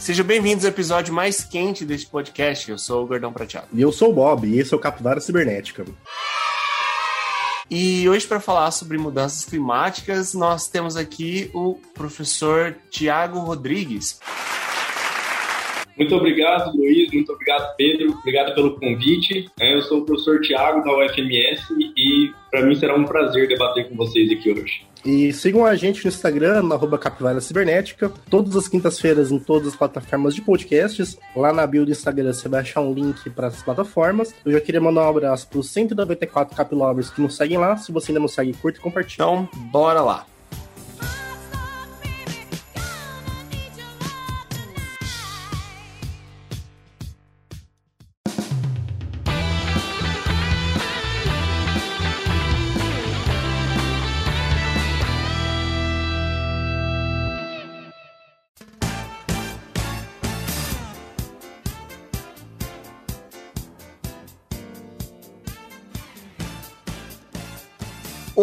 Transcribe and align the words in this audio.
Sejam 0.00 0.24
bem-vindos 0.24 0.64
ao 0.64 0.70
episódio 0.70 1.12
mais 1.12 1.44
quente 1.44 1.84
deste 1.84 2.06
podcast. 2.06 2.70
Eu 2.70 2.78
sou 2.78 3.04
o 3.04 3.06
Gordão 3.06 3.34
Prateado. 3.34 3.68
E 3.70 3.82
eu 3.82 3.92
sou 3.92 4.10
o 4.10 4.14
Bob, 4.14 4.48
e 4.48 4.58
esse 4.58 4.72
é 4.72 4.76
o 4.76 4.80
Capivara 4.80 5.20
Cibernética. 5.20 5.84
E 7.70 8.08
hoje, 8.08 8.26
para 8.26 8.40
falar 8.40 8.70
sobre 8.70 8.96
mudanças 8.96 9.44
climáticas, 9.44 10.32
nós 10.32 10.68
temos 10.68 10.96
aqui 10.96 11.50
o 11.52 11.74
professor 11.94 12.74
Tiago 12.90 13.40
Rodrigues. 13.40 14.18
Muito 15.96 16.14
obrigado, 16.14 16.76
Luiz. 16.76 17.10
Muito 17.12 17.32
obrigado, 17.32 17.74
Pedro. 17.76 18.12
Obrigado 18.12 18.54
pelo 18.54 18.78
convite. 18.78 19.50
É, 19.60 19.74
eu 19.74 19.82
sou 19.82 20.00
o 20.00 20.04
professor 20.04 20.40
Tiago 20.40 20.82
da 20.82 20.96
UFMS 20.96 21.62
e 21.96 22.30
para 22.50 22.62
mim 22.62 22.74
será 22.74 22.96
um 22.96 23.04
prazer 23.04 23.48
debater 23.48 23.88
com 23.88 23.96
vocês 23.96 24.30
aqui 24.30 24.50
hoje. 24.50 24.90
E 25.04 25.32
sigam 25.32 25.64
a 25.64 25.74
gente 25.74 26.04
no 26.04 26.08
Instagram, 26.08 26.62
na 26.62 26.74
arroba 26.74 26.98
Capivara 26.98 27.40
Cibernética, 27.40 28.12
todas 28.28 28.54
as 28.54 28.68
quintas-feiras 28.68 29.30
em 29.30 29.38
todas 29.38 29.68
as 29.68 29.76
plataformas 29.76 30.34
de 30.34 30.42
podcasts. 30.42 31.18
Lá 31.34 31.52
na 31.52 31.66
bio 31.66 31.86
do 31.86 31.90
Instagram 31.90 32.32
você 32.32 32.48
vai 32.48 32.60
achar 32.60 32.82
um 32.82 32.92
link 32.92 33.30
para 33.30 33.46
as 33.46 33.62
plataformas. 33.62 34.34
Eu 34.44 34.52
já 34.52 34.60
queria 34.60 34.80
mandar 34.80 35.06
um 35.06 35.08
abraço 35.08 35.48
para 35.48 35.58
os 35.58 35.70
194 35.70 36.54
Capilovers 36.54 37.10
que 37.10 37.20
nos 37.20 37.34
seguem 37.34 37.56
lá. 37.56 37.76
Se 37.76 37.92
você 37.92 38.12
ainda 38.12 38.20
não 38.20 38.28
segue, 38.28 38.52
curta 38.52 38.78
e 38.78 38.82
compartilha. 38.82 39.22
Então, 39.22 39.48
bora 39.70 40.02
lá! 40.02 40.26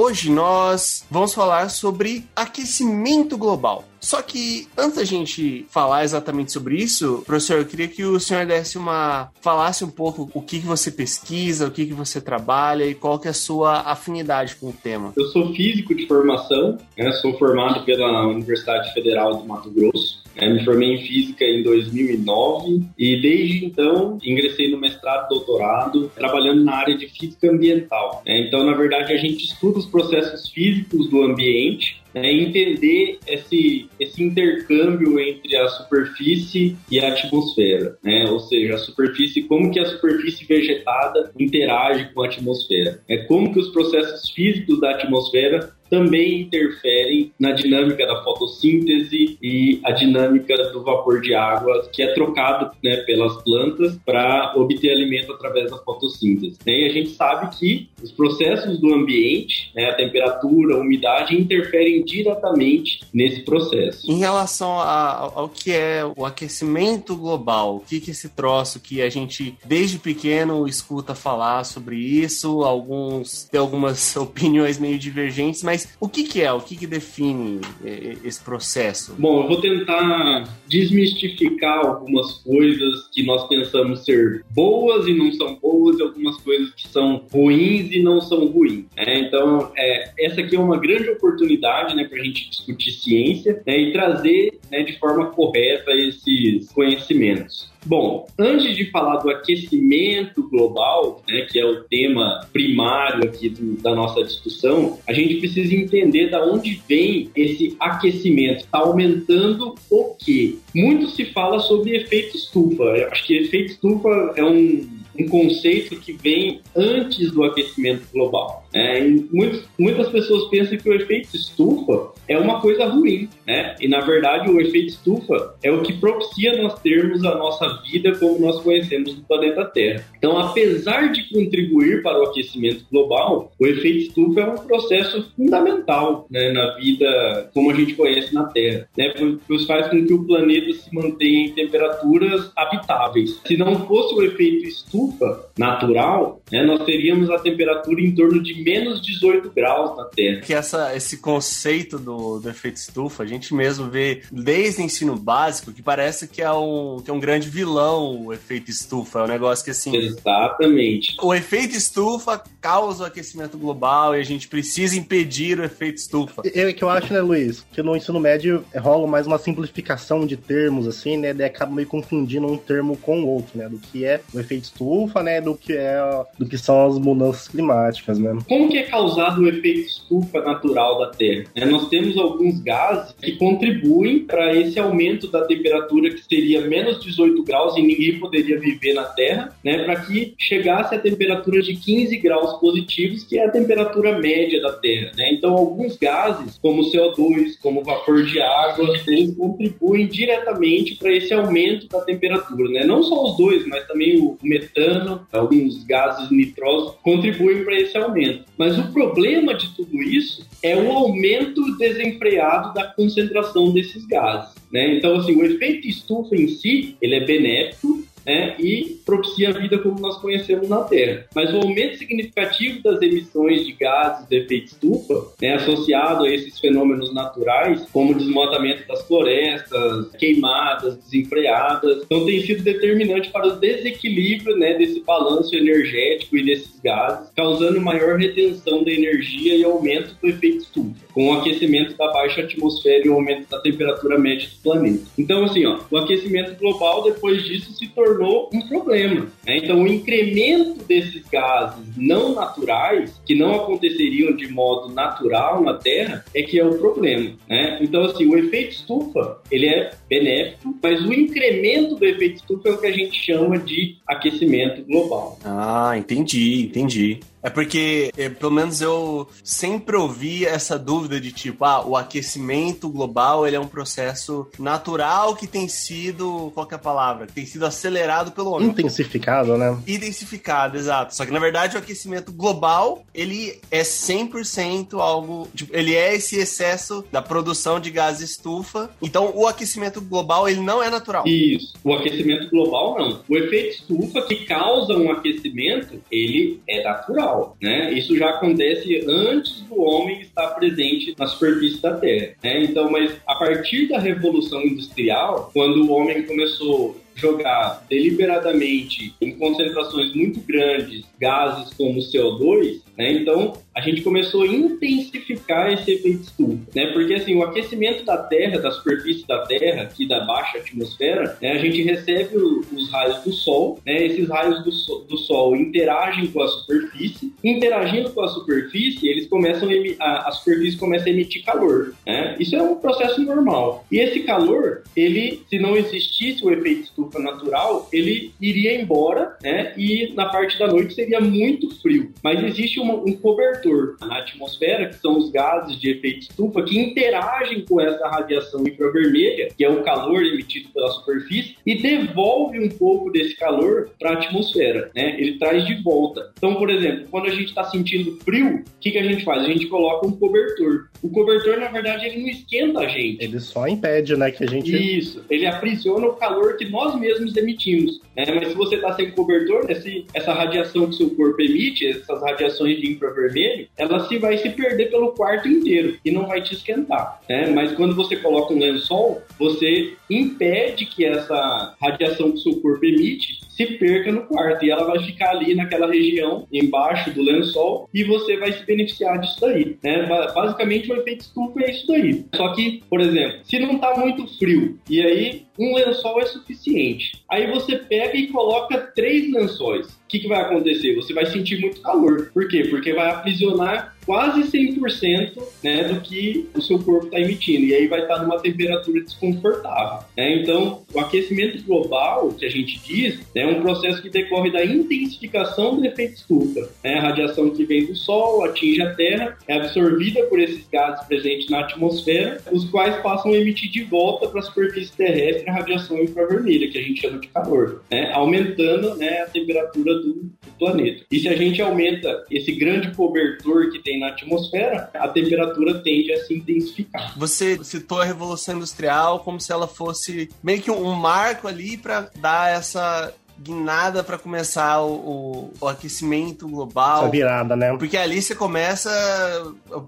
Hoje 0.07 0.31
nós 0.31 1.03
vamos 1.11 1.33
falar 1.33 1.69
sobre 1.69 2.25
aquecimento 2.33 3.37
global. 3.37 3.83
Só 4.07 4.21
que 4.21 4.69
antes 4.77 4.95
da 4.95 5.03
gente 5.03 5.65
falar 5.69 6.05
exatamente 6.05 6.53
sobre 6.53 6.77
isso, 6.77 7.23
professor, 7.25 7.57
eu 7.57 7.65
queria 7.65 7.89
que 7.89 8.05
o 8.05 8.17
senhor 8.21 8.45
desse 8.45 8.77
uma 8.77 9.29
falasse 9.41 9.83
um 9.83 9.89
pouco 9.89 10.31
o 10.33 10.41
que, 10.41 10.61
que 10.61 10.65
você 10.65 10.89
pesquisa, 10.89 11.67
o 11.67 11.71
que, 11.71 11.85
que 11.85 11.93
você 11.93 12.21
trabalha 12.21 12.85
e 12.85 12.95
qual 12.95 13.19
que 13.19 13.27
é 13.27 13.31
a 13.31 13.33
sua 13.33 13.81
afinidade 13.81 14.55
com 14.55 14.67
o 14.67 14.71
tema. 14.71 15.11
Eu 15.17 15.25
sou 15.25 15.53
físico 15.53 15.93
de 15.93 16.07
formação, 16.07 16.77
né? 16.97 17.11
sou 17.21 17.37
formado 17.37 17.83
pela 17.83 18.25
Universidade 18.27 18.93
Federal 18.93 19.35
do 19.35 19.45
Mato 19.45 19.69
Grosso. 19.69 20.23
Né? 20.37 20.53
Me 20.53 20.63
formei 20.63 20.93
em 20.93 21.05
física 21.05 21.43
em 21.43 21.61
2009 21.63 22.83
e 22.97 23.21
desde 23.21 23.65
então 23.65 24.17
ingressei 24.23 24.71
no 24.71 24.77
mestrado, 24.77 25.27
doutorado, 25.27 26.09
trabalhando 26.15 26.63
na 26.63 26.75
área 26.75 26.97
de 26.97 27.07
física 27.09 27.51
ambiental. 27.51 28.21
Né? 28.25 28.47
Então, 28.47 28.63
na 28.63 28.73
verdade, 28.73 29.11
a 29.11 29.17
gente 29.17 29.43
estuda 29.43 29.79
os 29.79 29.85
processos 29.85 30.49
físicos 30.49 31.09
do 31.09 31.23
ambiente 31.23 32.01
né, 32.21 32.31
entender 32.31 33.19
esse, 33.27 33.89
esse 33.99 34.23
intercâmbio 34.23 35.19
entre 35.19 35.55
a 35.57 35.67
superfície 35.69 36.77
e 36.89 36.99
a 36.99 37.09
atmosfera, 37.09 37.97
né? 38.03 38.25
ou 38.29 38.39
seja, 38.39 38.75
a 38.75 38.77
superfície, 38.77 39.43
como 39.43 39.71
que 39.71 39.79
a 39.79 39.85
superfície 39.85 40.45
vegetada 40.45 41.31
interage 41.39 42.09
com 42.13 42.23
a 42.23 42.25
atmosfera, 42.27 43.01
é 43.07 43.17
como 43.17 43.53
que 43.53 43.59
os 43.59 43.69
processos 43.69 44.29
físicos 44.31 44.79
da 44.79 44.91
atmosfera 44.91 45.77
também 45.89 46.41
interferem 46.41 47.31
na 47.39 47.51
dinâmica 47.51 48.05
da 48.05 48.23
fotossíntese 48.23 49.37
e 49.41 49.79
a 49.83 49.91
dinâmica 49.91 50.55
do 50.71 50.83
vapor 50.83 51.21
de 51.21 51.33
água 51.33 51.87
que 51.91 52.01
é 52.01 52.13
trocado 52.13 52.71
né, 52.83 52.97
pelas 52.97 53.41
plantas 53.43 53.97
para 54.05 54.53
obter 54.55 54.91
alimento 54.91 55.31
através 55.33 55.71
da 55.71 55.77
fotossíntese. 55.77 56.57
Né? 56.65 56.81
E 56.81 56.85
a 56.85 56.89
gente 56.89 57.09
sabe 57.09 57.57
que 57.57 57.89
os 58.01 58.11
processos 58.11 58.79
do 58.79 58.93
ambiente, 58.93 59.71
né, 59.75 59.85
a 59.85 59.93
temperatura, 59.93 60.75
a 60.75 60.79
umidade, 60.79 61.35
interferem 61.35 62.03
diretamente 62.03 62.99
nesse 63.13 63.41
processo. 63.41 64.11
Em 64.11 64.19
relação 64.19 64.79
a, 64.79 65.31
ao 65.35 65.49
que 65.49 65.71
é 65.71 66.03
o 66.15 66.25
aquecimento 66.25 67.15
global, 67.15 67.77
o 67.77 67.79
que, 67.79 67.99
que 67.99 68.11
esse 68.11 68.29
troço 68.29 68.79
que 68.79 69.01
a 69.01 69.09
gente 69.09 69.55
desde 69.65 69.99
pequeno 69.99 70.67
escuta 70.67 71.15
falar 71.15 71.63
sobre 71.63 71.97
isso, 71.97 72.63
alguns 72.63 73.47
tem 73.49 73.59
algumas 73.59 74.15
opiniões 74.17 74.77
meio 74.77 74.99
divergentes, 74.99 75.63
mas 75.63 75.77
mas 75.77 75.95
o 75.99 76.09
que, 76.09 76.23
que 76.23 76.41
é? 76.41 76.51
O 76.51 76.59
que, 76.59 76.75
que 76.75 76.87
define 76.87 77.61
é, 77.85 78.17
esse 78.23 78.43
processo? 78.43 79.13
Bom, 79.19 79.43
eu 79.43 79.47
vou 79.47 79.61
tentar 79.61 80.49
desmistificar 80.67 81.85
algumas 81.85 82.33
coisas 82.37 83.07
que 83.13 83.23
nós 83.23 83.47
pensamos 83.47 84.03
ser 84.03 84.43
boas 84.49 85.07
e 85.07 85.13
não 85.13 85.31
são 85.33 85.55
boas, 85.55 85.99
e 85.99 86.01
algumas 86.01 86.35
coisas 86.37 86.73
que 86.73 86.87
são 86.87 87.23
ruins 87.31 87.86
e 87.91 88.01
não 88.01 88.21
são 88.21 88.45
ruins. 88.47 88.85
Né? 88.95 89.19
Então, 89.19 89.71
é, 89.75 90.11
essa 90.19 90.41
aqui 90.41 90.55
é 90.55 90.59
uma 90.59 90.79
grande 90.79 91.09
oportunidade 91.09 91.95
né, 91.95 92.05
para 92.05 92.19
a 92.19 92.23
gente 92.23 92.49
discutir 92.49 92.91
ciência 92.91 93.61
né, 93.65 93.77
e 93.77 93.91
trazer 93.91 94.59
né, 94.71 94.83
de 94.83 94.97
forma 94.99 95.27
correta 95.27 95.91
esses 95.91 96.71
conhecimentos. 96.71 97.69
Bom, 97.87 98.27
antes 98.37 98.75
de 98.75 98.91
falar 98.91 99.17
do 99.17 99.29
aquecimento 99.29 100.47
global, 100.49 101.23
né, 101.27 101.47
que 101.49 101.57
é 101.57 101.65
o 101.65 101.83
tema 101.83 102.45
primário 102.51 103.23
aqui 103.23 103.47
do, 103.47 103.81
da 103.81 103.95
nossa 103.95 104.21
discussão, 104.23 104.99
a 105.07 105.13
gente 105.13 105.35
precisa 105.35 105.73
entender 105.73 106.29
da 106.29 106.43
onde 106.43 106.81
vem 106.87 107.31
esse 107.33 107.77
aquecimento. 107.79 108.65
Está 108.65 108.79
aumentando 108.79 109.73
o 109.89 110.15
quê? 110.19 110.57
Muito 110.75 111.07
se 111.11 111.25
fala 111.25 111.59
sobre 111.59 111.95
efeito 111.95 112.35
estufa. 112.35 112.83
Eu 112.83 113.09
acho 113.09 113.25
que 113.25 113.37
efeito 113.37 113.71
estufa 113.71 114.33
é 114.35 114.43
um 114.43 114.85
um 115.19 115.27
conceito 115.27 115.95
que 115.95 116.13
vem 116.13 116.61
antes 116.75 117.31
do 117.31 117.43
aquecimento 117.43 118.03
global. 118.13 118.66
É, 118.77 119.01
muitos, 119.31 119.63
muitas 119.77 120.09
pessoas 120.09 120.49
pensam 120.49 120.77
que 120.77 120.89
o 120.89 120.93
efeito 120.93 121.35
estufa 121.35 122.11
é 122.27 122.37
uma 122.37 122.61
coisa 122.61 122.85
ruim, 122.85 123.27
né? 123.45 123.75
E 123.81 123.87
na 123.87 124.01
verdade 124.01 124.49
o 124.49 124.59
efeito 124.59 124.89
estufa 124.89 125.55
é 125.63 125.71
o 125.71 125.81
que 125.81 125.93
propicia 125.93 126.61
nós 126.61 126.79
termos 126.81 127.23
a 127.25 127.35
nossa 127.35 127.81
vida 127.89 128.15
como 128.19 128.39
nós 128.39 128.61
conhecemos 128.61 129.15
no 129.15 129.23
planeta 129.23 129.65
Terra. 129.65 130.05
Então, 130.17 130.37
apesar 130.37 131.11
de 131.11 131.27
contribuir 131.29 132.03
para 132.03 132.19
o 132.19 132.23
aquecimento 132.25 132.85
global, 132.91 133.51
o 133.59 133.65
efeito 133.65 134.09
estufa 134.09 134.41
é 134.41 134.45
um 134.47 134.57
processo 134.57 135.31
fundamental 135.35 136.27
né, 136.29 136.51
na 136.51 136.75
vida 136.75 137.49
como 137.53 137.71
a 137.71 137.73
gente 137.73 137.95
conhece 137.95 138.33
na 138.33 138.43
Terra, 138.45 138.87
né? 138.97 139.13
Pois 139.47 139.65
faz 139.65 139.87
com 139.87 140.05
que 140.05 140.13
o 140.13 140.25
planeta 140.25 140.71
se 140.73 140.93
mantenha 140.93 141.47
em 141.47 141.53
temperaturas 141.53 142.51
habitáveis. 142.55 143.41
Se 143.45 143.57
não 143.57 143.87
fosse 143.87 144.13
o 144.13 144.23
efeito 144.23 144.67
estufa 144.67 145.49
natural, 145.57 146.41
né, 146.51 146.63
nós 146.63 146.83
teríamos 146.83 147.29
a 147.29 147.39
temperatura 147.39 148.01
em 148.01 148.13
torno 148.13 148.41
de 148.43 148.63
menos 148.67 149.01
18 149.01 149.49
graus 149.51 149.95
na 149.95 150.03
Terra. 150.05 150.41
Que 150.41 150.53
essa, 150.53 150.93
esse 150.95 151.17
conceito 151.17 151.97
do, 151.97 152.39
do 152.39 152.49
efeito 152.49 152.75
estufa, 152.75 153.23
a 153.23 153.25
gente 153.25 153.53
mesmo 153.53 153.89
vê 153.89 154.23
desde 154.29 154.81
o 154.81 154.85
ensino 154.85 155.15
básico 155.15 155.71
que 155.71 155.81
parece 155.81 156.27
que 156.27 156.41
é 156.41 156.51
um, 156.51 157.01
que 157.03 157.09
é 157.09 157.13
um 157.13 157.19
grande 157.19 157.49
vilão 157.49 158.25
o 158.25 158.33
efeito 158.33 158.69
estufa. 158.69 159.19
É 159.19 159.23
um 159.23 159.27
negócio 159.27 159.63
que 159.63 159.71
assim. 159.71 159.95
Exatamente. 159.95 161.15
O 161.21 161.33
efeito 161.33 161.75
estufa 161.75 162.43
causa 162.59 163.03
o 163.03 163.07
aquecimento 163.07 163.57
global 163.57 164.15
e 164.15 164.19
a 164.19 164.23
gente 164.23 164.47
precisa 164.47 164.97
impedir 164.97 165.59
o 165.59 165.63
efeito 165.63 165.97
estufa. 165.97 166.41
É 166.45 166.73
que 166.73 166.83
eu 166.83 166.89
acho, 166.89 167.13
né, 167.13 167.21
Luiz, 167.21 167.65
que 167.71 167.81
no 167.81 167.95
ensino 167.95 168.19
médio 168.19 168.65
rola 168.75 169.07
mais 169.07 169.25
uma 169.25 169.37
simplificação 169.37 170.25
de 170.25 170.35
termos, 170.35 170.87
assim, 170.87 171.15
né? 171.15 171.33
Daí 171.33 171.47
acaba 171.47 171.73
meio 171.73 171.87
confundindo 171.87 172.45
um 172.45 172.57
termo 172.57 172.97
com 172.97 173.21
o 173.21 173.27
outro, 173.27 173.57
né? 173.57 173.69
Do 173.69 173.77
que 173.77 174.03
é 174.03 174.19
o 174.33 174.39
efeito 174.39 174.65
estufa, 174.65 175.23
né? 175.23 175.39
Do 175.39 175.55
que 175.55 175.73
é 175.73 175.97
do 176.37 176.45
que 176.45 176.57
são 176.57 176.87
as 176.87 176.97
mudanças 176.97 177.47
climáticas, 177.47 178.19
né? 178.19 178.35
Como 178.47 178.69
que 178.69 178.77
é 178.77 178.83
causado 178.83 179.41
o 179.41 179.47
efeito 179.47 179.81
estufa 179.81 180.41
natural 180.41 180.99
da 180.99 181.07
Terra? 181.07 181.45
É, 181.53 181.65
nós 181.65 181.89
temos 181.89 182.17
alguns 182.17 182.61
gases 182.61 183.13
que 183.21 183.33
contribuem 183.33 184.19
para 184.19 184.55
esse 184.55 184.79
aumento 184.79 185.27
da 185.27 185.43
temperatura 185.45 186.09
que 186.09 186.23
seria 186.23 186.61
menos 186.61 187.03
18 187.03 187.43
graus 187.43 187.75
e 187.75 187.81
ninguém 187.81 188.19
poderia 188.19 188.59
viver 188.59 188.93
na 188.93 189.03
Terra, 189.03 189.53
né? 189.63 189.83
Para 189.83 189.97
que 190.01 190.33
chegasse 190.37 190.95
a 190.95 190.99
temperatura 190.99 191.61
de 191.61 191.75
15 191.75 192.17
graus 192.17 192.59
positivos, 192.59 193.23
que 193.23 193.37
é 193.37 193.45
a 193.45 193.51
temperatura 193.51 194.17
média 194.17 194.61
da 194.61 194.71
Terra, 194.73 195.11
né? 195.17 195.33
Então, 195.33 195.53
alguns 195.53 195.97
gases, 195.97 196.57
como 196.61 196.89
CO2, 196.89 197.57
como 197.61 197.83
vapor 197.83 198.23
de 198.23 198.39
água, 198.39 198.93
eles 199.07 199.35
contribuem 199.35 200.07
diretamente 200.07 200.95
para 200.95 201.11
esse 201.11 201.33
aumento 201.33 201.87
da 201.87 202.01
temperatura, 202.01 202.69
né? 202.69 202.85
Não 202.85 203.03
só 203.03 203.25
os 203.25 203.37
dois, 203.37 203.67
mas 203.67 203.85
também 203.87 204.19
o 204.19 204.37
metano, 204.41 205.27
alguns 205.31 205.83
gases 205.83 206.31
nitrosos 206.31 206.95
contribuem 207.03 207.63
para 207.63 207.79
esse 207.79 207.97
aumento. 207.97 208.36
Mas 208.57 208.77
o 208.77 208.91
problema 208.91 209.53
de 209.53 209.69
tudo 209.75 210.01
isso 210.01 210.45
é 210.61 210.75
o 210.75 210.91
aumento 210.91 211.77
desenfreado 211.77 212.73
da 212.73 212.85
concentração 212.85 213.71
desses 213.71 214.05
gases. 214.05 214.55
Né? 214.71 214.97
Então, 214.97 215.15
assim, 215.15 215.35
o 215.35 215.45
efeito 215.45 215.87
estufa 215.87 216.35
em 216.35 216.47
si, 216.47 216.95
ele 217.01 217.15
é 217.15 217.25
benéfico, 217.25 218.03
né, 218.27 218.55
e 218.59 218.99
propicia 219.05 219.49
a 219.49 219.53
vida 219.53 219.77
como 219.79 219.99
nós 220.01 220.17
conhecemos 220.17 220.67
na 220.67 220.83
Terra. 220.83 221.25
Mas 221.33 221.53
o 221.53 221.57
aumento 221.57 221.97
significativo 221.97 222.83
das 222.83 223.01
emissões 223.01 223.65
de 223.65 223.71
gases 223.71 224.27
de 224.27 224.35
efeito 224.35 224.65
estufa, 224.65 225.31
né, 225.41 225.53
associado 225.55 226.25
a 226.25 226.29
esses 226.29 226.59
fenômenos 226.59 227.13
naturais, 227.13 227.87
como 227.93 228.11
o 228.11 228.17
desmatamento 228.17 228.85
das 228.85 229.07
florestas, 229.07 230.11
queimadas 230.17 230.97
desenfreadas, 230.97 232.03
então 232.03 232.25
tem 232.25 232.41
sido 232.41 232.63
determinante 232.63 233.29
para 233.29 233.47
o 233.47 233.55
desequilíbrio 233.55 234.57
né, 234.57 234.73
desse 234.73 234.99
balanço 235.01 235.55
energético 235.55 236.35
e 236.35 236.43
desses 236.43 236.77
gases, 236.81 237.29
causando 237.35 237.79
maior 237.79 238.17
retenção 238.17 238.83
da 238.83 238.91
energia 238.91 239.55
e 239.55 239.63
aumento 239.63 240.15
do 240.21 240.27
efeito 240.27 240.57
estufa 240.57 241.06
com 241.17 241.29
o 241.29 241.33
aquecimento 241.33 241.97
da 241.97 242.11
baixa 242.11 242.41
atmosfera 242.41 243.03
e 243.03 243.09
o 243.09 243.15
aumento 243.15 243.49
da 243.49 243.59
temperatura 243.59 244.19
média 244.19 244.47
do 244.47 244.61
planeta. 244.61 245.03
Então, 245.17 245.45
assim, 245.45 245.65
ó, 245.65 245.79
o 245.89 245.97
aquecimento 245.97 246.55
global, 246.59 247.05
depois 247.05 247.43
disso, 247.43 247.73
se 247.73 247.87
tornou 247.87 248.51
um 248.53 248.61
problema. 248.67 249.25
Né? 249.43 249.57
Então, 249.57 249.81
o 249.81 249.87
incremento 249.87 250.75
desses 250.83 251.23
gases 251.23 251.83
não 251.97 252.35
naturais, 252.35 253.19
que 253.25 253.33
não 253.33 253.55
aconteceriam 253.55 254.35
de 254.35 254.47
modo 254.47 254.93
natural 254.93 255.63
na 255.63 255.73
Terra, 255.73 256.23
é 256.35 256.43
que 256.43 256.59
é 256.59 256.63
o 256.63 256.77
problema. 256.77 257.31
Né? 257.49 257.79
Então, 257.81 258.03
assim, 258.03 258.27
o 258.27 258.37
efeito 258.37 258.73
estufa, 258.73 259.41
ele 259.49 259.65
é 259.65 259.89
benéfico, 260.07 260.77
mas 260.83 261.03
o 261.03 261.11
incremento 261.11 261.95
do 261.95 262.05
efeito 262.05 262.35
estufa 262.35 262.69
é 262.69 262.71
o 262.73 262.77
que 262.77 262.85
a 262.85 262.93
gente 262.93 263.19
chama 263.19 263.57
de 263.57 263.97
aquecimento 264.05 264.85
global. 264.85 265.39
Ah, 265.43 265.95
entendi, 265.97 266.65
entendi. 266.65 267.21
É 267.47 267.49
porque, 267.49 268.11
é, 268.17 268.27
pelo 268.27 268.51
menos 268.51 268.81
eu 268.81 269.25
sempre 269.41 269.95
ouvi 269.95 270.45
essa 270.45 270.77
dúvida 270.77 271.17
de 271.17 271.31
tipo, 271.31 271.63
ah, 271.63 271.81
o 271.81 271.95
aquecimento 271.95 272.89
global 272.89 273.47
ele 273.47 273.55
é 273.55 273.59
um 273.59 273.69
processo 273.69 274.45
natural 274.59 275.33
que 275.33 275.47
tem 275.47 275.65
sido, 275.69 276.51
qual 276.53 276.67
é 276.69 276.75
a 276.75 276.77
palavra? 276.77 277.25
Que 277.25 277.31
tem 277.31 277.45
sido 277.45 277.65
acelerado 277.65 278.33
pelo 278.33 278.51
homem. 278.51 278.67
Intensificado, 278.67 279.57
né? 279.57 279.77
Intensificado, 279.87 280.77
exato. 280.77 281.15
Só 281.15 281.25
que 281.25 281.31
na 281.31 281.39
verdade 281.39 281.77
o 281.77 281.79
aquecimento 281.79 282.33
global, 282.33 283.05
ele 283.13 283.57
é 283.71 283.81
100% 283.81 284.99
algo, 284.99 285.47
tipo, 285.55 285.73
ele 285.73 285.95
é 285.95 286.15
esse 286.15 286.35
excesso 286.35 287.05
da 287.13 287.21
produção 287.21 287.79
de 287.79 287.89
gás 287.89 288.19
estufa. 288.19 288.89
Então 289.01 289.31
o 289.33 289.47
aquecimento 289.47 290.01
global, 290.01 290.49
ele 290.49 290.59
não 290.59 290.83
é 290.83 290.89
natural. 290.89 291.25
Isso. 291.25 291.75
O 291.81 291.93
aquecimento 291.93 292.49
global 292.49 292.99
não. 292.99 293.21
O 293.29 293.37
efeito 293.37 293.69
estufa 293.69 294.21
que 294.23 294.45
causa 294.45 294.97
um 294.97 295.09
aquecimento, 295.09 296.01
ele 296.11 296.61
é 296.67 296.83
natural 296.83 297.36
né? 297.61 297.91
Isso 297.93 298.17
já 298.17 298.29
acontece 298.29 299.03
antes 299.07 299.61
do 299.61 299.81
homem 299.81 300.21
estar 300.21 300.47
presente 300.49 301.15
na 301.17 301.27
superfície 301.27 301.81
da 301.81 301.95
Terra. 301.95 302.35
Né? 302.43 302.63
Então, 302.63 302.91
mas 302.91 303.13
a 303.27 303.35
partir 303.35 303.87
da 303.87 303.99
Revolução 303.99 304.61
Industrial, 304.61 305.49
quando 305.53 305.85
o 305.85 305.91
homem 305.91 306.23
começou 306.23 306.95
jogar 307.17 307.83
deliberadamente 307.89 309.13
em 309.19 309.31
concentrações 309.31 310.13
muito 310.15 310.39
grandes 310.41 311.05
gases 311.19 311.73
como 311.73 311.99
CO2, 311.99 312.81
né? 312.97 313.13
Então 313.13 313.53
a 313.73 313.81
gente 313.81 314.01
começou 314.01 314.43
a 314.43 314.47
intensificar 314.47 315.71
esse 315.71 315.91
efeito 315.91 316.21
estufa, 316.21 316.59
né? 316.75 316.91
Porque 316.93 317.15
assim 317.15 317.35
o 317.35 317.43
aquecimento 317.43 318.05
da 318.05 318.17
Terra, 318.17 318.59
da 318.59 318.71
superfície 318.71 319.27
da 319.27 319.39
Terra, 319.45 319.83
aqui 319.83 320.07
da 320.07 320.25
baixa 320.25 320.59
atmosfera, 320.59 321.37
né? 321.41 321.51
A 321.51 321.57
gente 321.57 321.81
recebe 321.81 322.37
os 322.37 322.91
raios 322.91 323.23
do 323.23 323.31
Sol, 323.31 323.79
né? 323.85 324.05
Esses 324.05 324.29
raios 324.29 324.63
do, 324.63 324.99
do 325.05 325.17
Sol 325.17 325.55
interagem 325.55 326.27
com 326.27 326.41
a 326.41 326.47
superfície, 326.47 327.33
interagindo 327.43 328.11
com 328.11 328.21
a 328.21 328.27
superfície, 328.27 329.07
eles 329.07 329.27
começam 329.27 329.67
a, 329.99 330.29
a 330.29 330.31
superfície 330.31 330.77
começa 330.77 331.05
a 331.07 331.11
emitir 331.11 331.43
calor, 331.43 331.93
né? 332.05 332.35
Isso 332.39 332.55
é 332.55 332.61
um 332.61 332.75
processo 332.75 333.21
normal. 333.21 333.85
E 333.91 333.99
esse 333.99 334.21
calor, 334.21 334.83
ele, 334.95 335.41
se 335.49 335.57
não 335.59 335.75
existisse 335.75 336.43
o 336.45 336.51
efeito 336.51 336.83
estufa 336.83 337.06
natural, 337.19 337.87
ele 337.91 338.33
iria 338.39 338.79
embora, 338.79 339.35
né? 339.41 339.73
E 339.77 340.13
na 340.15 340.25
parte 340.25 340.57
da 340.59 340.67
noite 340.67 340.93
seria 340.93 341.19
muito 341.19 341.69
frio. 341.81 342.11
Mas 342.23 342.43
existe 342.43 342.79
uma, 342.79 342.95
um 342.95 343.13
cobertor 343.13 343.97
na 344.01 344.19
atmosfera, 344.19 344.89
que 344.89 344.95
são 344.95 345.17
os 345.17 345.29
gases 345.31 345.79
de 345.79 345.91
efeito 345.91 346.21
estufa, 346.21 346.63
que 346.63 346.79
interagem 346.79 347.65
com 347.67 347.79
essa 347.79 348.07
radiação 348.07 348.67
infravermelha, 348.67 349.49
que 349.55 349.63
é 349.63 349.69
o 349.69 349.83
calor 349.83 350.23
emitido 350.23 350.69
pela 350.69 350.89
superfície, 350.89 351.55
e 351.65 351.75
devolve 351.75 352.59
um 352.59 352.69
pouco 352.69 353.11
desse 353.11 353.35
calor 353.35 353.89
para 353.99 354.11
a 354.11 354.13
atmosfera, 354.13 354.91
né? 354.95 355.19
Ele 355.19 355.37
traz 355.37 355.65
de 355.65 355.75
volta. 355.81 356.31
Então, 356.37 356.55
por 356.55 356.69
exemplo, 356.69 357.07
quando 357.09 357.27
a 357.27 357.31
gente 357.31 357.45
está 357.45 357.63
sentindo 357.65 358.17
frio, 358.23 358.57
o 358.57 358.79
que, 358.79 358.91
que 358.91 358.97
a 358.97 359.03
gente 359.03 359.23
faz? 359.23 359.43
A 359.43 359.47
gente 359.47 359.67
coloca 359.67 360.07
um 360.07 360.11
cobertor. 360.11 360.89
O 361.01 361.09
cobertor, 361.09 361.57
na 361.57 361.67
verdade, 361.67 362.05
ele 362.05 362.21
não 362.21 362.29
esquenta 362.29 362.79
a 362.79 362.87
gente. 362.87 363.23
Ele 363.23 363.39
só 363.39 363.67
impede, 363.67 364.15
né, 364.15 364.31
que 364.31 364.43
a 364.43 364.47
gente... 364.47 364.97
Isso. 364.97 365.23
Ele 365.29 365.45
aprisiona 365.45 366.07
o 366.07 366.13
calor 366.13 366.57
que 366.57 366.65
nós 366.65 366.95
mesmos 366.97 367.35
emitimos. 367.35 368.01
Né? 368.15 368.25
Mas 368.33 368.49
se 368.49 368.55
você 368.55 368.75
está 368.75 368.93
sem 368.93 369.11
cobertor, 369.11 369.69
esse, 369.69 370.05
essa 370.13 370.33
radiação 370.33 370.87
que 370.87 370.95
seu 370.95 371.09
corpo 371.11 371.41
emite, 371.41 371.87
essas 371.87 372.21
radiações 372.21 372.79
de 372.79 372.91
infravermelho, 372.91 373.67
ela 373.77 374.07
se 374.07 374.17
vai 374.17 374.37
se 374.37 374.49
perder 374.49 374.89
pelo 374.89 375.13
quarto 375.13 375.47
inteiro 375.47 375.97
e 376.03 376.11
não 376.11 376.25
vai 376.25 376.41
te 376.41 376.53
esquentar. 376.53 377.21
Né? 377.29 377.49
Mas 377.49 377.73
quando 377.73 377.95
você 377.95 378.15
coloca 378.15 378.53
um 378.53 378.59
lençol, 378.59 379.21
você 379.37 379.93
impede 380.09 380.85
que 380.85 381.05
essa 381.05 381.75
radiação 381.81 382.31
que 382.31 382.39
seu 382.39 382.59
corpo 382.61 382.85
emite 382.85 383.46
se 383.57 383.65
perca 383.65 384.11
no 384.11 384.21
quarto 384.27 384.63
e 384.63 384.69
ela 384.69 384.85
vai 384.85 385.03
ficar 385.03 385.31
ali 385.31 385.55
naquela 385.55 385.91
região 385.91 386.47
embaixo 386.53 387.09
do 387.11 387.23
lençol 387.23 387.89
e 387.91 388.03
você 388.03 388.37
vai 388.37 388.53
se 388.53 388.63
beneficiar 388.63 389.19
disso 389.19 389.41
daí, 389.41 389.75
né? 389.83 390.05
Basicamente 390.05 390.91
o 390.91 390.95
efeito 390.95 391.21
estufa 391.21 391.61
é 391.61 391.71
isso 391.71 391.87
daí. 391.87 392.25
Só 392.35 392.53
que, 392.53 392.83
por 392.87 393.01
exemplo, 393.01 393.39
se 393.43 393.57
não 393.57 393.75
está 393.75 393.97
muito 393.97 394.27
frio 394.37 394.79
e 394.87 395.01
aí 395.01 395.47
um 395.57 395.75
lençol 395.75 396.21
é 396.21 396.25
suficiente, 396.25 397.23
aí 397.29 397.49
você 397.49 397.77
pega 397.77 398.15
e 398.15 398.27
coloca 398.27 398.77
três 398.95 399.31
lençóis. 399.33 399.87
O 399.87 400.07
que, 400.07 400.19
que 400.19 400.27
vai 400.27 400.41
acontecer? 400.41 400.95
Você 400.95 401.13
vai 401.13 401.25
sentir 401.25 401.59
muito 401.59 401.81
calor. 401.81 402.29
Por 402.31 402.47
quê? 402.47 402.65
Porque 402.69 402.93
vai 402.93 403.09
aprisionar 403.09 403.96
quase 404.07 404.43
100% 404.43 405.37
né, 405.61 405.83
do 405.83 405.99
que 405.99 406.47
o 406.55 406.61
seu 406.61 406.79
corpo 406.79 407.07
está 407.07 407.19
emitindo. 407.19 407.65
E 407.65 407.75
aí 407.75 407.87
vai 407.87 408.01
estar 408.01 408.15
tá 408.15 408.23
numa 408.23 408.39
temperatura 408.39 409.01
desconfortável. 409.01 410.07
Né? 410.15 410.41
Então, 410.41 410.83
o 410.93 410.99
aquecimento 410.99 411.61
global, 411.63 412.29
que 412.29 412.45
a 412.45 412.49
gente 412.49 412.79
diz, 412.79 413.19
né, 413.35 413.41
é 413.41 413.47
um 413.47 413.61
processo 413.61 414.01
que 414.01 414.09
decorre 414.09 414.49
da 414.49 414.63
intensificação 414.63 415.75
do 415.75 415.85
efeito 415.85 416.13
estufa. 416.13 416.69
Né? 416.81 416.95
A 416.95 417.01
radiação 417.01 417.49
que 417.49 417.65
vem 417.65 417.85
do 417.85 417.95
Sol 417.95 418.45
atinge 418.45 418.81
a 418.81 418.95
Terra, 418.95 419.37
é 419.45 419.57
absorvida 419.57 420.23
por 420.23 420.39
esses 420.39 420.65
gases 420.69 421.05
presentes 421.05 421.49
na 421.49 421.59
atmosfera, 421.59 422.41
os 422.49 422.63
quais 422.69 422.95
passam 423.01 423.33
a 423.33 423.37
emitir 423.37 423.69
de 423.69 423.83
volta 423.83 424.29
para 424.29 424.39
a 424.39 424.43
superfície 424.43 424.95
terrestre 424.95 425.49
a 425.49 425.53
radiação 425.53 426.01
infravermelha, 426.01 426.71
que 426.71 426.77
a 426.77 426.81
gente 426.81 427.01
chama 427.01 427.19
de 427.19 427.27
calor, 427.27 427.83
né? 427.91 428.09
aumentando 428.13 428.95
né, 428.95 429.23
a 429.23 429.25
temperatura 429.25 429.95
do, 429.95 430.31
planeta. 430.57 431.03
E 431.11 431.19
se 431.19 431.27
a 431.27 431.35
gente 431.35 431.61
aumenta 431.61 432.25
esse 432.29 432.51
grande 432.51 432.91
cobertor 432.91 433.71
que 433.71 433.79
tem 433.79 433.96
na 433.99 434.09
atmosfera, 434.09 434.89
a 434.93 435.07
temperatura 435.07 435.79
tende 435.79 436.11
a 436.13 436.25
se 436.25 436.33
intensificar. 436.33 437.17
Você 437.17 437.63
citou 437.63 438.01
a 438.01 438.05
Revolução 438.05 438.55
Industrial 438.55 439.19
como 439.19 439.39
se 439.39 439.51
ela 439.51 439.67
fosse 439.67 440.29
meio 440.43 440.61
que 440.61 440.71
um 440.71 440.93
marco 440.93 441.47
ali 441.47 441.77
para 441.77 442.09
dar 442.19 442.51
essa 442.51 443.13
guinada 443.39 444.03
para 444.03 444.17
começar 444.17 444.81
o, 444.81 444.93
o, 444.93 445.53
o, 445.61 445.67
aquecimento 445.67 446.47
global. 446.47 447.03
Essa 447.03 447.11
virada, 447.11 447.55
né? 447.55 447.75
Porque 447.77 447.97
ali 447.97 448.21
você 448.21 448.33
começa 448.33 448.89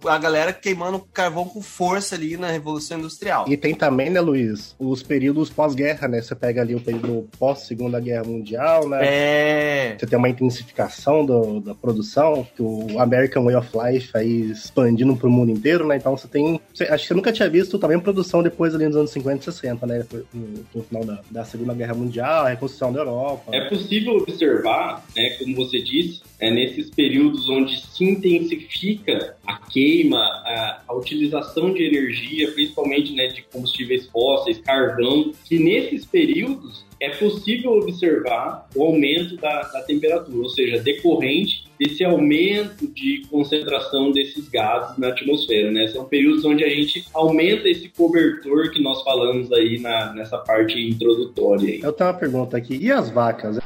a 0.05 0.17
galera 0.17 0.53
queimando 0.53 0.99
carvão 1.13 1.45
com 1.45 1.61
força 1.61 2.15
ali 2.15 2.37
na 2.37 2.47
Revolução 2.47 2.99
Industrial. 2.99 3.45
E 3.47 3.57
tem 3.57 3.73
também, 3.73 4.09
né, 4.09 4.21
Luiz, 4.21 4.75
os 4.77 5.01
períodos 5.01 5.49
pós-guerra, 5.49 6.07
né? 6.07 6.21
Você 6.21 6.35
pega 6.35 6.61
ali 6.61 6.75
o 6.75 6.81
período 6.81 7.27
pós-segunda 7.37 7.99
guerra 7.99 8.23
mundial, 8.23 8.87
né? 8.87 8.99
É. 9.01 9.95
Você 9.97 10.05
tem 10.05 10.17
uma 10.17 10.29
intensificação 10.29 11.25
do, 11.25 11.59
da 11.59 11.73
produção, 11.73 12.47
que 12.55 12.61
o 12.61 12.99
American 12.99 13.45
Way 13.45 13.55
of 13.55 13.69
Life 13.73 14.11
aí 14.13 14.51
expandindo 14.51 15.15
pro 15.15 15.29
mundo 15.29 15.51
inteiro, 15.51 15.87
né? 15.87 15.97
Então 15.97 16.15
você 16.15 16.27
tem. 16.27 16.59
Você, 16.73 16.83
acho 16.83 17.03
que 17.03 17.07
você 17.07 17.13
nunca 17.13 17.31
tinha 17.31 17.49
visto 17.49 17.79
também 17.79 17.99
produção 17.99 18.43
depois 18.43 18.75
ali 18.75 18.85
nos 18.85 18.95
anos 18.95 19.11
50 19.11 19.41
e 19.41 19.43
60, 19.53 19.87
né? 19.87 20.05
No, 20.33 20.65
no 20.75 20.83
final 20.83 21.03
da, 21.03 21.19
da 21.29 21.45
Segunda 21.45 21.73
Guerra 21.73 21.93
Mundial, 21.93 22.45
a 22.45 22.49
reconstrução 22.49 22.93
da 22.93 22.99
Europa. 22.99 23.38
É 23.51 23.62
possível 23.62 24.15
observar, 24.17 25.05
né, 25.15 25.31
como 25.31 25.55
você 25.55 25.81
disse, 25.81 26.22
é, 26.39 26.50
nesses 26.50 26.89
períodos 26.89 27.50
onde 27.50 27.79
se 27.79 28.03
intensifica 28.03 29.36
a 29.46 29.58
queima, 29.58 30.19
a, 30.19 30.84
a 30.88 30.93
utilização 30.96 31.74
de 31.74 31.84
energia, 31.84 32.51
principalmente 32.51 33.13
né, 33.13 33.27
de 33.27 33.43
combustíveis 33.43 34.08
fósseis, 34.08 34.60
carvão, 34.60 35.34
que 35.46 35.60
nesses 35.60 36.05
períodos 36.05 36.88
é 37.01 37.09
possível 37.09 37.71
observar 37.71 38.67
o 38.75 38.83
aumento 38.83 39.37
da, 39.37 39.61
da 39.61 39.81
temperatura, 39.81 40.37
ou 40.37 40.49
seja, 40.49 40.79
decorrente 40.79 41.69
desse 41.79 42.03
aumento 42.03 42.87
de 42.87 43.25
concentração 43.29 44.11
desses 44.11 44.49
gases 44.49 44.97
na 44.97 45.07
atmosfera, 45.07 45.71
né? 45.71 45.87
São 45.87 46.03
períodos 46.03 46.43
onde 46.43 46.63
a 46.63 46.69
gente 46.69 47.05
aumenta 47.13 47.69
esse 47.69 47.87
cobertor 47.89 48.69
que 48.71 48.81
nós 48.81 49.01
falamos 49.03 49.51
aí 49.53 49.79
na, 49.79 50.13
nessa 50.13 50.37
parte 50.37 50.77
introdutória. 50.77 51.69
Aí. 51.69 51.79
Eu 51.81 51.93
tenho 51.93 52.09
uma 52.09 52.17
pergunta 52.17 52.57
aqui. 52.57 52.77
E 52.77 52.91
as 52.91 53.09
vacas? 53.09 53.59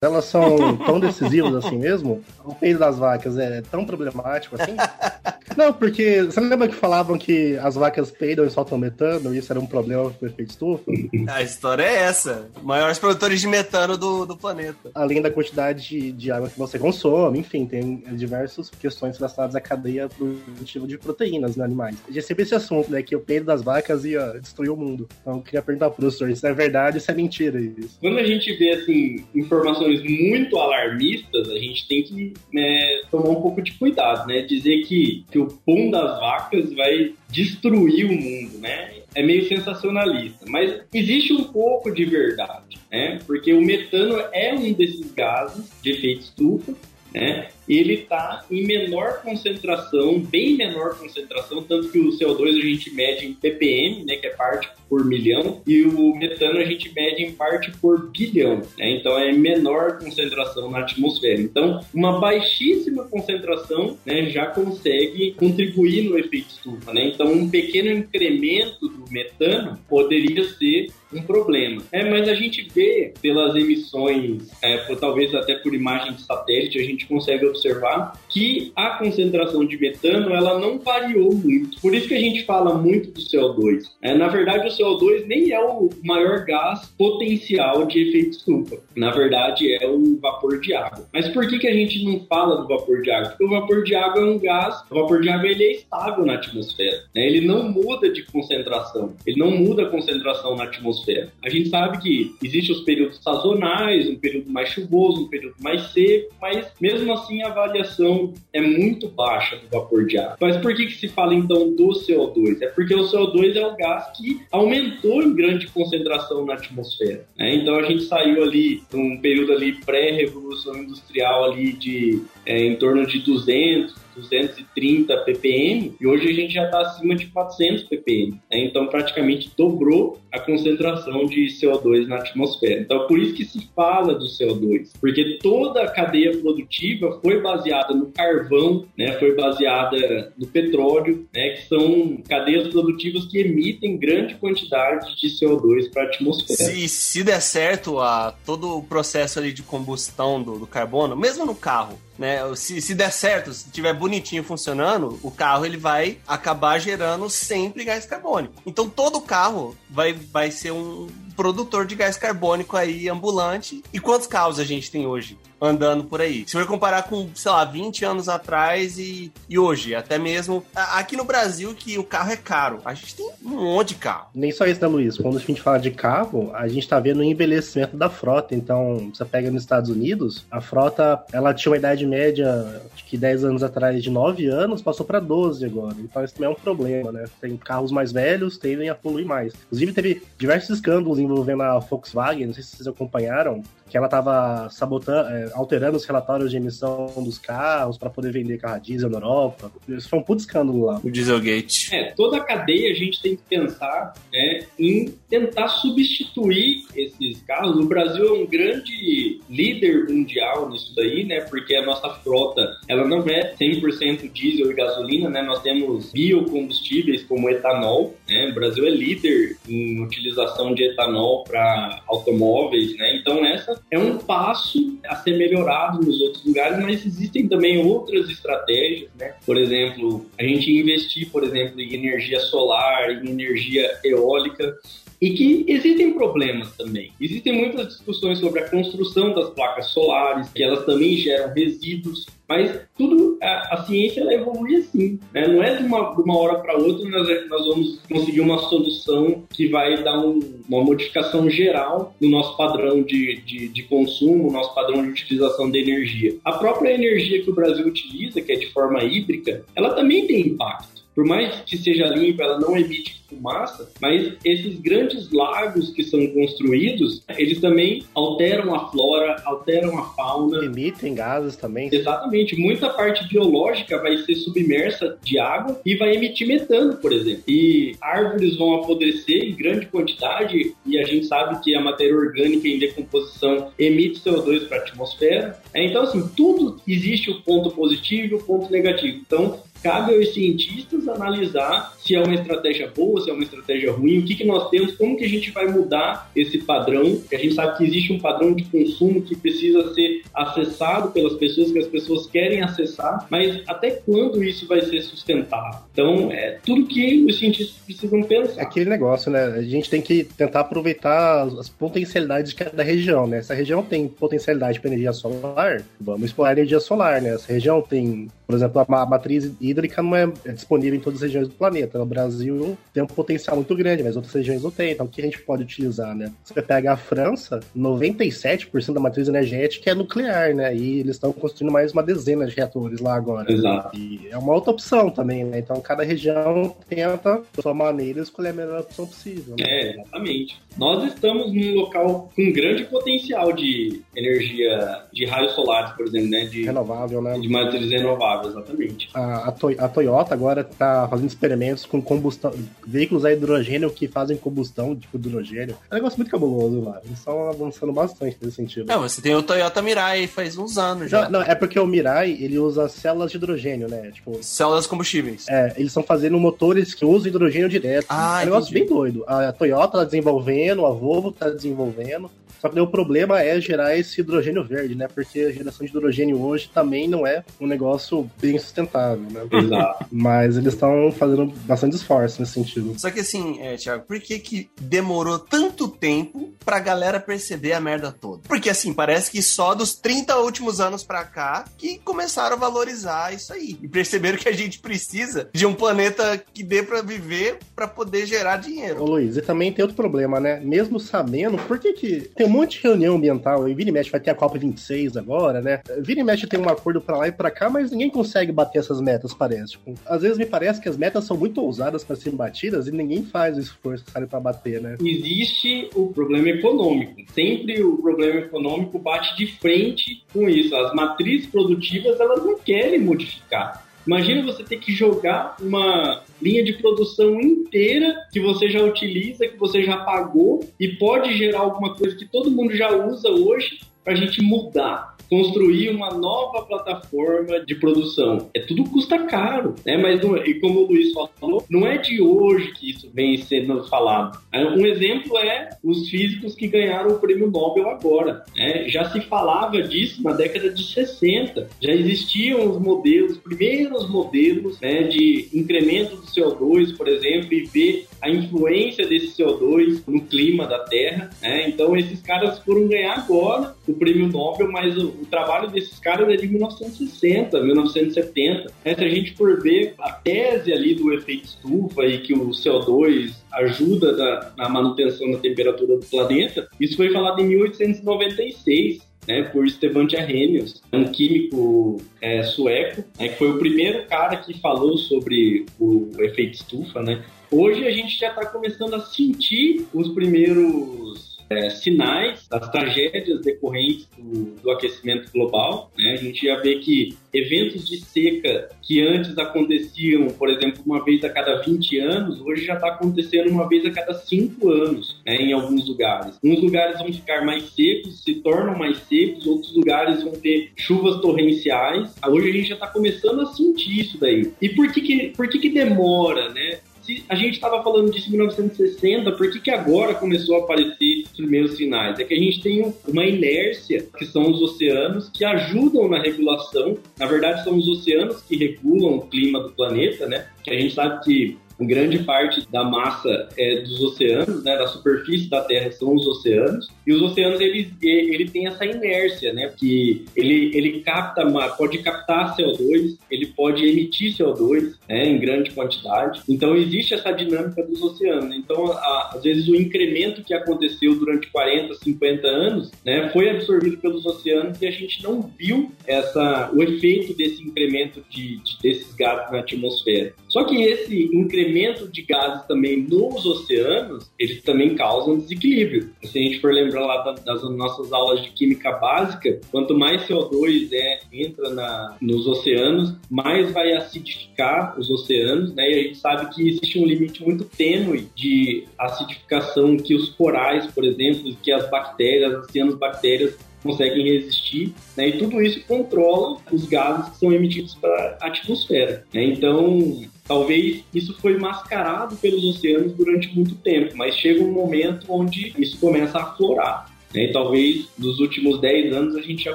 Elas 0.00 0.24
são 0.24 0.76
tão 0.78 0.98
decisivas 0.98 1.54
assim 1.54 1.78
mesmo? 1.78 2.24
O 2.44 2.54
peso 2.54 2.78
das 2.78 2.98
vacas 2.98 3.36
é 3.36 3.60
tão 3.62 3.84
problemático 3.84 4.56
assim? 4.60 4.76
Não, 5.56 5.72
porque 5.72 6.22
você 6.22 6.40
não 6.40 6.48
lembra 6.48 6.68
que 6.68 6.74
falavam 6.74 7.18
que 7.18 7.56
as 7.58 7.74
vacas 7.74 8.10
peidam 8.10 8.44
e 8.44 8.50
soltam 8.50 8.78
metano 8.78 9.34
e 9.34 9.38
isso 9.38 9.52
era 9.52 9.60
um 9.60 9.66
problema 9.66 10.10
pro 10.10 10.28
efeito 10.28 10.50
estufa? 10.50 10.84
A 11.28 11.42
história 11.42 11.82
é 11.82 12.02
essa. 12.02 12.50
Maiores 12.62 12.98
produtores 12.98 13.40
de 13.40 13.46
metano 13.46 13.96
do, 13.96 14.26
do 14.26 14.36
planeta. 14.36 14.90
Além 14.94 15.20
da 15.20 15.30
quantidade 15.30 15.88
de, 15.88 16.12
de 16.12 16.30
água 16.30 16.48
que 16.48 16.58
você 16.58 16.78
consome, 16.78 17.38
enfim, 17.38 17.66
tem 17.66 18.02
diversas 18.12 18.70
questões 18.70 19.16
relacionadas 19.16 19.54
à 19.54 19.60
cadeia 19.60 20.08
produtiva 20.08 20.86
de 20.86 20.98
proteínas 20.98 21.56
nos 21.56 21.64
animais. 21.64 21.96
Já 22.10 22.22
sempre 22.22 22.44
esse 22.44 22.54
assunto, 22.54 22.90
né? 22.90 23.02
Que 23.02 23.16
o 23.16 23.20
peido 23.20 23.46
das 23.46 23.62
vacas 23.62 24.04
ia 24.04 24.38
destruir 24.40 24.70
o 24.70 24.76
mundo. 24.76 25.08
Então 25.20 25.36
eu 25.36 25.42
queria 25.42 25.62
perguntar 25.62 25.90
pro 25.90 26.02
professor, 26.02 26.30
isso 26.30 26.46
é 26.46 26.52
verdade 26.52 26.96
ou 26.96 26.98
isso 26.98 27.10
é 27.10 27.14
mentira? 27.14 27.60
Isso? 27.60 27.98
Quando 28.00 28.18
a 28.18 28.24
gente 28.24 28.52
vê, 28.54 28.70
assim, 28.72 29.24
informações 29.34 30.02
muito 30.02 30.56
alarmistas, 30.58 31.48
a 31.48 31.58
gente 31.58 31.86
tem 31.88 32.02
que 32.02 32.32
né, 32.52 33.02
tomar 33.10 33.30
um 33.30 33.40
pouco 33.40 33.62
de 33.62 33.72
cuidado, 33.72 34.26
né? 34.26 34.42
Dizer 34.42 34.82
que, 34.82 35.24
que 35.30 35.38
o 35.38 35.43
pum 35.46 35.90
das 35.90 36.18
vacas 36.20 36.72
vai 36.72 37.14
destruir 37.28 38.06
o 38.06 38.12
mundo, 38.12 38.58
né? 38.58 38.94
É 39.14 39.22
meio 39.22 39.46
sensacionalista, 39.48 40.44
mas 40.48 40.80
existe 40.92 41.32
um 41.32 41.44
pouco 41.44 41.90
de 41.92 42.04
verdade, 42.04 42.78
né? 42.90 43.20
Porque 43.26 43.52
o 43.52 43.60
metano 43.60 44.18
é 44.32 44.54
um 44.54 44.72
desses 44.72 45.12
gases 45.12 45.70
de 45.82 45.90
efeito 45.92 46.22
estufa, 46.22 46.74
né? 47.12 47.48
Ele 47.68 47.94
está 47.94 48.44
em 48.50 48.66
menor 48.66 49.22
concentração, 49.22 50.20
bem 50.20 50.56
menor 50.56 50.98
concentração, 50.98 51.62
tanto 51.62 51.88
que 51.88 51.98
o 51.98 52.10
CO2 52.18 52.58
a 52.58 52.62
gente 52.62 52.94
mede 52.94 53.26
em 53.26 53.34
ppm, 53.34 54.04
né, 54.04 54.16
que 54.16 54.26
é 54.26 54.30
parte 54.30 54.68
por 54.88 55.04
milhão, 55.04 55.62
e 55.66 55.82
o 55.82 56.14
metano 56.14 56.58
a 56.58 56.64
gente 56.64 56.92
mede 56.94 57.22
em 57.24 57.32
parte 57.32 57.70
por 57.78 58.10
bilhão, 58.10 58.62
né? 58.78 58.90
Então 58.90 59.18
é 59.18 59.32
menor 59.32 59.98
concentração 59.98 60.70
na 60.70 60.80
atmosfera. 60.80 61.40
Então, 61.40 61.80
uma 61.92 62.20
baixíssima 62.20 63.04
concentração, 63.04 63.98
né, 64.04 64.26
já 64.26 64.46
consegue 64.46 65.32
contribuir 65.32 66.08
no 66.08 66.18
efeito 66.18 66.48
estufa, 66.48 66.92
né? 66.92 67.06
Então, 67.08 67.32
um 67.32 67.48
pequeno 67.48 67.90
incremento 67.90 68.88
do 68.88 69.10
metano 69.10 69.78
poderia 69.88 70.44
ser 70.44 70.88
um 71.12 71.22
problema. 71.22 71.82
É, 71.92 72.08
mas 72.10 72.28
a 72.28 72.34
gente 72.34 72.68
vê 72.74 73.12
pelas 73.22 73.54
emissões, 73.54 74.50
é, 74.60 74.78
por, 74.78 74.98
talvez 74.98 75.34
até 75.34 75.54
por 75.54 75.74
imagem 75.74 76.14
de 76.14 76.22
satélite, 76.22 76.78
a 76.78 76.82
gente 76.82 77.06
consegue 77.06 77.46
observar 77.54 78.18
que 78.34 78.72
a 78.74 78.98
concentração 78.98 79.64
de 79.64 79.78
metano 79.78 80.34
ela 80.34 80.58
não 80.58 80.76
variou 80.80 81.32
muito. 81.32 81.80
Por 81.80 81.94
isso 81.94 82.08
que 82.08 82.14
a 82.14 82.20
gente 82.20 82.44
fala 82.44 82.76
muito 82.76 83.12
do 83.12 83.20
CO2. 83.20 83.84
É, 84.02 84.12
na 84.12 84.26
verdade, 84.26 84.66
o 84.66 84.70
CO2 84.70 85.24
nem 85.26 85.52
é 85.52 85.60
o 85.60 85.88
maior 86.02 86.44
gás 86.44 86.92
potencial 86.98 87.86
de 87.86 88.08
efeito 88.08 88.30
estufa. 88.30 88.78
Na 88.96 89.12
verdade, 89.12 89.72
é 89.72 89.86
o 89.86 90.18
vapor 90.18 90.60
de 90.60 90.74
água. 90.74 91.08
Mas 91.12 91.28
por 91.28 91.46
que, 91.46 91.60
que 91.60 91.68
a 91.68 91.72
gente 91.72 92.04
não 92.04 92.26
fala 92.26 92.56
do 92.56 92.66
vapor 92.66 93.02
de 93.02 93.10
água? 93.12 93.28
Porque 93.30 93.44
o 93.44 93.50
vapor 93.50 93.84
de 93.84 93.94
água 93.94 94.20
é 94.20 94.24
um 94.24 94.38
gás, 94.40 94.82
o 94.90 94.94
vapor 94.96 95.20
de 95.20 95.28
água 95.28 95.48
ele 95.48 95.62
é 95.62 95.72
estável 95.74 96.26
na 96.26 96.34
atmosfera. 96.34 97.04
Né? 97.14 97.26
Ele 97.26 97.46
não 97.46 97.70
muda 97.70 98.10
de 98.10 98.24
concentração, 98.24 99.14
ele 99.24 99.38
não 99.38 99.52
muda 99.52 99.84
a 99.84 99.90
concentração 99.90 100.56
na 100.56 100.64
atmosfera. 100.64 101.32
A 101.44 101.48
gente 101.48 101.68
sabe 101.68 101.98
que 101.98 102.34
existem 102.42 102.74
os 102.74 102.82
períodos 102.82 103.22
sazonais, 103.22 104.08
um 104.08 104.16
período 104.16 104.50
mais 104.50 104.70
chuvoso, 104.70 105.22
um 105.22 105.28
período 105.28 105.54
mais 105.60 105.92
seco, 105.92 106.34
mas 106.42 106.66
mesmo 106.80 107.12
assim 107.12 107.40
a 107.42 107.50
variação 107.50 108.23
é 108.52 108.60
muito 108.60 109.08
baixa 109.08 109.56
do 109.56 109.68
vapor 109.68 110.06
de 110.06 110.18
água. 110.18 110.36
Mas 110.40 110.56
por 110.56 110.74
que, 110.74 110.86
que 110.86 110.94
se 110.94 111.08
fala 111.08 111.34
então 111.34 111.74
do 111.74 111.88
CO2? 111.88 112.62
É 112.62 112.68
porque 112.68 112.94
o 112.94 113.04
CO2 113.04 113.56
é 113.56 113.66
o 113.66 113.76
gás 113.76 114.10
que 114.16 114.40
aumentou 114.50 115.22
em 115.22 115.34
grande 115.34 115.66
concentração 115.68 116.44
na 116.44 116.54
atmosfera. 116.54 117.26
Né? 117.36 117.56
Então 117.56 117.76
a 117.76 117.82
gente 117.82 118.04
saiu 118.04 118.42
ali 118.42 118.82
num 118.92 119.18
período 119.18 119.52
ali 119.52 119.72
pré-revolução 119.72 120.76
industrial 120.76 121.44
ali 121.44 121.72
de 121.72 122.22
é, 122.46 122.64
em 122.66 122.76
torno 122.76 123.06
de 123.06 123.18
200 123.20 124.04
230 124.14 125.16
ppm 125.24 125.92
e 126.00 126.06
hoje 126.06 126.28
a 126.28 126.32
gente 126.32 126.54
já 126.54 126.64
está 126.64 126.80
acima 126.80 127.14
de 127.14 127.26
400 127.26 127.84
ppm. 127.84 128.32
Né? 128.50 128.64
Então, 128.64 128.86
praticamente 128.86 129.50
dobrou 129.56 130.18
a 130.34 130.40
concentração 130.40 131.26
de 131.26 131.46
CO2 131.46 132.06
na 132.06 132.16
atmosfera. 132.16 132.80
Então, 132.80 133.06
por 133.06 133.18
isso 133.18 133.34
que 133.34 133.44
se 133.44 133.68
fala 133.74 134.14
do 134.14 134.26
CO2, 134.26 134.90
porque 135.00 135.38
toda 135.40 135.82
a 135.82 135.90
cadeia 135.90 136.36
produtiva 136.36 137.20
foi 137.22 137.40
baseada 137.40 137.94
no 137.94 138.06
carvão, 138.06 138.86
né? 138.98 139.12
foi 139.18 139.34
baseada 139.36 140.32
no 140.36 140.46
petróleo, 140.46 141.26
né? 141.32 141.50
que 141.50 141.68
são 141.68 142.22
cadeias 142.28 142.68
produtivas 142.68 143.26
que 143.26 143.38
emitem 143.38 143.96
grande 143.96 144.34
quantidade 144.34 145.14
de 145.16 145.28
CO2 145.28 145.90
para 145.92 146.02
a 146.02 146.06
atmosfera. 146.06 146.70
Se, 146.70 146.88
se 146.88 147.22
der 147.22 147.40
certo 147.40 148.00
a, 148.00 148.34
todo 148.44 148.78
o 148.78 148.82
processo 148.82 149.38
ali 149.38 149.52
de 149.52 149.62
combustão 149.62 150.42
do, 150.42 150.58
do 150.58 150.66
carbono, 150.66 151.16
mesmo 151.16 151.46
no 151.46 151.54
carro, 151.54 151.98
né? 152.18 152.38
Se, 152.54 152.80
se 152.80 152.94
der 152.94 153.10
certo, 153.10 153.52
se 153.52 153.70
tiver 153.70 153.92
bonitinho 153.92 154.44
funcionando, 154.44 155.18
o 155.22 155.30
carro 155.30 155.66
ele 155.66 155.76
vai 155.76 156.18
acabar 156.26 156.78
gerando 156.78 157.28
sempre 157.28 157.84
gás 157.84 158.06
carbônico. 158.06 158.62
Então 158.64 158.88
todo 158.88 159.20
carro 159.20 159.76
vai, 159.90 160.16
vai 160.32 160.50
ser 160.50 160.72
um 160.72 161.08
produtor 161.36 161.86
de 161.86 161.94
gás 161.94 162.16
carbônico 162.16 162.76
aí 162.76 163.08
ambulante. 163.08 163.82
E 163.92 164.00
quantos 164.00 164.26
carros 164.26 164.58
a 164.58 164.64
gente 164.64 164.90
tem 164.90 165.06
hoje 165.06 165.38
andando 165.64 166.04
por 166.04 166.20
aí? 166.20 166.44
Se 166.46 166.52
for 166.52 166.66
comparar 166.66 167.04
com, 167.04 167.28
sei 167.34 167.50
lá, 167.50 167.64
20 167.64 168.04
anos 168.04 168.28
atrás 168.28 168.98
e, 168.98 169.32
e 169.48 169.58
hoje, 169.58 169.94
até 169.94 170.18
mesmo 170.18 170.64
aqui 170.74 171.16
no 171.16 171.24
Brasil, 171.24 171.74
que 171.74 171.98
o 171.98 172.04
carro 172.04 172.30
é 172.30 172.36
caro, 172.36 172.80
a 172.84 172.94
gente 172.94 173.16
tem 173.16 173.30
um 173.44 173.50
monte 173.50 173.88
de 173.88 173.94
carro. 173.96 174.28
Nem 174.34 174.52
só 174.52 174.66
isso, 174.66 174.80
né, 174.80 174.86
Luiz? 174.86 175.16
Quando 175.16 175.36
a 175.36 175.40
gente 175.40 175.60
fala 175.60 175.78
de 175.78 175.90
carro, 175.90 176.50
a 176.54 176.66
gente 176.68 176.88
tá 176.88 176.98
vendo 177.00 177.20
o 177.20 177.24
envelhecimento 177.24 177.96
da 177.96 178.08
frota. 178.08 178.54
Então, 178.54 179.10
você 179.12 179.24
pega 179.24 179.50
nos 179.50 179.62
Estados 179.62 179.90
Unidos, 179.90 180.44
a 180.50 180.60
frota, 180.60 181.22
ela 181.32 181.54
tinha 181.54 181.70
uma 181.70 181.78
idade 181.78 182.06
média, 182.06 182.82
acho 182.94 183.04
que 183.04 183.16
10 183.16 183.44
anos 183.44 183.62
atrás, 183.62 184.02
de 184.02 184.10
9 184.10 184.46
anos, 184.46 184.82
passou 184.82 185.04
para 185.04 185.20
12 185.20 185.64
agora. 185.64 185.96
Então, 185.98 186.24
isso 186.24 186.34
também 186.34 186.48
é 186.48 186.52
um 186.52 186.56
problema, 186.56 187.12
né? 187.12 187.24
Tem 187.40 187.56
carros 187.56 187.90
mais 187.90 188.12
velhos, 188.12 188.58
tendem 188.58 188.88
a 188.88 188.94
poluir 188.94 189.26
mais. 189.26 189.52
Inclusive, 189.66 189.92
teve 189.92 190.22
diversos 190.38 190.70
escândalos 190.76 191.18
envolvendo 191.18 191.62
a 191.62 191.78
Volkswagen, 191.78 192.46
não 192.46 192.54
sei 192.54 192.62
se 192.62 192.76
vocês 192.76 192.86
acompanharam, 192.86 193.62
que 193.88 193.96
ela 193.96 194.06
estava 194.06 194.68
sabotando, 194.70 195.28
é, 195.28 195.50
alterando 195.54 195.96
os 195.96 196.04
relatórios 196.04 196.50
de 196.50 196.56
emissão 196.56 197.12
dos 197.18 197.38
carros 197.38 197.98
para 197.98 198.10
poder 198.10 198.32
vender 198.32 198.58
carro 198.58 198.80
diesel 198.80 199.10
na 199.10 199.18
Europa. 199.18 199.70
Isso 199.88 200.08
foi 200.08 200.18
um 200.18 200.22
puto 200.22 200.40
escândalo 200.40 200.86
lá. 200.86 201.00
O 201.02 201.10
Dieselgate. 201.10 201.94
É, 201.94 202.12
toda 202.12 202.38
a 202.38 202.40
cadeia 202.40 202.90
a 202.90 202.94
gente 202.94 203.20
tem 203.20 203.36
que 203.36 203.42
pensar 203.42 204.14
né, 204.32 204.66
em 204.78 205.14
tentar 205.34 205.66
substituir 205.66 206.84
esses 206.94 207.42
carros. 207.42 207.76
O 207.76 207.86
Brasil 207.86 208.24
é 208.24 208.32
um 208.38 208.46
grande 208.46 209.40
líder 209.50 210.08
mundial 210.08 210.70
nisso 210.70 210.94
daí, 210.94 211.24
né? 211.24 211.40
Porque 211.40 211.74
a 211.74 211.84
nossa 211.84 212.08
frota, 212.20 212.76
ela 212.86 213.04
não 213.04 213.18
é 213.28 213.52
100% 213.54 214.30
diesel 214.30 214.70
e 214.70 214.74
gasolina, 214.74 215.28
né? 215.28 215.42
Nós 215.42 215.60
temos 215.60 216.12
biocombustíveis 216.12 217.24
como 217.24 217.50
etanol, 217.50 218.14
né? 218.28 218.50
O 218.50 218.54
Brasil 218.54 218.86
é 218.86 218.90
líder 218.90 219.56
em 219.68 220.00
utilização 220.04 220.72
de 220.72 220.84
etanol 220.84 221.42
para 221.42 222.00
automóveis, 222.06 222.96
né? 222.96 223.16
Então 223.16 223.44
essa 223.44 223.82
é 223.90 223.98
um 223.98 224.18
passo 224.18 224.96
a 225.04 225.16
ser 225.16 225.36
melhorado 225.36 226.00
nos 226.00 226.20
outros 226.20 226.44
lugares, 226.44 226.78
mas 226.78 227.04
existem 227.04 227.48
também 227.48 227.84
outras 227.84 228.30
estratégias, 228.30 229.10
né? 229.18 229.34
Por 229.44 229.56
exemplo, 229.56 230.24
a 230.38 230.44
gente 230.44 230.70
investir, 230.70 231.28
por 231.30 231.42
exemplo, 231.42 231.80
em 231.80 231.92
energia 231.92 232.38
solar, 232.38 233.10
em 233.10 233.30
energia 233.30 233.90
eólica, 234.04 234.76
e 235.24 235.30
que 235.30 235.64
existem 235.66 236.12
problemas 236.12 236.76
também. 236.76 237.10
Existem 237.18 237.54
muitas 237.54 237.88
discussões 237.88 238.40
sobre 238.40 238.60
a 238.60 238.68
construção 238.68 239.32
das 239.32 239.48
placas 239.50 239.86
solares, 239.86 240.50
que 240.50 240.62
elas 240.62 240.84
também 240.84 241.16
geram 241.16 241.50
resíduos, 241.54 242.26
mas 242.46 242.80
tudo, 242.94 243.38
a, 243.42 243.74
a 243.74 243.86
ciência 243.86 244.20
ela 244.20 244.34
evolui 244.34 244.76
assim, 244.76 245.18
né? 245.32 245.48
Não 245.48 245.62
é 245.62 245.76
de 245.76 245.82
uma, 245.82 246.14
de 246.14 246.20
uma 246.20 246.36
hora 246.36 246.58
para 246.58 246.76
outra 246.76 247.08
nós, 247.08 247.26
nós 247.48 247.66
vamos 247.66 248.00
conseguir 248.06 248.42
uma 248.42 248.58
solução 248.68 249.44
que 249.50 249.66
vai 249.68 250.02
dar 250.02 250.20
um, 250.20 250.40
uma 250.68 250.84
modificação 250.84 251.48
geral 251.48 252.14
no 252.20 252.28
nosso 252.28 252.54
padrão 252.58 253.02
de, 253.02 253.40
de, 253.46 253.68
de 253.68 253.82
consumo, 253.84 254.52
nosso 254.52 254.74
padrão 254.74 255.02
de 255.02 255.08
utilização 255.08 255.70
de 255.70 255.78
energia. 255.78 256.36
A 256.44 256.52
própria 256.52 256.92
energia 256.92 257.42
que 257.42 257.48
o 257.48 257.54
Brasil 257.54 257.86
utiliza, 257.86 258.42
que 258.42 258.52
é 258.52 258.56
de 258.56 258.70
forma 258.72 259.02
hídrica, 259.02 259.64
ela 259.74 259.94
também 259.94 260.26
tem 260.26 260.48
impacto 260.48 260.93
por 261.14 261.24
mais 261.24 261.60
que 261.62 261.76
seja 261.76 262.06
limpa, 262.06 262.42
ela 262.42 262.58
não 262.58 262.76
emite 262.76 263.24
fumaça, 263.28 263.90
mas 264.00 264.34
esses 264.44 264.78
grandes 264.80 265.30
lagos 265.30 265.90
que 265.90 266.02
são 266.04 266.26
construídos, 266.28 267.22
eles 267.36 267.60
também 267.60 268.04
alteram 268.14 268.74
a 268.74 268.90
flora, 268.90 269.42
alteram 269.44 269.98
a 269.98 270.04
fauna. 270.14 270.64
Emitem 270.64 271.14
gases 271.14 271.56
também. 271.56 271.88
Exatamente. 271.92 272.56
Muita 272.56 272.90
parte 272.90 273.26
biológica 273.28 274.00
vai 274.00 274.16
ser 274.18 274.34
submersa 274.36 275.18
de 275.22 275.38
água 275.38 275.80
e 275.84 275.96
vai 275.96 276.14
emitir 276.14 276.46
metano, 276.46 276.96
por 276.96 277.12
exemplo. 277.12 277.42
E 277.48 277.96
árvores 278.00 278.56
vão 278.56 278.74
apodrecer 278.76 279.44
em 279.44 279.54
grande 279.54 279.86
quantidade 279.86 280.74
e 280.86 280.98
a 280.98 281.04
gente 281.04 281.26
sabe 281.26 281.62
que 281.62 281.74
a 281.74 281.80
matéria 281.80 282.16
orgânica 282.16 282.68
em 282.68 282.78
decomposição 282.78 283.70
emite 283.78 284.20
CO2 284.20 284.68
para 284.68 284.78
a 284.78 284.80
atmosfera. 284.80 285.60
Então, 285.74 286.02
assim, 286.02 286.28
tudo 286.36 286.80
existe 286.86 287.30
o 287.30 287.40
ponto 287.42 287.70
positivo 287.70 288.34
e 288.34 288.34
o 288.34 288.42
ponto 288.42 288.70
negativo. 288.70 289.18
Então, 289.18 289.58
cabe 289.84 290.14
aos 290.14 290.32
cientistas 290.32 291.06
analisar 291.06 291.94
se 291.98 292.14
é 292.14 292.22
uma 292.22 292.34
estratégia 292.34 292.90
boa, 292.94 293.20
se 293.20 293.28
é 293.28 293.32
uma 293.34 293.42
estratégia 293.42 293.92
ruim, 293.92 294.18
o 294.18 294.24
que, 294.24 294.34
que 294.34 294.44
nós 294.44 294.70
temos, 294.70 294.92
como 294.96 295.16
que 295.16 295.24
a 295.24 295.28
gente 295.28 295.50
vai 295.50 295.66
mudar 295.66 296.30
esse 296.34 296.58
padrão, 296.58 297.20
que 297.28 297.36
a 297.36 297.38
gente 297.38 297.54
sabe 297.54 297.76
que 297.76 297.84
existe 297.84 298.12
um 298.12 298.18
padrão 298.18 298.54
de 298.54 298.64
consumo 298.64 299.20
que 299.20 299.36
precisa 299.36 299.92
ser 299.92 300.22
acessado 300.32 301.10
pelas 301.10 301.34
pessoas, 301.34 301.70
que 301.70 301.78
as 301.78 301.86
pessoas 301.86 302.26
querem 302.26 302.62
acessar, 302.62 303.26
mas 303.30 303.62
até 303.66 303.90
quando 303.90 304.42
isso 304.42 304.66
vai 304.66 304.80
ser 304.80 305.02
sustentável? 305.02 305.80
Então, 305.92 306.32
é 306.32 306.58
tudo 306.64 306.86
que 306.86 307.24
os 307.24 307.38
cientistas 307.38 307.76
precisam 307.84 308.22
pensar. 308.22 308.62
É 308.62 308.64
aquele 308.64 308.88
negócio, 308.88 309.30
né? 309.30 309.44
A 309.44 309.62
gente 309.62 309.90
tem 309.90 310.00
que 310.00 310.24
tentar 310.24 310.60
aproveitar 310.60 311.42
as 311.42 311.68
potencialidades 311.68 312.50
de 312.50 312.56
cada 312.56 312.82
região, 312.82 313.26
né? 313.26 313.38
Essa 313.38 313.54
região 313.54 313.82
tem 313.82 314.08
potencialidade 314.08 314.80
para 314.80 314.88
energia 314.88 315.12
solar, 315.12 315.82
vamos 316.00 316.24
explorar 316.24 316.52
energia 316.52 316.80
solar, 316.80 317.20
né? 317.20 317.34
Essa 317.34 317.52
região 317.52 317.82
tem 317.82 318.28
por 318.46 318.54
exemplo, 318.54 318.84
a 318.86 319.06
matriz 319.06 319.52
hídrica 319.60 319.73
não 320.02 320.16
é 320.16 320.26
disponível 320.52 320.98
em 320.98 321.02
todas 321.02 321.20
as 321.20 321.26
regiões 321.26 321.48
do 321.48 321.54
planeta. 321.54 322.00
O 322.00 322.06
Brasil 322.06 322.76
tem 322.92 323.02
um 323.02 323.06
potencial 323.06 323.56
muito 323.56 323.74
grande, 323.74 324.02
mas 324.02 324.16
outras 324.16 324.34
regiões 324.34 324.62
não 324.62 324.70
tem. 324.70 324.92
Então, 324.92 325.06
o 325.06 325.08
que 325.08 325.20
a 325.20 325.24
gente 325.24 325.40
pode 325.40 325.62
utilizar, 325.62 326.14
né? 326.14 326.32
Você 326.42 326.60
pega 326.62 326.92
a 326.92 326.96
França, 326.96 327.60
97% 327.76 328.92
da 328.92 329.00
matriz 329.00 329.28
energética 329.28 329.90
é 329.90 329.94
nuclear, 329.94 330.54
né? 330.54 330.74
E 330.74 331.00
eles 331.00 331.16
estão 331.16 331.32
construindo 331.32 331.72
mais 331.72 331.92
uma 331.92 332.02
dezena 332.02 332.46
de 332.46 332.54
reatores 332.54 333.00
lá 333.00 333.14
agora. 333.14 333.50
Exato. 333.52 333.96
E 333.96 334.28
é 334.30 334.38
uma 334.38 334.52
outra 334.54 334.70
opção 334.70 335.10
também, 335.10 335.44
né? 335.44 335.58
Então, 335.58 335.80
cada 335.80 336.02
região 336.02 336.74
tenta, 336.88 337.42
de 337.54 337.62
sua 337.62 337.74
maneira, 337.74 338.20
escolher 338.20 338.50
a 338.50 338.52
melhor 338.52 338.80
opção 338.80 339.06
possível. 339.06 339.54
Né? 339.58 339.66
É, 339.66 339.90
exatamente. 339.92 340.58
Nós 340.76 341.04
estamos 341.04 341.52
num 341.52 341.74
local 341.74 342.30
com 342.34 342.52
grande 342.52 342.84
potencial 342.84 343.52
de 343.52 344.02
energia 344.16 345.04
de 345.12 345.24
raios 345.24 345.52
solares, 345.52 345.92
por 345.92 346.06
exemplo, 346.06 346.30
né? 346.30 346.44
De, 346.46 346.64
renovável, 346.64 347.22
né? 347.22 347.38
De 347.38 347.48
matriz 347.48 347.88
renovável 347.90 348.50
exatamente. 348.50 349.08
A, 349.14 349.48
a, 349.48 349.52
a 349.78 349.88
Toyota 349.88 350.34
agora 350.34 350.60
está 350.60 351.08
fazendo 351.08 351.28
experimentos 351.28 351.84
com 351.84 352.00
combustão, 352.00 352.52
veículos 352.86 353.24
a 353.24 353.32
hidrogênio 353.32 353.90
que 353.90 354.08
fazem 354.08 354.36
combustão 354.36 354.94
tipo 354.94 355.16
hidrogênio. 355.16 355.76
É 355.90 355.94
um 355.94 355.96
negócio 355.96 356.18
muito 356.18 356.30
cabuloso 356.30 356.80
lá. 356.82 357.00
Eles 357.04 357.18
estão 357.18 357.48
avançando 357.48 357.92
bastante 357.92 358.36
nesse 358.40 358.56
sentido. 358.56 358.86
Não, 358.86 359.00
você 359.00 359.20
tem 359.20 359.34
o 359.34 359.42
Toyota 359.42 359.82
Mirai 359.82 360.26
faz 360.26 360.56
uns 360.56 360.78
anos 360.78 361.10
já. 361.10 361.28
Não, 361.28 361.40
não, 361.40 361.42
é 361.42 361.54
porque 361.54 361.78
o 361.78 361.86
Mirai 361.86 362.30
ele 362.32 362.58
usa 362.58 362.88
células 362.88 363.30
de 363.30 363.36
hidrogênio, 363.36 363.88
né? 363.88 364.10
Tipo, 364.12 364.42
células 364.42 364.86
combustíveis. 364.86 365.46
É, 365.48 365.74
eles 365.76 365.88
estão 365.88 366.02
fazendo 366.02 366.38
motores 366.38 366.94
que 366.94 367.04
usam 367.04 367.28
hidrogênio 367.28 367.68
direto. 367.68 368.06
Ah, 368.08 368.40
é 368.40 368.42
um 368.42 368.46
negócio 368.46 368.72
bem 368.72 368.86
doido. 368.86 369.24
A 369.26 369.52
Toyota 369.52 369.98
tá 369.98 370.04
desenvolvendo, 370.04 370.86
a 370.86 370.90
Volvo 370.90 371.32
tá 371.32 371.48
desenvolvendo. 371.48 372.30
Só 372.64 372.70
que 372.70 372.80
o 372.80 372.86
problema 372.86 373.42
é 373.42 373.60
gerar 373.60 373.94
esse 373.94 374.22
hidrogênio 374.22 374.64
verde, 374.64 374.94
né? 374.94 375.06
Porque 375.06 375.38
a 375.38 375.52
geração 375.52 375.84
de 375.84 375.92
hidrogênio 375.92 376.40
hoje 376.42 376.70
também 376.72 377.06
não 377.06 377.26
é 377.26 377.44
um 377.60 377.66
negócio 377.66 378.30
bem 378.40 378.58
sustentável, 378.58 379.26
né? 379.30 379.42
Exato. 379.52 380.06
Mas 380.10 380.56
eles 380.56 380.72
estão 380.72 381.12
fazendo 381.12 381.52
bastante 381.66 381.94
esforço 381.94 382.40
nesse 382.40 382.54
sentido. 382.54 382.98
Só 382.98 383.10
que 383.10 383.20
assim, 383.20 383.60
é, 383.60 383.76
Thiago, 383.76 384.06
por 384.06 384.18
que 384.18 384.38
que 384.38 384.70
demorou 384.80 385.38
tanto 385.38 385.88
tempo 385.88 386.54
pra 386.64 386.80
galera 386.80 387.20
perceber 387.20 387.74
a 387.74 387.80
merda 387.80 388.10
toda? 388.10 388.40
Porque 388.48 388.70
assim, 388.70 388.94
parece 388.94 389.30
que 389.30 389.42
só 389.42 389.74
dos 389.74 389.94
30 389.94 390.38
últimos 390.38 390.80
anos 390.80 391.04
pra 391.04 391.22
cá 391.22 391.66
que 391.76 391.98
começaram 391.98 392.56
a 392.56 392.58
valorizar 392.58 393.34
isso 393.34 393.52
aí. 393.52 393.76
E 393.82 393.86
perceberam 393.86 394.38
que 394.38 394.48
a 394.48 394.52
gente 394.52 394.78
precisa 394.78 395.50
de 395.52 395.66
um 395.66 395.74
planeta 395.74 396.42
que 396.54 396.62
dê 396.62 396.82
pra 396.82 397.02
viver 397.02 397.58
pra 397.76 397.86
poder 397.86 398.24
gerar 398.24 398.56
dinheiro. 398.56 399.02
Ô 399.02 399.06
Luiz, 399.06 399.36
e 399.36 399.42
também 399.42 399.70
tem 399.70 399.82
outro 399.82 399.96
problema, 399.96 400.40
né? 400.40 400.60
Mesmo 400.60 400.98
sabendo, 400.98 401.58
por 401.58 401.78
que 401.78 401.92
que 401.92 402.20
tem 402.34 402.46
um 402.46 402.53
monte 402.54 402.78
de 402.80 402.86
reunião 402.86 403.16
ambiental. 403.16 403.68
E 403.68 403.74
vira 403.74 403.90
e 403.90 404.10
vai 404.10 404.20
ter 404.20 404.30
a 404.30 404.34
COP26 404.34 405.16
agora, 405.16 405.60
né? 405.60 405.80
Vira 406.00 406.20
e 406.20 406.46
tem 406.46 406.60
um 406.60 406.68
acordo 406.68 407.00
para 407.00 407.16
lá 407.16 407.28
e 407.28 407.32
para 407.32 407.50
cá, 407.50 407.68
mas 407.68 407.90
ninguém 407.90 408.10
consegue 408.10 408.52
bater 408.52 408.78
essas 408.78 409.00
metas, 409.00 409.34
parece. 409.34 409.72
Tipo, 409.72 409.94
às 410.06 410.22
vezes 410.22 410.38
me 410.38 410.46
parece 410.46 410.80
que 410.80 410.88
as 410.88 410.96
metas 410.96 411.24
são 411.24 411.36
muito 411.36 411.60
ousadas 411.60 412.04
para 412.04 412.16
serem 412.16 412.36
batidas 412.36 412.86
e 412.86 412.92
ninguém 412.92 413.24
faz 413.24 413.56
o 413.56 413.60
esforço 413.60 414.04
necessário 414.04 414.28
para 414.28 414.40
bater, 414.40 414.80
né? 414.80 414.96
Existe 415.00 415.90
o 415.94 416.08
problema 416.08 416.48
econômico. 416.48 417.14
Sempre 417.32 417.82
o 417.82 417.96
problema 417.98 418.40
econômico 418.40 418.98
bate 418.98 419.36
de 419.36 419.46
frente 419.58 420.22
com 420.32 420.48
isso. 420.48 420.74
As 420.74 420.94
matrizes 420.94 421.46
produtivas, 421.46 422.18
elas 422.20 422.44
não 422.44 422.58
querem 422.58 423.00
modificar. 423.00 423.84
Imagina 424.06 424.42
você 424.42 424.62
ter 424.62 424.76
que 424.76 424.92
jogar 424.92 425.56
uma 425.60 426.22
linha 426.40 426.62
de 426.62 426.74
produção 426.74 427.40
inteira 427.40 428.14
que 428.32 428.40
você 428.40 428.68
já 428.68 428.82
utiliza, 428.82 429.46
que 429.46 429.56
você 429.56 429.82
já 429.82 429.98
pagou 429.98 430.60
e 430.78 430.88
pode 430.88 431.36
gerar 431.36 431.60
alguma 431.60 431.94
coisa 431.94 432.16
que 432.16 432.26
todo 432.26 432.50
mundo 432.50 432.74
já 432.76 432.90
usa 432.90 433.30
hoje 433.30 433.80
para 434.02 434.12
a 434.12 434.16
gente 434.16 434.42
mudar 434.42 435.13
construir 435.28 435.90
uma 435.90 436.10
nova 436.10 436.62
plataforma 436.62 437.60
de 437.60 437.74
produção. 437.74 438.50
É 438.54 438.60
tudo 438.60 438.84
custa 438.84 439.18
caro, 439.24 439.74
né? 439.84 439.96
Mas 439.96 440.22
não, 440.22 440.36
é, 440.36 440.46
e 440.48 440.60
como 440.60 440.80
o 440.80 440.86
Luiz 440.86 441.12
falou, 441.12 441.64
não 441.68 441.86
é 441.86 441.98
de 441.98 442.20
hoje 442.20 442.72
que 442.72 442.90
isso 442.90 443.10
vem 443.12 443.36
sendo 443.38 443.84
falado. 443.84 444.38
É, 444.52 444.64
um 444.64 444.86
exemplo 444.86 445.36
é 445.38 445.70
os 445.82 446.08
físicos 446.08 446.54
que 446.54 446.66
ganharam 446.66 447.12
o 447.12 447.18
prêmio 447.18 447.50
Nobel 447.50 447.88
agora. 447.88 448.44
Né? 448.54 448.88
Já 448.88 449.10
se 449.10 449.20
falava 449.22 449.82
disso 449.82 450.22
na 450.22 450.32
década 450.32 450.70
de 450.70 450.84
60. 450.84 451.68
Já 451.80 451.92
existiam 451.92 452.70
os 452.70 452.80
modelos, 452.80 453.32
os 453.32 453.38
primeiros 453.38 454.08
modelos 454.08 454.80
né, 454.80 455.04
de 455.04 455.48
incremento 455.52 456.16
do 456.16 456.22
CO2, 456.22 456.96
por 456.96 457.08
exemplo, 457.08 457.52
e 457.52 457.64
ver 457.64 458.06
a 458.20 458.30
influência 458.30 459.06
desse 459.06 459.42
CO2 459.42 460.02
no 460.06 460.20
clima 460.22 460.66
da 460.66 460.78
Terra. 460.80 461.30
Né? 461.42 461.68
Então 461.68 461.96
esses 461.96 462.20
caras 462.20 462.58
foram 462.60 462.86
ganhar 462.88 463.14
agora 463.14 463.74
o 463.86 463.94
prêmio 463.94 464.28
Nobel, 464.28 464.70
mas 464.70 464.96
o, 464.96 465.08
o 465.08 465.26
trabalho 465.30 465.70
desses 465.70 465.98
caras 465.98 466.28
é 466.28 466.36
de 466.36 466.46
1960, 466.46 467.62
1970. 467.62 468.72
Né? 468.84 468.94
Se 468.94 469.04
a 469.04 469.08
gente 469.08 469.32
for 469.34 469.60
ver 469.62 469.94
a 469.98 470.12
tese 470.12 470.72
ali 470.72 470.94
do 470.94 471.12
efeito 471.12 471.44
estufa 471.44 472.04
e 472.04 472.18
que 472.18 472.32
o 472.32 472.50
CO2 472.50 473.34
ajuda 473.52 474.12
na, 474.12 474.52
na 474.56 474.68
manutenção 474.68 475.30
da 475.30 475.38
temperatura 475.38 475.96
do 475.98 476.06
planeta, 476.06 476.68
isso 476.80 476.96
foi 476.96 477.10
falado 477.10 477.40
em 477.40 477.46
1896. 477.48 479.14
Né, 479.26 479.42
por 479.44 479.66
Stefan 479.66 480.06
Arrhenius, 480.18 480.82
um 480.92 481.04
químico 481.04 481.98
é, 482.20 482.42
sueco, 482.42 483.02
né, 483.18 483.30
que 483.30 483.38
foi 483.38 483.52
o 483.52 483.58
primeiro 483.58 484.04
cara 484.06 484.36
que 484.36 484.60
falou 484.60 484.98
sobre 484.98 485.64
o 485.80 486.10
efeito 486.18 486.56
estufa. 486.56 487.00
Né. 487.02 487.24
Hoje 487.50 487.86
a 487.86 487.90
gente 487.90 488.18
já 488.18 488.28
está 488.28 488.44
começando 488.44 488.92
a 488.92 489.00
sentir 489.00 489.86
os 489.94 490.08
primeiros 490.08 491.33
é, 491.50 491.70
sinais 491.70 492.46
das 492.48 492.68
tragédias 492.70 493.40
decorrentes 493.42 494.08
do, 494.16 494.56
do, 494.62 494.70
aquecimento 494.70 495.30
global. 495.32 495.90
Né? 495.96 496.12
A 496.12 496.16
gente 496.16 496.46
já 496.46 496.56
vê 496.60 496.76
que 496.76 497.16
eventos 497.32 497.88
de 497.88 497.98
seca 497.98 498.68
que 498.82 499.02
antes 499.02 499.36
aconteciam, 499.36 500.28
por 500.28 500.48
exemplo, 500.48 500.82
uma 500.86 501.04
vez 501.04 501.24
a 501.24 501.30
cada 501.30 501.60
20 501.62 501.98
anos, 501.98 502.40
hoje 502.40 502.64
já 502.64 502.74
está 502.74 502.88
acontecendo 502.88 503.50
uma 503.50 503.68
vez 503.68 503.84
a 503.84 503.90
cada 503.90 504.14
5 504.14 504.70
anos 504.70 505.20
né, 505.26 505.36
em 505.36 505.52
alguns 505.52 505.88
lugares. 505.88 506.38
Uns 506.42 506.62
lugares 506.62 506.98
vão 506.98 507.12
ficar 507.12 507.44
mais 507.44 507.64
secos, 507.70 508.22
se 508.22 508.34
tornam 508.36 508.78
mais 508.78 508.98
secos, 508.98 509.46
outros 509.46 509.74
lugares 509.74 510.22
vão 510.22 510.32
ter 510.32 510.72
chuvas 510.76 511.20
torrenciais. 511.20 512.14
Hoje 512.26 512.48
a 512.48 512.52
gente 512.52 512.68
já 512.68 512.74
está 512.74 512.86
começando 512.86 513.40
a 513.40 513.46
sentir 513.46 514.00
isso 514.00 514.18
daí. 514.18 514.52
E 514.60 514.68
por 514.68 514.90
que, 514.92 515.00
que, 515.00 515.32
por 515.36 515.48
que, 515.48 515.58
que 515.58 515.68
demora, 515.68 516.50
né? 516.50 516.78
Se 517.04 517.24
a 517.28 517.34
gente 517.34 517.54
estava 517.54 517.82
falando 517.82 518.10
disso 518.10 518.28
em 518.28 518.32
1960, 518.32 519.32
por 519.32 519.50
que, 519.50 519.60
que 519.60 519.70
agora 519.70 520.14
começou 520.14 520.56
a 520.56 520.58
aparecer 520.60 521.24
os 521.24 521.32
primeiros 521.36 521.76
sinais? 521.76 522.18
É 522.18 522.24
que 522.24 522.34
a 522.34 522.38
gente 522.38 522.62
tem 522.62 522.94
uma 523.06 523.24
inércia, 523.24 524.06
que 524.16 524.24
são 524.24 524.50
os 524.50 524.60
oceanos, 524.62 525.30
que 525.32 525.44
ajudam 525.44 526.08
na 526.08 526.20
regulação. 526.20 526.96
Na 527.18 527.26
verdade, 527.26 527.62
são 527.62 527.76
os 527.76 527.86
oceanos 527.86 528.42
que 528.42 528.56
regulam 528.56 529.16
o 529.16 529.26
clima 529.26 529.60
do 529.60 529.70
planeta, 529.70 530.26
né? 530.26 530.46
Que 530.62 530.70
a 530.70 530.80
gente 530.80 530.94
sabe 530.94 531.22
que 531.24 531.58
grande 531.80 532.18
parte 532.20 532.66
da 532.70 532.84
massa 532.84 533.48
é 533.56 533.80
dos 533.80 534.00
oceanos, 534.00 534.62
né, 534.62 534.76
da 534.76 534.86
superfície 534.86 535.48
da 535.48 535.62
Terra 535.62 535.90
são 535.92 536.14
os 536.14 536.26
oceanos, 536.26 536.88
e 537.06 537.12
os 537.12 537.22
oceanos 537.22 537.60
ele, 537.60 537.92
ele 538.02 538.48
tem 538.48 538.66
essa 538.66 538.84
inércia, 538.84 539.52
né, 539.52 539.72
que 539.76 540.24
ele, 540.36 540.70
ele 540.74 541.00
capta, 541.00 541.44
pode 541.76 541.98
captar 541.98 542.56
CO2, 542.56 543.18
ele 543.30 543.46
pode 543.46 543.84
emitir 543.84 544.36
CO2 544.36 544.94
né, 545.08 545.26
em 545.26 545.38
grande 545.38 545.70
quantidade, 545.70 546.42
então 546.48 546.76
existe 546.76 547.14
essa 547.14 547.32
dinâmica 547.32 547.82
dos 547.82 548.02
oceanos. 548.02 548.54
Então, 548.54 548.92
a, 548.92 549.32
às 549.34 549.42
vezes 549.42 549.68
o 549.68 549.74
incremento 549.74 550.42
que 550.42 550.54
aconteceu 550.54 551.14
durante 551.16 551.50
40, 551.50 551.94
50 551.94 552.46
anos, 552.46 552.92
né, 553.04 553.30
foi 553.32 553.50
absorvido 553.50 553.96
pelos 553.98 554.24
oceanos 554.24 554.80
e 554.80 554.86
a 554.86 554.90
gente 554.90 555.22
não 555.22 555.50
viu 555.58 555.90
essa, 556.06 556.70
o 556.72 556.82
efeito 556.82 557.34
desse 557.34 557.62
incremento 557.62 558.24
de, 558.30 558.58
de 558.58 558.78
desses 558.82 559.14
gases 559.14 559.50
na 559.50 559.60
atmosfera. 559.60 560.34
Só 560.48 560.64
que 560.64 560.82
esse 560.82 561.30
incremento 561.32 561.63
incremento 561.64 562.08
de 562.08 562.22
gases 562.22 562.66
também 562.66 563.02
nos 563.02 563.44
oceanos, 563.44 564.30
eles 564.38 564.62
também 564.62 564.94
causam 564.94 565.38
desequilíbrio. 565.38 566.10
Se 566.22 566.38
a 566.38 566.42
gente 566.42 566.60
for 566.60 566.72
lembrar 566.72 567.04
lá 567.04 567.32
das 567.32 567.62
nossas 567.70 568.12
aulas 568.12 568.42
de 568.42 568.50
química 568.50 568.92
básica, 568.92 569.60
quanto 569.70 569.96
mais 569.96 570.22
CO2 570.22 570.88
é, 570.92 571.20
entra 571.32 571.70
na, 571.70 572.16
nos 572.20 572.46
oceanos, 572.46 573.14
mais 573.30 573.72
vai 573.72 573.92
acidificar 573.92 574.98
os 574.98 575.10
oceanos, 575.10 575.74
né? 575.74 575.90
E 575.90 575.94
a 575.94 576.02
gente 576.02 576.18
sabe 576.18 576.54
que 576.54 576.68
existe 576.68 576.98
um 576.98 577.06
limite 577.06 577.42
muito 577.42 577.64
tênue 577.64 578.28
de 578.34 578.84
acidificação 578.98 579.96
que 579.96 580.14
os 580.14 580.30
corais, 580.30 580.86
por 580.88 581.04
exemplo, 581.04 581.56
que 581.62 581.72
as 581.72 581.88
bactérias, 581.90 582.54
as 582.54 582.70
cianobactérias 582.70 583.56
conseguem 583.82 584.24
resistir, 584.24 584.94
né? 585.16 585.28
E 585.28 585.38
tudo 585.38 585.60
isso 585.62 585.84
controla 585.86 586.58
os 586.72 586.86
gases 586.86 587.30
que 587.30 587.38
são 587.38 587.52
emitidos 587.52 587.94
para 587.94 588.38
a 588.40 588.46
atmosfera. 588.46 589.24
Né? 589.32 589.44
Então, 589.44 590.24
talvez 590.46 591.02
isso 591.14 591.34
foi 591.40 591.56
mascarado 591.58 592.36
pelos 592.36 592.64
oceanos 592.64 593.12
durante 593.12 593.54
muito 593.54 593.74
tempo, 593.76 594.16
mas 594.16 594.36
chega 594.36 594.62
um 594.62 594.72
momento 594.72 595.26
onde 595.28 595.74
isso 595.78 595.98
começa 595.98 596.38
a 596.38 596.42
aflorar. 596.42 597.14
Né? 597.34 597.46
E 597.46 597.52
talvez 597.52 598.08
nos 598.16 598.38
últimos 598.38 598.80
10 598.80 599.12
anos 599.12 599.36
a 599.36 599.42
gente 599.42 599.64
já 599.64 599.74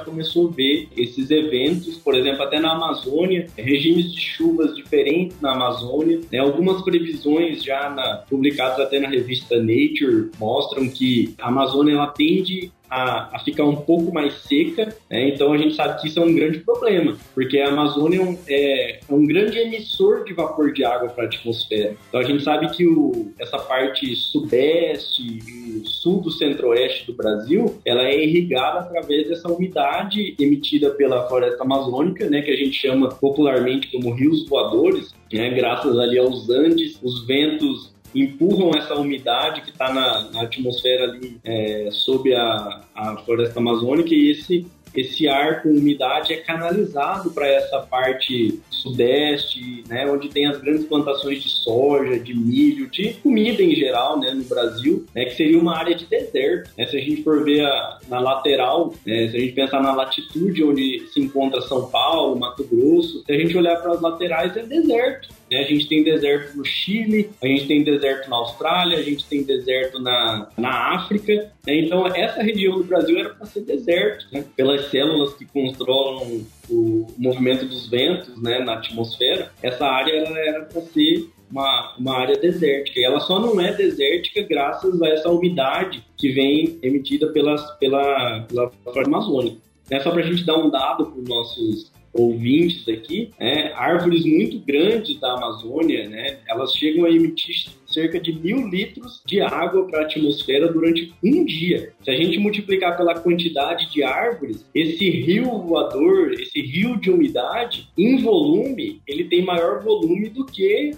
começou 0.00 0.48
a 0.48 0.50
ver 0.50 0.88
esses 0.96 1.30
eventos, 1.30 1.98
por 1.98 2.14
exemplo, 2.14 2.42
até 2.42 2.58
na 2.58 2.72
Amazônia, 2.72 3.46
regimes 3.56 4.12
de 4.12 4.20
chuvas 4.20 4.74
diferentes 4.74 5.38
na 5.40 5.52
Amazônia. 5.52 6.20
Né? 6.32 6.38
Algumas 6.38 6.82
previsões 6.82 7.62
já 7.62 7.90
na, 7.90 8.24
publicadas 8.28 8.80
até 8.80 8.98
na 8.98 9.08
revista 9.08 9.56
Nature 9.56 10.30
mostram 10.38 10.88
que 10.88 11.34
a 11.38 11.48
Amazônia 11.48 11.92
ela 11.92 12.06
tende 12.06 12.72
a, 12.90 13.36
a, 13.36 13.38
ficar 13.38 13.64
um 13.64 13.76
pouco 13.76 14.12
mais 14.12 14.34
seca, 14.42 14.94
né? 15.08 15.28
então 15.28 15.52
a 15.52 15.58
gente 15.58 15.74
sabe 15.74 16.00
que 16.00 16.08
isso 16.08 16.18
é 16.18 16.22
um 16.22 16.34
grande 16.34 16.58
problema, 16.58 17.16
porque 17.34 17.58
a 17.60 17.68
Amazônia 17.68 18.18
é 18.18 18.22
um, 18.22 18.38
é, 18.48 19.00
é 19.08 19.14
um 19.14 19.24
grande 19.26 19.58
emissor 19.58 20.24
de 20.24 20.34
vapor 20.34 20.72
de 20.72 20.84
água 20.84 21.08
para 21.08 21.24
a 21.24 21.26
atmosfera. 21.26 21.94
Então 22.08 22.20
a 22.20 22.24
gente 22.24 22.42
sabe 22.42 22.68
que 22.70 22.86
o, 22.86 23.32
essa 23.38 23.58
parte 23.58 24.14
sudeste 24.16 25.22
e 25.22 25.82
sul 25.84 26.20
do 26.20 26.30
centro-oeste 26.30 27.06
do 27.06 27.14
Brasil, 27.14 27.78
ela 27.84 28.02
é 28.02 28.24
irrigada 28.24 28.80
através 28.80 29.28
dessa 29.28 29.50
umidade 29.50 30.34
emitida 30.38 30.90
pela 30.90 31.28
floresta 31.28 31.62
amazônica, 31.62 32.28
né, 32.28 32.42
que 32.42 32.50
a 32.50 32.56
gente 32.56 32.72
chama 32.72 33.08
popularmente 33.08 33.88
como 33.92 34.12
rios 34.12 34.48
voadores, 34.48 35.14
né, 35.32 35.50
graças 35.50 35.96
ali 35.98 36.18
aos 36.18 36.50
Andes, 36.50 36.98
os 37.02 37.26
ventos 37.26 37.92
empurram 38.14 38.70
essa 38.76 38.94
umidade 38.94 39.62
que 39.62 39.70
está 39.70 39.92
na, 39.92 40.30
na, 40.30 40.42
atmosfera 40.42 41.04
ali 41.04 41.38
é, 41.44 41.88
sob 41.92 42.34
a, 42.34 42.82
a 42.94 43.16
floresta 43.18 43.60
amazônica 43.60 44.14
e 44.14 44.30
esse 44.30 44.66
esse 44.94 45.28
ar 45.28 45.62
com 45.62 45.68
umidade 45.68 46.32
é 46.32 46.38
canalizado 46.38 47.30
para 47.30 47.46
essa 47.46 47.78
parte 47.78 48.60
sudeste, 48.80 49.84
né, 49.88 50.10
onde 50.10 50.28
tem 50.28 50.46
as 50.46 50.60
grandes 50.60 50.84
plantações 50.84 51.42
de 51.42 51.48
soja, 51.48 52.18
de 52.18 52.34
milho, 52.34 52.88
de 52.88 53.14
comida 53.14 53.62
em 53.62 53.74
geral, 53.74 54.18
né, 54.18 54.32
no 54.32 54.44
Brasil, 54.44 55.06
né, 55.14 55.24
que 55.26 55.36
seria 55.36 55.58
uma 55.58 55.76
área 55.76 55.94
de 55.94 56.06
deserto. 56.06 56.70
Né, 56.76 56.86
se 56.86 56.96
a 56.96 57.00
gente 57.00 57.22
for 57.22 57.44
ver 57.44 57.64
a, 57.64 57.98
na 58.08 58.18
lateral, 58.18 58.94
né, 59.06 59.28
se 59.28 59.36
a 59.36 59.40
gente 59.40 59.52
pensar 59.52 59.82
na 59.82 59.94
latitude 59.94 60.64
onde 60.64 61.06
se 61.12 61.20
encontra 61.20 61.60
São 61.62 61.90
Paulo, 61.90 62.38
Mato 62.38 62.64
Grosso, 62.64 63.22
se 63.24 63.32
a 63.32 63.38
gente 63.38 63.56
olhar 63.56 63.76
para 63.76 63.92
as 63.92 64.00
laterais 64.00 64.56
é 64.56 64.62
deserto. 64.62 65.40
Né? 65.50 65.58
A 65.58 65.64
gente 65.64 65.88
tem 65.88 66.04
deserto 66.04 66.56
no 66.56 66.64
Chile, 66.64 67.30
a 67.42 67.46
gente 67.46 67.66
tem 67.66 67.82
deserto 67.82 68.30
na 68.30 68.36
Austrália, 68.36 68.98
a 68.98 69.02
gente 69.02 69.24
tem 69.26 69.42
deserto 69.42 69.98
na, 70.00 70.48
na 70.56 70.94
África. 70.94 71.50
Né? 71.66 71.80
Então, 71.80 72.06
essa 72.06 72.42
região 72.42 72.78
do 72.78 72.84
Brasil 72.84 73.18
era 73.18 73.30
para 73.30 73.46
ser 73.46 73.62
deserto, 73.62 74.26
né? 74.32 74.44
pelas 74.56 74.90
células 74.90 75.34
que 75.34 75.44
controlam 75.44 76.46
o 76.70 77.06
movimento 77.18 77.66
dos 77.66 77.88
ventos 77.88 78.40
né, 78.40 78.60
na 78.60 78.74
atmosfera. 78.74 79.52
Essa 79.62 79.84
área 79.84 80.12
ela 80.12 80.38
era 80.38 80.64
para 80.64 80.80
ser 80.82 81.28
uma, 81.50 81.96
uma 81.98 82.18
área 82.18 82.36
desértica. 82.36 83.00
E 83.00 83.04
ela 83.04 83.20
só 83.20 83.40
não 83.40 83.60
é 83.60 83.72
desértica 83.72 84.42
graças 84.42 85.02
a 85.02 85.08
essa 85.08 85.28
umidade 85.30 86.04
que 86.16 86.32
vem 86.32 86.78
emitida 86.82 87.32
pelas, 87.32 87.70
pela, 87.78 88.40
pela 88.48 88.70
floresta 88.70 89.08
amazônica. 89.08 89.56
É 89.90 89.98
só 89.98 90.10
para 90.10 90.20
a 90.20 90.26
gente 90.26 90.44
dar 90.44 90.56
um 90.56 90.70
dado 90.70 91.06
para 91.06 91.20
os 91.20 91.28
nossos 91.28 91.92
ouvintes 92.12 92.88
aqui, 92.88 93.30
né, 93.38 93.72
árvores 93.74 94.24
muito 94.24 94.58
grandes 94.60 95.18
da 95.20 95.32
Amazônia, 95.34 96.08
né, 96.08 96.38
elas 96.48 96.72
chegam 96.72 97.04
a 97.04 97.10
emitir 97.10 97.70
cerca 97.92 98.20
de 98.20 98.32
mil 98.32 98.68
litros 98.68 99.22
de 99.26 99.40
água 99.40 99.86
para 99.86 100.00
a 100.00 100.04
atmosfera 100.04 100.72
durante 100.72 101.12
um 101.22 101.44
dia. 101.44 101.92
Se 102.02 102.10
a 102.10 102.14
gente 102.14 102.38
multiplicar 102.38 102.96
pela 102.96 103.18
quantidade 103.18 103.90
de 103.90 104.02
árvores, 104.02 104.64
esse 104.74 105.08
rio 105.10 105.58
voador, 105.58 106.32
esse 106.32 106.60
rio 106.60 106.96
de 106.96 107.10
umidade, 107.10 107.88
em 107.96 108.22
volume, 108.22 109.00
ele 109.06 109.24
tem 109.24 109.44
maior 109.44 109.82
volume 109.82 110.28
do 110.28 110.44
que 110.44 110.92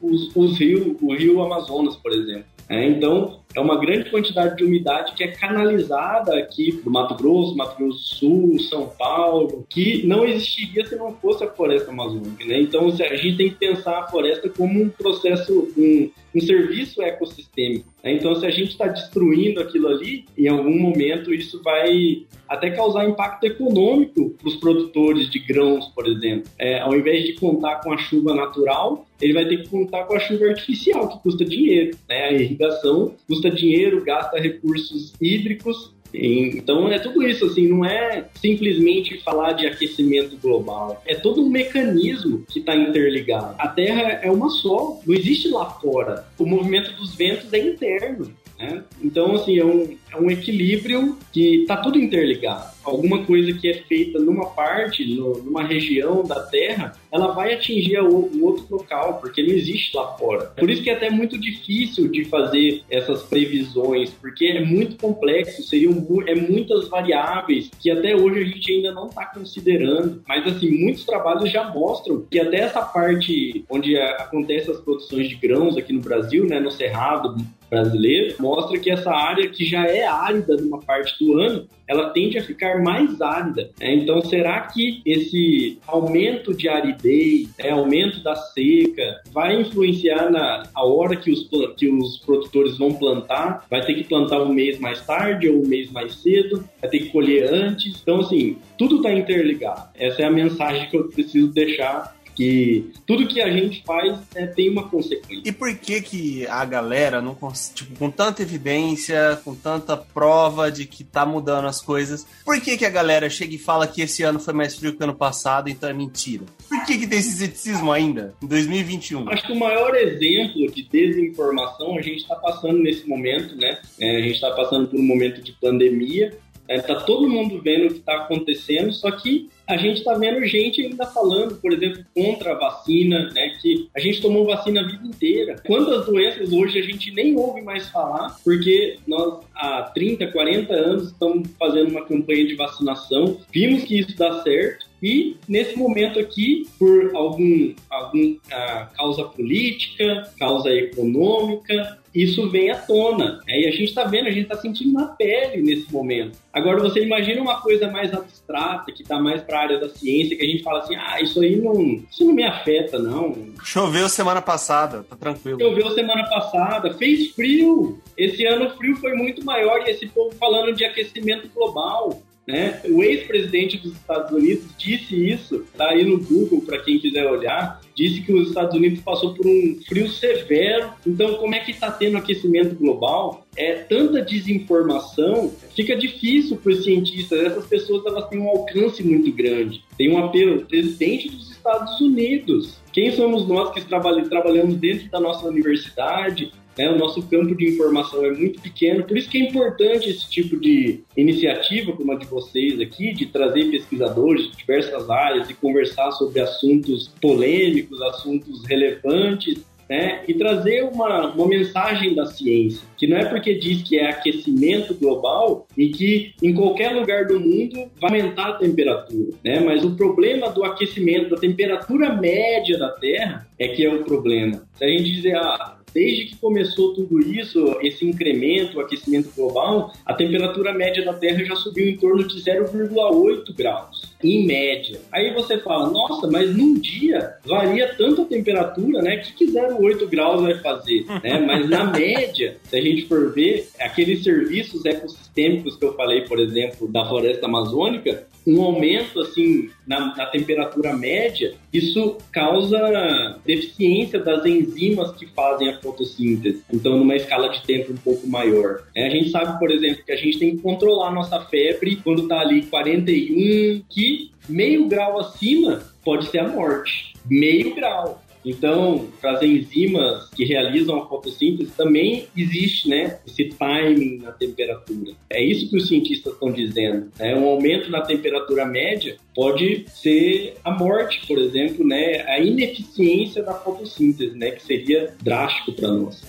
os, 0.00 0.34
os 0.34 0.58
rios, 0.58 0.96
o 1.00 1.14
rio 1.14 1.42
Amazonas, 1.42 1.96
por 1.96 2.12
exemplo. 2.12 2.56
É, 2.68 2.84
então, 2.88 3.40
é 3.54 3.60
uma 3.60 3.78
grande 3.78 4.10
quantidade 4.10 4.56
de 4.56 4.64
umidade 4.64 5.14
que 5.14 5.22
é 5.22 5.28
canalizada 5.28 6.36
aqui 6.36 6.72
do 6.72 6.90
Mato 6.90 7.14
Grosso, 7.14 7.56
Mato 7.56 7.76
Grosso 7.76 7.98
do 7.98 8.04
Sul, 8.04 8.58
São 8.68 8.88
Paulo, 8.88 9.64
que 9.68 10.04
não 10.06 10.24
existiria 10.24 10.84
se 10.84 10.96
não 10.96 11.12
fosse 11.12 11.44
a 11.44 11.50
floresta 11.50 11.90
amazônica. 11.90 12.44
Né? 12.44 12.60
Então, 12.60 12.88
a 12.88 13.16
gente 13.16 13.36
tem 13.36 13.50
que 13.50 13.56
pensar 13.56 14.00
a 14.00 14.08
floresta 14.08 14.48
como 14.48 14.82
um 14.82 14.88
processo, 14.88 15.68
um, 15.76 16.10
um 16.36 16.40
serviço 16.40 17.02
ecossistêmico. 17.02 17.86
Né? 18.04 18.12
Então, 18.12 18.34
se 18.36 18.44
a 18.44 18.50
gente 18.50 18.70
está 18.70 18.86
destruindo 18.86 19.60
aquilo 19.60 19.88
ali, 19.88 20.26
em 20.36 20.48
algum 20.48 20.78
momento 20.78 21.32
isso 21.32 21.62
vai 21.62 22.26
até 22.46 22.70
causar 22.70 23.08
impacto 23.08 23.44
econômico 23.44 24.30
para 24.30 24.48
os 24.48 24.56
produtores 24.56 25.30
de 25.30 25.38
grãos, 25.38 25.88
por 25.88 26.06
exemplo. 26.06 26.50
É, 26.58 26.80
ao 26.80 26.94
invés 26.94 27.24
de 27.24 27.32
contar 27.34 27.80
com 27.80 27.92
a 27.92 27.98
chuva 27.98 28.34
natural, 28.34 29.06
ele 29.20 29.32
vai 29.32 29.46
ter 29.46 29.62
que 29.62 29.68
contar 29.68 30.04
com 30.04 30.14
a 30.14 30.20
chuva 30.20 30.46
artificial, 30.46 31.08
que 31.08 31.18
custa 31.22 31.44
dinheiro. 31.44 31.96
Né? 32.08 32.24
A 32.24 32.32
irrigação 32.32 33.14
custa 33.26 33.50
dinheiro, 33.50 34.04
gasta 34.04 34.38
recursos 34.38 35.14
hídricos 35.20 35.95
então 36.12 36.88
é 36.88 36.98
tudo 36.98 37.22
isso, 37.22 37.46
assim, 37.46 37.68
não 37.68 37.84
é 37.84 38.24
simplesmente 38.40 39.22
falar 39.22 39.52
de 39.52 39.66
aquecimento 39.66 40.36
global. 40.36 41.02
É 41.06 41.14
todo 41.14 41.42
um 41.42 41.48
mecanismo 41.48 42.44
que 42.50 42.60
está 42.60 42.74
interligado. 42.74 43.54
A 43.58 43.68
Terra 43.68 44.20
é 44.22 44.30
uma 44.30 44.48
só, 44.50 45.00
não 45.06 45.14
existe 45.14 45.48
lá 45.48 45.70
fora. 45.70 46.26
O 46.38 46.46
movimento 46.46 46.92
dos 46.92 47.14
ventos 47.14 47.52
é 47.52 47.58
interno. 47.58 48.32
Né? 48.58 48.82
Então, 49.02 49.34
assim, 49.34 49.58
é 49.58 49.64
um, 49.64 49.96
é 50.12 50.16
um 50.16 50.30
equilíbrio 50.30 51.18
que 51.32 51.62
está 51.62 51.76
tudo 51.76 51.98
interligado. 51.98 52.74
Alguma 52.82 53.24
coisa 53.24 53.52
que 53.52 53.68
é 53.68 53.74
feita 53.82 54.18
numa 54.18 54.46
parte, 54.46 55.04
no, 55.14 55.42
numa 55.42 55.62
região 55.62 56.22
da 56.24 56.40
Terra, 56.40 56.94
ela 57.10 57.32
vai 57.32 57.52
atingir 57.52 58.00
o, 58.00 58.44
outro 58.44 58.66
local, 58.70 59.18
porque 59.20 59.42
não 59.42 59.50
existe 59.50 59.96
lá 59.96 60.16
fora. 60.16 60.46
Por 60.56 60.70
isso 60.70 60.82
que 60.82 60.90
é 60.90 60.94
até 60.94 61.10
muito 61.10 61.36
difícil 61.36 62.08
de 62.08 62.24
fazer 62.24 62.82
essas 62.90 63.22
previsões, 63.24 64.10
porque 64.10 64.46
é 64.46 64.64
muito 64.64 64.96
complexo, 64.96 65.62
seriam 65.62 66.06
é 66.26 66.34
muitas 66.34 66.88
variáveis 66.88 67.70
que 67.80 67.90
até 67.90 68.14
hoje 68.14 68.40
a 68.40 68.44
gente 68.44 68.72
ainda 68.72 68.92
não 68.92 69.08
está 69.08 69.26
considerando. 69.26 70.22
Mas, 70.26 70.46
assim, 70.46 70.70
muitos 70.70 71.04
trabalhos 71.04 71.50
já 71.50 71.68
mostram 71.68 72.24
que 72.30 72.38
até 72.38 72.60
essa 72.60 72.82
parte 72.82 73.64
onde 73.68 73.96
acontecem 73.96 74.72
as 74.72 74.80
produções 74.80 75.28
de 75.28 75.34
grãos 75.34 75.76
aqui 75.76 75.92
no 75.92 76.00
Brasil, 76.00 76.46
né, 76.46 76.60
no 76.60 76.70
Cerrado, 76.70 77.36
brasileiro, 77.68 78.34
mostra 78.40 78.78
que 78.78 78.90
essa 78.90 79.10
área 79.10 79.48
que 79.48 79.64
já 79.64 79.86
é 79.86 80.06
árida 80.06 80.56
numa 80.56 80.80
parte 80.80 81.16
do 81.22 81.38
ano, 81.38 81.66
ela 81.88 82.10
tende 82.10 82.38
a 82.38 82.42
ficar 82.42 82.82
mais 82.82 83.20
árida. 83.20 83.70
Né? 83.78 83.94
Então, 83.94 84.20
será 84.22 84.60
que 84.62 85.00
esse 85.06 85.78
aumento 85.86 86.52
de 86.52 86.68
aridez, 86.68 87.48
né, 87.58 87.70
aumento 87.70 88.22
da 88.22 88.34
seca, 88.34 89.20
vai 89.32 89.60
influenciar 89.60 90.30
na 90.30 90.64
a 90.74 90.84
hora 90.84 91.16
que 91.16 91.30
os, 91.30 91.48
que 91.76 91.88
os 91.88 92.18
produtores 92.18 92.76
vão 92.78 92.92
plantar? 92.94 93.64
Vai 93.70 93.84
ter 93.84 93.94
que 93.94 94.04
plantar 94.04 94.42
um 94.42 94.52
mês 94.52 94.78
mais 94.80 95.04
tarde 95.04 95.48
ou 95.48 95.62
um 95.62 95.66
mês 95.66 95.90
mais 95.90 96.14
cedo? 96.16 96.64
Vai 96.80 96.90
ter 96.90 96.98
que 97.00 97.10
colher 97.10 97.52
antes? 97.52 98.00
Então, 98.02 98.20
assim, 98.20 98.58
tudo 98.76 98.96
está 98.96 99.12
interligado. 99.12 99.88
Essa 99.94 100.22
é 100.22 100.24
a 100.24 100.30
mensagem 100.30 100.88
que 100.88 100.96
eu 100.96 101.08
preciso 101.08 101.48
deixar 101.48 102.15
que 102.36 102.92
tudo 103.06 103.26
que 103.26 103.40
a 103.40 103.50
gente 103.50 103.82
faz 103.82 104.18
é, 104.34 104.46
tem 104.46 104.68
uma 104.68 104.88
consequência. 104.88 105.42
E 105.44 105.50
por 105.50 105.74
que 105.74 106.02
que 106.02 106.46
a 106.46 106.64
galera 106.64 107.22
não 107.22 107.36
tipo, 107.74 107.98
com 107.98 108.10
tanta 108.10 108.42
evidência, 108.42 109.40
com 109.42 109.54
tanta 109.54 109.96
prova 109.96 110.70
de 110.70 110.84
que 110.84 111.02
tá 111.02 111.24
mudando 111.24 111.66
as 111.66 111.80
coisas, 111.80 112.26
por 112.44 112.60
que 112.60 112.76
que 112.76 112.84
a 112.84 112.90
galera 112.90 113.30
chega 113.30 113.54
e 113.54 113.58
fala 113.58 113.86
que 113.86 114.02
esse 114.02 114.22
ano 114.22 114.38
foi 114.38 114.52
mais 114.52 114.76
frio 114.76 114.92
que 114.92 115.00
o 115.00 115.04
ano 115.04 115.14
passado, 115.14 115.70
então 115.70 115.88
é 115.88 115.94
mentira? 115.94 116.44
Por 116.68 116.84
que 116.84 116.98
que 116.98 117.06
tem 117.06 117.18
esse 117.18 117.38
ceticismo 117.38 117.90
ainda 117.90 118.34
em 118.42 118.46
2021? 118.46 119.30
Acho 119.30 119.46
que 119.46 119.52
o 119.52 119.58
maior 119.58 119.94
exemplo 119.94 120.70
de 120.70 120.82
desinformação 120.82 121.96
a 121.96 122.02
gente 122.02 122.18
está 122.18 122.36
passando 122.36 122.78
nesse 122.78 123.08
momento, 123.08 123.56
né? 123.56 123.80
É, 123.98 124.16
a 124.18 124.20
gente 124.20 124.34
está 124.34 124.50
passando 124.50 124.88
por 124.88 125.00
um 125.00 125.02
momento 125.02 125.42
de 125.42 125.52
pandemia 125.52 126.36
é, 126.68 126.80
tá 126.80 126.96
todo 126.96 127.28
mundo 127.28 127.60
vendo 127.62 127.86
o 127.86 127.94
que 127.94 128.00
está 128.00 128.16
acontecendo, 128.16 128.92
só 128.92 129.10
que 129.10 129.48
a 129.68 129.76
gente 129.76 129.98
está 129.98 130.14
vendo 130.14 130.44
gente 130.46 130.80
ainda 130.80 131.06
falando, 131.06 131.56
por 131.56 131.72
exemplo, 131.72 132.04
contra 132.14 132.52
a 132.52 132.58
vacina, 132.58 133.30
né? 133.32 133.56
Que 133.60 133.88
a 133.94 134.00
gente 134.00 134.20
tomou 134.20 134.46
vacina 134.46 134.80
a 134.80 134.84
vida 134.84 135.06
inteira. 135.06 135.56
Quantas 135.66 136.06
doenças 136.06 136.52
hoje 136.52 136.78
a 136.78 136.82
gente 136.82 137.12
nem 137.12 137.36
ouve 137.36 137.62
mais 137.62 137.88
falar, 137.88 138.36
porque 138.44 138.98
nós 139.06 139.44
há 139.54 139.82
30, 139.94 140.28
40 140.28 140.72
anos 140.72 141.08
estamos 141.08 141.48
fazendo 141.58 141.90
uma 141.90 142.04
campanha 142.04 142.46
de 142.46 142.54
vacinação, 142.54 143.38
vimos 143.52 143.84
que 143.84 143.98
isso 143.98 144.16
dá 144.16 144.42
certo. 144.42 144.86
E 145.02 145.36
nesse 145.46 145.76
momento 145.76 146.18
aqui, 146.18 146.66
por 146.78 147.14
algum, 147.14 147.74
algum 147.90 148.36
ah, 148.50 148.88
causa 148.96 149.24
política, 149.24 150.30
causa 150.38 150.70
econômica, 150.70 151.98
isso 152.22 152.48
vem 152.48 152.70
à 152.70 152.76
tona. 152.76 153.40
Né? 153.46 153.60
E 153.60 153.66
a 153.66 153.70
gente 153.70 153.84
está 153.84 154.04
vendo, 154.04 154.26
a 154.26 154.30
gente 154.30 154.44
está 154.44 154.56
sentindo 154.56 154.92
na 154.92 155.06
pele 155.06 155.62
nesse 155.62 155.92
momento. 155.92 156.38
Agora, 156.52 156.80
você 156.80 157.02
imagina 157.04 157.42
uma 157.42 157.60
coisa 157.60 157.90
mais 157.90 158.12
abstrata, 158.12 158.90
que 158.90 159.02
está 159.02 159.20
mais 159.20 159.42
para 159.42 159.58
a 159.58 159.62
área 159.62 159.78
da 159.78 159.88
ciência, 159.90 160.36
que 160.36 160.44
a 160.44 160.48
gente 160.48 160.62
fala 160.62 160.80
assim, 160.80 160.96
ah, 160.96 161.20
isso 161.20 161.40
aí 161.40 161.56
não, 161.56 162.02
isso 162.10 162.24
não 162.24 162.32
me 162.32 162.44
afeta, 162.44 162.98
não. 162.98 163.36
Choveu 163.62 164.08
semana 164.08 164.40
passada, 164.40 165.04
tá 165.08 165.16
tranquilo. 165.16 165.60
Choveu 165.60 165.90
semana 165.90 166.24
passada, 166.28 166.94
fez 166.94 167.32
frio. 167.32 168.00
Esse 168.16 168.46
ano 168.46 168.66
o 168.66 168.70
frio 168.70 168.96
foi 168.96 169.12
muito 169.14 169.44
maior 169.44 169.86
e 169.86 169.90
esse 169.90 170.06
povo 170.06 170.34
falando 170.36 170.74
de 170.74 170.84
aquecimento 170.84 171.48
global. 171.54 172.22
né? 172.46 172.80
O 172.88 173.02
ex-presidente 173.02 173.76
dos 173.76 173.92
Estados 173.92 174.30
Unidos 174.32 174.64
disse 174.78 175.14
isso, 175.30 175.66
tá 175.76 175.90
aí 175.90 176.04
no 176.04 176.18
Google 176.18 176.62
para 176.62 176.78
quem 176.78 176.98
quiser 176.98 177.26
olhar, 177.26 177.80
disse 177.96 178.20
que 178.20 178.32
os 178.32 178.48
Estados 178.48 178.76
Unidos 178.76 179.00
passou 179.00 179.34
por 179.34 179.46
um 179.46 179.80
frio 179.88 180.08
severo. 180.10 180.90
Então, 181.06 181.34
como 181.36 181.54
é 181.54 181.60
que 181.60 181.70
está 181.70 181.90
tendo 181.90 182.18
aquecimento 182.18 182.74
global? 182.74 183.46
É 183.56 183.72
tanta 183.72 184.20
desinformação, 184.20 185.50
fica 185.74 185.96
difícil 185.96 186.58
para 186.58 186.72
os 186.72 186.84
cientistas. 186.84 187.40
Essas 187.40 187.66
pessoas 187.66 188.04
elas 188.04 188.28
têm 188.28 188.38
um 188.38 188.48
alcance 188.48 189.02
muito 189.02 189.32
grande. 189.32 189.82
Tem 189.96 190.12
um 190.12 190.18
apelo, 190.18 190.66
presidente 190.66 191.30
dos 191.30 191.50
Estados 191.50 191.98
Unidos. 192.00 192.76
Quem 192.92 193.10
somos 193.12 193.48
nós 193.48 193.72
que 193.72 193.80
trabalhamos 193.80 194.76
dentro 194.76 195.08
da 195.10 195.18
nossa 195.18 195.48
universidade, 195.48 196.52
né? 196.76 196.90
O 196.90 196.98
nosso 196.98 197.22
campo 197.22 197.54
de 197.54 197.68
informação 197.68 198.24
é 198.24 198.32
muito 198.32 198.60
pequeno, 198.60 199.04
por 199.04 199.16
isso 199.16 199.28
que 199.28 199.38
é 199.38 199.48
importante 199.48 200.10
esse 200.10 200.28
tipo 200.28 200.58
de 200.58 201.00
iniciativa, 201.16 201.92
como 201.92 202.12
a 202.12 202.16
de 202.16 202.26
vocês 202.26 202.80
aqui, 202.80 203.12
de 203.12 203.26
trazer 203.26 203.70
pesquisadores 203.70 204.50
de 204.50 204.56
diversas 204.56 205.08
áreas 205.08 205.48
e 205.48 205.54
conversar 205.54 206.10
sobre 206.12 206.40
assuntos 206.40 207.08
polêmicos, 207.20 208.00
assuntos 208.02 208.64
relevantes, 208.66 209.64
né? 209.88 210.24
E 210.26 210.34
trazer 210.34 210.82
uma, 210.84 211.28
uma 211.28 211.46
mensagem 211.46 212.14
da 212.14 212.26
ciência, 212.26 212.82
que 212.96 213.06
não 213.06 213.16
é 213.16 213.24
porque 213.24 213.54
diz 213.54 213.82
que 213.82 213.98
é 213.98 214.10
aquecimento 214.10 214.94
global 214.94 215.66
e 215.76 215.88
que 215.88 216.34
em 216.42 216.52
qualquer 216.54 216.90
lugar 216.90 217.26
do 217.26 217.38
mundo 217.38 217.88
vai 218.00 218.20
aumentar 218.20 218.48
a 218.48 218.52
temperatura, 218.54 219.30
né? 219.44 219.60
Mas 219.60 219.84
o 219.84 219.94
problema 219.94 220.50
do 220.50 220.64
aquecimento, 220.64 221.30
da 221.30 221.36
temperatura 221.36 222.12
média 222.14 222.78
da 222.78 222.90
Terra, 222.90 223.46
é 223.58 223.68
que 223.68 223.84
é 223.84 223.92
o 223.92 224.04
problema. 224.04 224.66
Se 224.74 224.84
a 224.84 224.88
gente 224.88 225.12
dizer, 225.12 225.36
ah, 225.36 225.75
desde 225.96 226.26
que 226.26 226.36
começou 226.36 226.92
tudo 226.92 227.18
isso, 227.20 227.78
esse 227.80 228.04
incremento, 228.04 228.76
o 228.76 228.80
aquecimento 228.82 229.32
global, 229.34 229.94
a 230.04 230.12
temperatura 230.12 230.74
média 230.74 231.02
da 231.02 231.14
Terra 231.14 231.42
já 231.42 231.56
subiu 231.56 231.88
em 231.88 231.96
torno 231.96 232.28
de 232.28 232.34
0,8 232.38 233.56
graus, 233.56 234.14
em 234.22 234.46
média. 234.46 235.00
Aí 235.12 235.32
você 235.34 235.58
fala, 235.58 235.90
nossa, 235.90 236.26
mas 236.26 236.54
num 236.56 236.74
dia 236.74 237.34
varia 237.44 237.94
tanto 237.96 238.22
a 238.22 238.24
temperatura, 238.24 239.02
né? 239.02 239.16
O 239.16 239.20
que, 239.22 239.32
que 239.32 239.52
0,8 239.52 240.08
graus 240.08 240.42
vai 240.42 240.54
fazer? 240.58 241.04
né? 241.22 241.38
Mas 241.46 241.68
na 241.68 241.84
média, 241.84 242.56
se 242.64 242.76
a 242.76 242.80
gente 242.80 243.06
for 243.06 243.32
ver, 243.32 243.68
aqueles 243.78 244.22
serviços 244.22 244.84
ecossistêmicos 244.84 245.76
que 245.76 245.84
eu 245.84 245.94
falei, 245.94 246.22
por 246.22 246.38
exemplo, 246.38 246.88
da 246.88 247.06
floresta 247.06 247.46
amazônica, 247.46 248.26
um 248.46 248.62
aumento 248.62 249.20
assim 249.20 249.70
na, 249.86 250.14
na, 250.16 250.26
temperatura 250.26 250.96
média, 250.96 251.54
isso 251.72 252.16
causa 252.30 253.40
deficiência 253.44 254.20
das 254.20 254.46
enzimas 254.46 255.12
que 255.16 255.26
fazem 255.26 255.68
a 255.68 255.80
fotossíntese. 255.80 256.62
Então, 256.72 256.96
numa 256.96 257.16
escala 257.16 257.48
de 257.48 257.62
tempo 257.62 257.92
um 257.92 257.96
pouco 257.96 258.26
maior. 258.26 258.84
É, 258.94 259.06
a 259.06 259.10
gente 259.10 259.30
sabe, 259.30 259.58
por 259.58 259.70
exemplo, 259.70 260.04
que 260.04 260.12
a 260.12 260.16
gente 260.16 260.38
tem 260.38 260.56
que 260.56 260.62
controlar 260.62 261.10
nossa 261.10 261.40
febre 261.46 261.96
quando 261.96 262.22
está 262.22 262.40
ali 262.40 262.62
41, 262.62 263.82
que 263.90 264.05
meio 264.48 264.86
grau 264.88 265.18
acima 265.20 265.82
pode 266.04 266.28
ser 266.30 266.38
a 266.38 266.48
morte. 266.48 267.14
Meio 267.28 267.74
grau. 267.74 268.22
Então, 268.46 269.08
para 269.20 269.32
as 269.32 269.42
enzimas 269.42 270.30
que 270.30 270.44
realizam 270.44 271.02
a 271.02 271.08
fotossíntese, 271.08 271.72
também 271.76 272.28
existe 272.36 272.88
né, 272.88 273.18
esse 273.26 273.46
timing 273.46 274.18
na 274.18 274.30
temperatura. 274.30 275.14
É 275.28 275.42
isso 275.42 275.68
que 275.68 275.76
os 275.76 275.88
cientistas 275.88 276.32
estão 276.32 276.52
dizendo. 276.52 277.10
Né? 277.18 277.34
Um 277.34 277.48
aumento 277.48 277.90
na 277.90 278.02
temperatura 278.02 278.64
média 278.64 279.16
pode 279.34 279.86
ser 279.88 280.54
a 280.62 280.70
morte, 280.70 281.26
por 281.26 281.38
exemplo, 281.38 281.84
né? 281.84 282.24
a 282.28 282.38
ineficiência 282.38 283.42
da 283.42 283.52
fotossíntese, 283.52 284.38
né? 284.38 284.52
que 284.52 284.62
seria 284.62 285.12
drástico 285.20 285.72
para 285.72 285.88
nós. 285.88 286.22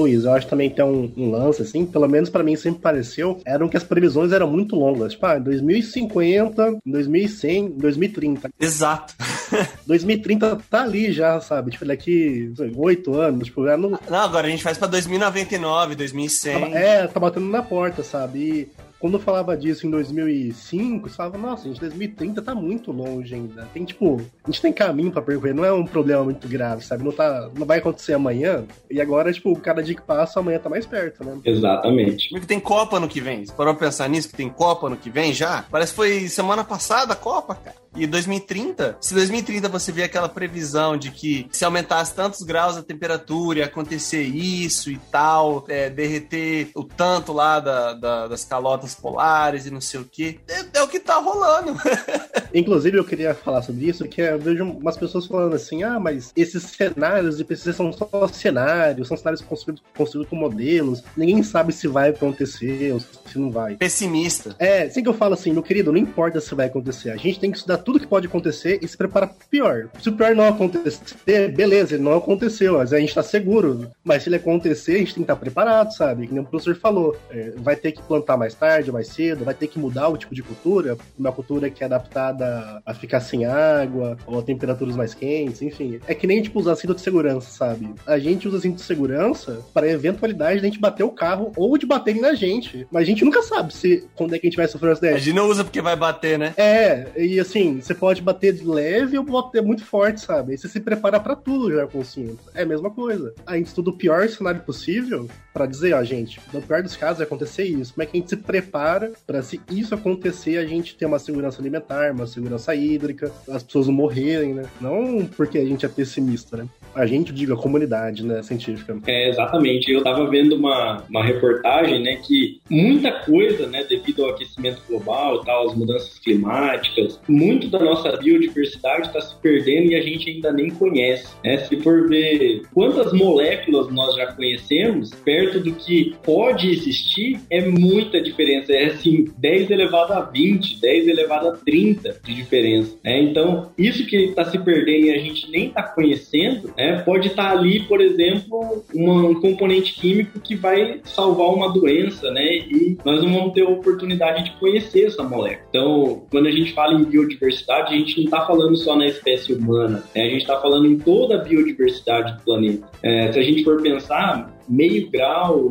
Luiz, 0.00 0.24
eu 0.24 0.32
acho 0.32 0.46
também 0.46 0.70
que 0.70 0.76
tem 0.76 0.84
um, 0.84 1.12
um 1.16 1.30
lance, 1.30 1.62
assim, 1.62 1.84
pelo 1.84 2.08
menos 2.08 2.30
para 2.30 2.42
mim 2.42 2.56
sempre 2.56 2.80
pareceu, 2.80 3.40
eram 3.44 3.68
que 3.68 3.76
as 3.76 3.84
previsões 3.84 4.32
eram 4.32 4.50
muito 4.50 4.76
longas. 4.76 5.12
Tipo, 5.12 5.26
ah, 5.26 5.38
2050, 5.38 6.78
2100, 6.84 7.70
2030. 7.70 8.50
Exato. 8.60 9.14
2030 9.86 10.60
tá 10.70 10.82
ali 10.82 11.12
já, 11.12 11.40
sabe? 11.40 11.70
Tipo, 11.70 11.86
daqui 11.86 12.52
oito 12.76 13.14
anos. 13.14 13.46
Tipo, 13.46 13.64
já 13.64 13.76
não... 13.76 13.90
não, 13.90 14.18
agora 14.18 14.46
a 14.46 14.50
gente 14.50 14.62
faz 14.62 14.78
pra 14.78 14.86
2099, 14.86 15.94
2100. 15.94 16.74
É, 16.74 17.06
tá 17.06 17.18
batendo 17.18 17.46
na 17.46 17.62
porta, 17.62 18.02
sabe? 18.02 18.38
E 18.38 18.87
quando 18.98 19.14
eu 19.14 19.20
falava 19.20 19.56
disso 19.56 19.86
em 19.86 19.90
2005, 19.90 21.08
você 21.08 21.16
falava, 21.16 21.38
nossa, 21.38 21.68
gente, 21.68 21.80
2030 21.80 22.42
tá 22.42 22.54
muito 22.54 22.90
longe 22.90 23.34
ainda. 23.34 23.68
Tem, 23.72 23.84
tipo, 23.84 24.20
a 24.44 24.50
gente 24.50 24.60
tem 24.60 24.72
caminho 24.72 25.12
pra 25.12 25.22
percorrer, 25.22 25.54
não 25.54 25.64
é 25.64 25.72
um 25.72 25.84
problema 25.84 26.24
muito 26.24 26.48
grave, 26.48 26.84
sabe? 26.84 27.04
Não, 27.04 27.12
tá, 27.12 27.48
não 27.56 27.66
vai 27.66 27.78
acontecer 27.78 28.14
amanhã, 28.14 28.64
e 28.90 29.00
agora, 29.00 29.32
tipo, 29.32 29.54
cada 29.60 29.82
dia 29.82 29.94
que 29.94 30.02
passa, 30.02 30.40
amanhã 30.40 30.58
tá 30.58 30.68
mais 30.68 30.84
perto, 30.84 31.24
né? 31.24 31.38
Exatamente. 31.44 32.28
Que 32.28 32.46
tem 32.46 32.60
Copa 32.60 32.98
no 32.98 33.08
que 33.08 33.20
vem. 33.20 33.44
Você 33.44 33.52
parou 33.52 33.74
pra 33.74 33.86
pensar 33.86 34.08
nisso, 34.08 34.28
que 34.28 34.36
tem 34.36 34.48
Copa 34.48 34.88
no 34.88 34.96
que 34.96 35.10
vem 35.10 35.32
já? 35.32 35.64
Parece 35.70 35.92
que 35.92 35.96
foi 35.96 36.28
semana 36.28 36.64
passada 36.64 37.12
a 37.12 37.16
Copa, 37.16 37.54
cara. 37.54 37.76
E 37.96 38.06
2030, 38.06 38.98
se 39.00 39.14
2030 39.14 39.68
você 39.68 39.90
vê 39.90 40.02
aquela 40.02 40.28
previsão 40.28 40.96
de 40.96 41.10
que 41.10 41.48
se 41.50 41.64
aumentasse 41.64 42.14
tantos 42.14 42.42
graus 42.42 42.76
a 42.76 42.82
temperatura 42.82 43.60
ia 43.60 43.64
acontecer 43.64 44.22
isso 44.22 44.90
e 44.90 44.98
tal, 45.10 45.64
é, 45.68 45.90
derreter 45.90 46.70
o 46.74 46.84
tanto 46.84 47.32
lá 47.32 47.60
da, 47.60 47.94
da, 47.94 48.28
das 48.28 48.44
calotas 48.44 48.94
polares 48.94 49.66
e 49.66 49.70
não 49.70 49.80
sei 49.80 50.00
o 50.00 50.04
que, 50.04 50.40
é, 50.48 50.78
é, 50.78 50.82
o 50.82 50.88
que 50.88 51.00
tá 51.00 51.16
rolando. 51.16 51.74
Inclusive, 52.54 52.98
eu 52.98 53.04
queria 53.04 53.34
falar 53.34 53.62
sobre 53.62 53.86
isso, 53.86 54.06
que 54.06 54.20
eu 54.20 54.38
vejo 54.38 54.64
umas 54.64 54.96
pessoas 54.96 55.26
falando 55.26 55.54
assim, 55.54 55.82
ah, 55.82 55.98
mas 55.98 56.32
esses 56.36 56.62
cenários 56.62 57.36
de 57.36 57.44
PC 57.44 57.72
são 57.72 57.92
só 57.92 58.08
cenários, 58.32 59.08
são 59.08 59.16
cenários 59.16 59.42
construídos, 59.42 59.82
construídos 59.96 60.30
com 60.30 60.36
modelos, 60.36 61.02
ninguém 61.16 61.42
sabe 61.42 61.72
se 61.72 61.86
vai 61.86 62.10
acontecer 62.10 62.92
ou 62.92 63.00
se 63.00 63.38
não 63.38 63.50
vai. 63.50 63.76
Pessimista. 63.76 64.54
É, 64.58 64.84
assim 64.84 65.02
que 65.02 65.08
eu 65.08 65.14
falo 65.14 65.34
assim, 65.34 65.52
meu 65.52 65.62
querido, 65.62 65.92
não 65.92 65.98
importa 65.98 66.40
se 66.40 66.54
vai 66.54 66.66
acontecer, 66.66 67.10
a 67.10 67.16
gente 67.16 67.40
tem 67.40 67.50
que 67.50 67.58
estudar 67.58 67.78
tudo 67.88 67.98
que 67.98 68.06
pode 68.06 68.26
acontecer 68.26 68.78
e 68.82 68.86
se 68.86 68.98
preparar 68.98 69.30
pro 69.30 69.48
pior. 69.48 69.88
Se 69.98 70.10
o 70.10 70.12
pior 70.12 70.36
não 70.36 70.46
acontecer, 70.46 71.50
beleza, 71.52 71.94
ele 71.94 72.02
não 72.02 72.18
aconteceu, 72.18 72.74
mas 72.74 72.92
a 72.92 73.00
gente 73.00 73.14
tá 73.14 73.22
seguro. 73.22 73.90
Mas 74.04 74.22
se 74.22 74.28
ele 74.28 74.36
acontecer, 74.36 74.96
a 74.96 74.98
gente 74.98 75.14
tem 75.14 75.24
que 75.24 75.32
estar 75.32 75.36
preparado, 75.36 75.94
sabe? 75.94 76.26
Como 76.26 76.42
o 76.42 76.44
professor 76.44 76.76
falou, 76.76 77.16
é, 77.30 77.54
vai 77.56 77.76
ter 77.76 77.92
que 77.92 78.02
plantar 78.02 78.36
mais 78.36 78.52
tarde, 78.52 78.92
mais 78.92 79.08
cedo, 79.08 79.42
vai 79.42 79.54
ter 79.54 79.68
que 79.68 79.78
mudar 79.78 80.08
o 80.08 80.18
tipo 80.18 80.34
de 80.34 80.42
cultura, 80.42 80.98
uma 81.18 81.32
cultura 81.32 81.70
que 81.70 81.82
é 81.82 81.86
adaptada 81.86 82.82
a 82.84 82.92
ficar 82.92 83.20
sem 83.20 83.46
água, 83.46 84.18
ou 84.26 84.38
a 84.38 84.42
temperaturas 84.42 84.94
mais 84.94 85.14
quentes, 85.14 85.62
enfim. 85.62 85.98
É 86.06 86.14
que 86.14 86.26
nem, 86.26 86.42
tipo, 86.42 86.60
usar 86.60 86.76
cinto 86.76 86.94
de 86.94 87.00
segurança, 87.00 87.50
sabe? 87.50 87.88
A 88.06 88.18
gente 88.18 88.46
usa 88.46 88.60
cinto 88.60 88.76
de 88.76 88.82
segurança 88.82 89.64
para 89.72 89.88
eventualidade 89.88 90.60
de 90.60 90.66
a 90.66 90.68
gente 90.68 90.78
bater 90.78 91.04
o 91.04 91.10
carro 91.10 91.52
ou 91.56 91.78
de 91.78 91.86
baterem 91.86 92.20
na 92.20 92.34
gente. 92.34 92.86
Mas 92.92 93.04
a 93.04 93.06
gente 93.06 93.24
nunca 93.24 93.40
sabe 93.40 93.72
se 93.72 94.06
quando 94.14 94.34
é 94.34 94.38
que 94.38 94.46
a 94.46 94.50
gente 94.50 94.58
vai 94.58 94.68
sofrer 94.68 94.90
um 94.90 94.92
acidente. 94.92 95.14
A 95.14 95.18
gente 95.18 95.34
não 95.34 95.48
usa 95.48 95.64
porque 95.64 95.80
vai 95.80 95.96
bater, 95.96 96.38
né? 96.38 96.52
É, 96.58 97.06
e 97.16 97.38
assim, 97.40 97.67
você 97.76 97.94
pode 97.94 98.22
bater 98.22 98.52
de 98.52 98.64
leve 98.64 99.18
ou 99.18 99.24
bater 99.24 99.62
muito 99.62 99.84
forte, 99.84 100.20
sabe? 100.20 100.52
Aí 100.52 100.58
você 100.58 100.68
se 100.68 100.80
prepara 100.80 101.20
para 101.20 101.36
tudo 101.36 101.74
já 101.74 101.86
com 101.86 102.00
o 102.00 102.04
cinto. 102.04 102.44
É 102.54 102.62
a 102.62 102.66
mesma 102.66 102.90
coisa. 102.90 103.34
A 103.46 103.56
gente 103.56 103.66
estuda 103.66 103.90
o 103.90 103.96
pior 103.96 104.28
cenário 104.28 104.60
possível 104.62 105.28
para 105.58 105.66
dizer, 105.66 105.92
ó, 105.92 106.04
gente, 106.04 106.40
no 106.52 106.62
pior 106.62 106.84
dos 106.84 106.94
casos 106.94 107.18
vai 107.18 107.26
acontecer 107.26 107.64
isso. 107.64 107.92
Como 107.92 108.04
é 108.04 108.06
que 108.06 108.16
a 108.16 108.20
gente 108.20 108.30
se 108.30 108.36
prepara 108.36 109.10
para 109.26 109.42
se 109.42 109.60
isso 109.72 109.92
acontecer, 109.92 110.56
a 110.56 110.64
gente 110.64 110.94
ter 110.94 111.04
uma 111.04 111.18
segurança 111.18 111.60
alimentar, 111.60 112.12
uma 112.12 112.28
segurança 112.28 112.72
hídrica, 112.76 113.32
as 113.50 113.64
pessoas 113.64 113.88
não 113.88 113.94
morrerem, 113.94 114.54
né? 114.54 114.62
Não 114.80 115.26
porque 115.26 115.58
a 115.58 115.64
gente 115.64 115.84
é 115.84 115.88
pessimista, 115.88 116.58
né? 116.58 116.68
A 116.94 117.06
gente, 117.06 117.32
diga, 117.32 117.54
a 117.54 117.56
comunidade, 117.56 118.24
né, 118.24 118.42
científica. 118.42 118.96
É, 119.06 119.30
exatamente. 119.30 119.90
Eu 119.90 120.02
tava 120.02 120.28
vendo 120.30 120.54
uma, 120.54 121.02
uma 121.08 121.24
reportagem, 121.24 122.02
né, 122.02 122.16
que 122.16 122.60
muita 122.70 123.10
coisa, 123.24 123.66
né, 123.66 123.84
devido 123.84 124.24
ao 124.24 124.30
aquecimento 124.30 124.82
global, 124.88 125.44
tal, 125.44 125.68
as 125.70 125.76
mudanças 125.76 126.18
climáticas, 126.18 127.20
muito 127.28 127.68
da 127.68 127.78
nossa 127.78 128.16
biodiversidade 128.16 129.08
está 129.08 129.20
se 129.20 129.34
perdendo 129.36 129.92
e 129.92 129.94
a 129.96 130.02
gente 130.02 130.30
ainda 130.30 130.52
nem 130.52 130.70
conhece. 130.70 131.28
Né? 131.44 131.58
Se 131.58 131.80
for 131.80 132.08
ver 132.08 132.62
quantas 132.72 133.12
moléculas 133.12 133.92
nós 133.92 134.14
já 134.14 134.32
conhecemos, 134.32 135.10
perto 135.24 135.47
do 135.56 135.72
que 135.72 136.14
pode 136.22 136.70
existir, 136.70 137.40
é 137.50 137.64
muita 137.66 138.20
diferença. 138.20 138.72
É 138.72 138.86
assim, 138.86 139.26
10 139.38 139.70
elevado 139.70 140.12
a 140.12 140.20
20, 140.20 140.80
10 140.80 141.08
elevado 141.08 141.48
a 141.48 141.52
30 141.52 142.20
de 142.24 142.34
diferença. 142.34 142.96
Né? 143.04 143.22
Então, 143.22 143.70
isso 143.78 144.06
que 144.06 144.16
está 144.16 144.44
se 144.44 144.58
perdendo 144.58 145.06
e 145.06 145.10
a 145.10 145.18
gente 145.18 145.50
nem 145.50 145.68
está 145.68 145.82
conhecendo, 145.82 146.72
né, 146.76 147.02
pode 147.04 147.28
estar 147.28 147.50
tá 147.50 147.50
ali, 147.50 147.80
por 147.80 148.00
exemplo, 148.00 148.84
uma, 148.94 149.28
um 149.28 149.40
componente 149.40 149.94
químico 149.94 150.40
que 150.40 150.54
vai 150.54 151.00
salvar 151.04 151.48
uma 151.48 151.72
doença, 151.72 152.30
né? 152.30 152.56
E 152.56 152.98
nós 153.04 153.22
não 153.22 153.32
vamos 153.32 153.54
ter 153.54 153.62
a 153.62 153.68
oportunidade 153.68 154.44
de 154.44 154.50
conhecer 154.58 155.06
essa 155.06 155.22
molécula. 155.22 155.66
Então, 155.68 156.22
quando 156.30 156.46
a 156.46 156.50
gente 156.50 156.72
fala 156.72 156.94
em 156.94 157.04
biodiversidade, 157.04 157.94
a 157.94 157.98
gente 157.98 158.16
não 158.18 158.24
está 158.24 158.46
falando 158.46 158.76
só 158.76 158.96
na 158.96 159.06
espécie 159.06 159.52
humana, 159.52 160.02
né? 160.14 160.22
a 160.22 160.28
gente 160.28 160.42
está 160.42 160.60
falando 160.60 160.86
em 160.86 160.98
toda 160.98 161.36
a 161.36 161.38
biodiversidade 161.38 162.36
do 162.36 162.42
planeta. 162.42 162.88
É, 163.02 163.32
se 163.32 163.38
a 163.38 163.42
gente 163.42 163.64
for 163.64 163.80
pensar, 163.82 164.57
meio 164.68 165.10
grau 165.10 165.70